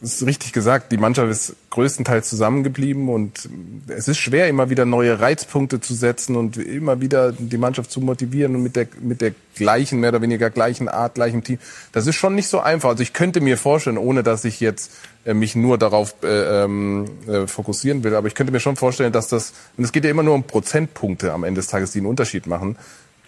[0.03, 3.49] es ist richtig gesagt, die Mannschaft ist größtenteils zusammengeblieben und
[3.87, 8.01] es ist schwer, immer wieder neue Reizpunkte zu setzen und immer wieder die Mannschaft zu
[8.01, 11.59] motivieren und mit der, mit der gleichen, mehr oder weniger gleichen Art, gleichen Team.
[11.93, 12.91] Das ist schon nicht so einfach.
[12.91, 14.91] Also ich könnte mir vorstellen, ohne dass ich jetzt
[15.25, 19.13] äh, mich nur darauf äh, ähm, äh, fokussieren will, aber ich könnte mir schon vorstellen,
[19.13, 21.99] dass das, und es geht ja immer nur um Prozentpunkte am Ende des Tages, die
[21.99, 22.77] einen Unterschied machen,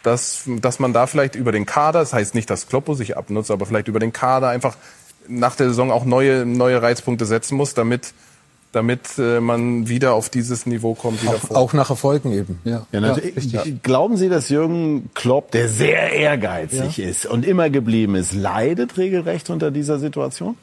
[0.03, 3.51] dass, dass man da vielleicht über den Kader, das heißt nicht, dass Kloppo sich abnutzt,
[3.51, 4.77] aber vielleicht über den Kader einfach
[5.29, 8.13] nach der Saison auch neue, neue Reizpunkte setzen muss, damit
[8.75, 11.23] damit äh, man wieder auf dieses Niveau kommt.
[11.23, 12.59] Wieder auch, auch nach Erfolgen eben.
[12.65, 12.87] Ja.
[12.93, 13.17] ja.
[13.17, 17.09] Ja, Glauben Sie, dass Jürgen Klopp, der sehr ehrgeizig ja.
[17.09, 20.57] ist und immer geblieben ist, leidet regelrecht unter dieser Situation?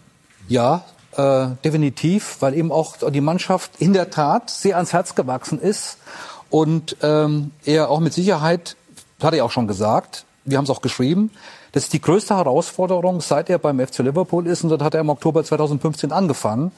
[0.48, 0.84] Ja,
[1.16, 5.98] äh, definitiv, weil eben auch die Mannschaft in der Tat sehr ans Herz gewachsen ist
[6.50, 8.76] und ähm, er auch mit Sicherheit,
[9.22, 11.32] hat er auch schon gesagt, wir haben es auch geschrieben,
[11.72, 14.64] das ist die größte Herausforderung, seit er beim FC Liverpool ist.
[14.64, 16.72] Und dort hat er im Oktober 2015 angefangen.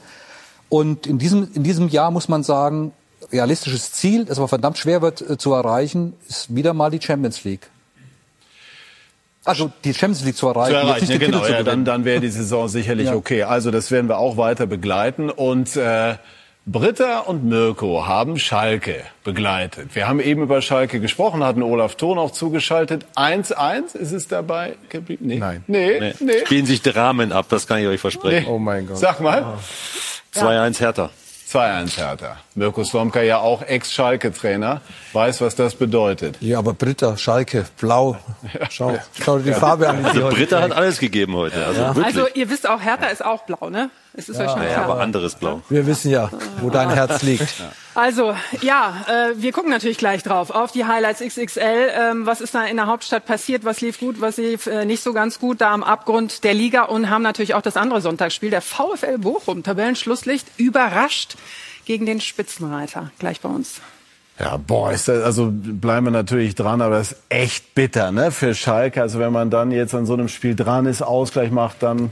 [0.70, 2.94] Und in diesem, in diesem Jahr muss man sagen,
[3.32, 7.44] realistisches Ziel, das aber verdammt schwer wird äh, zu erreichen, ist wieder mal die Champions
[7.44, 7.70] League.
[9.46, 10.72] Also die Champions League zu erreichen.
[10.72, 13.16] Zu erreichen ja, genau, ja, dann, dann wäre die Saison sicherlich ja.
[13.16, 13.44] okay.
[13.44, 15.30] Also das werden wir auch weiter begleiten.
[15.30, 16.16] Und äh,
[16.66, 19.96] Britta und Mirko haben Schalke begleitet.
[19.96, 23.06] Wir haben eben über Schalke gesprochen, hatten Olaf Thon auch zugeschaltet.
[23.18, 25.26] 1-1 ist es dabei geblieben?
[25.28, 25.40] Nee.
[25.40, 25.64] Nein.
[25.68, 26.14] Nee, Nee.
[26.22, 26.46] nee.
[26.46, 28.46] Spielen sich Dramen ab, das kann ich euch versprechen.
[28.46, 28.50] Nee.
[28.50, 28.98] Oh mein Gott.
[28.98, 29.58] Sag mal.
[30.34, 31.10] 2-1 Hertha.
[31.52, 32.38] 2-1 Hertha.
[32.56, 34.80] Mirko Slomka ja auch Ex-Schalke-Trainer,
[35.12, 36.38] weiß, was das bedeutet.
[36.40, 38.18] Ja, aber Britta, Schalke, blau.
[38.70, 40.00] Schau, schau dir die Farbe an.
[40.00, 41.64] Die Also sie heute Britta hat alles gegeben heute.
[41.66, 42.06] Also wirklich.
[42.06, 43.90] Also ihr wisst auch, Hertha ist auch blau, ne?
[44.16, 44.86] Es ist euch schon ja, klar.
[44.86, 45.62] aber anderes Blau.
[45.70, 46.30] Wir wissen ja,
[46.62, 47.48] wo dein Herz liegt.
[47.96, 51.92] Also, ja, äh, wir gucken natürlich gleich drauf auf die Highlights XXL.
[51.96, 53.66] Ähm, was ist da in der Hauptstadt passiert?
[53.66, 54.20] Was lief gut?
[54.20, 55.62] Was lief äh, nicht so ganz gut?
[55.62, 59.62] Da am Abgrund der Liga und haben natürlich auch das andere Sonntagsspiel, der VfL Bochum,
[59.62, 61.36] Tabellenschlusslicht, überrascht
[61.86, 63.12] gegen den Spitzenreiter.
[63.20, 63.80] Gleich bei uns.
[64.40, 68.32] Ja, boah, ist das, also bleiben wir natürlich dran, aber das ist echt bitter, ne,
[68.32, 69.04] für Schalke.
[69.04, 72.12] Also wenn man dann jetzt an so einem Spiel dran ist, Ausgleich macht, dann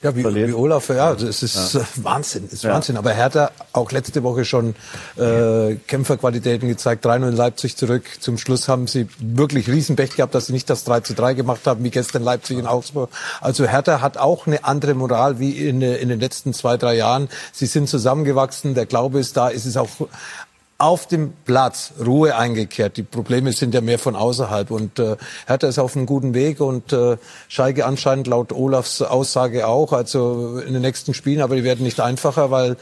[0.00, 2.72] Ja, wie, wie Olaf, ja, das ist äh, Wahnsinn, ist Ja.
[2.72, 2.96] Wahnsinn.
[2.96, 4.76] Aber Hertha auch letzte Woche schon
[5.16, 8.04] äh, Kämpferqualitäten gezeigt, 3-0 in Leipzig zurück.
[8.20, 11.66] Zum Schluss haben sie wirklich Riesenpech gehabt, dass sie nicht das 3 zu 3 gemacht
[11.66, 13.10] haben, wie gestern Leipzig in Augsburg.
[13.40, 16.94] Also Hertha hat auch eine andere Moral wie in, äh, in den letzten zwei, drei
[16.94, 17.28] Jahren.
[17.52, 19.88] Sie sind zusammengewachsen, der Glaube ist da, es ist auch
[20.80, 22.96] auf dem Platz Ruhe eingekehrt.
[22.96, 26.60] Die Probleme sind ja mehr von außerhalb und äh, Hertha ist auf einem guten Weg
[26.60, 27.16] und äh,
[27.48, 29.92] Schalke anscheinend laut Olafs Aussage auch.
[29.92, 32.76] Also in den nächsten Spielen, aber die werden nicht einfacher, weil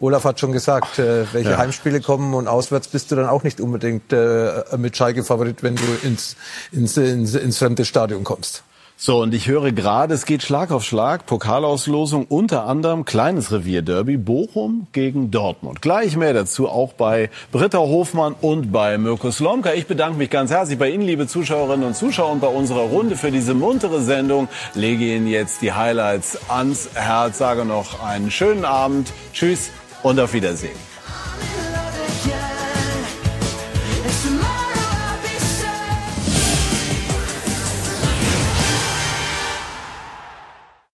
[0.00, 1.58] Olaf hat schon gesagt, äh, welche Ja.
[1.58, 5.76] Heimspiele kommen und auswärts bist du dann auch nicht unbedingt äh, mit Schalke Favorit, wenn
[5.76, 6.36] du ins,
[6.72, 8.64] ins, ins, ins fremde Stadion kommst.
[9.04, 14.16] So, und ich höre gerade, es geht Schlag auf Schlag, Pokalauslosung, unter anderem kleines Revierderby,
[14.16, 15.82] Bochum gegen Dortmund.
[15.82, 19.72] Gleich mehr dazu auch bei Britta Hofmann und bei Mirko Slomka.
[19.72, 23.16] Ich bedanke mich ganz herzlich bei Ihnen, liebe Zuschauerinnen und Zuschauer, und bei unserer Runde
[23.16, 24.46] für diese muntere Sendung.
[24.74, 29.72] Lege Ihnen jetzt die Highlights ans Herz, sage noch einen schönen Abend, tschüss
[30.04, 30.91] und auf Wiedersehen.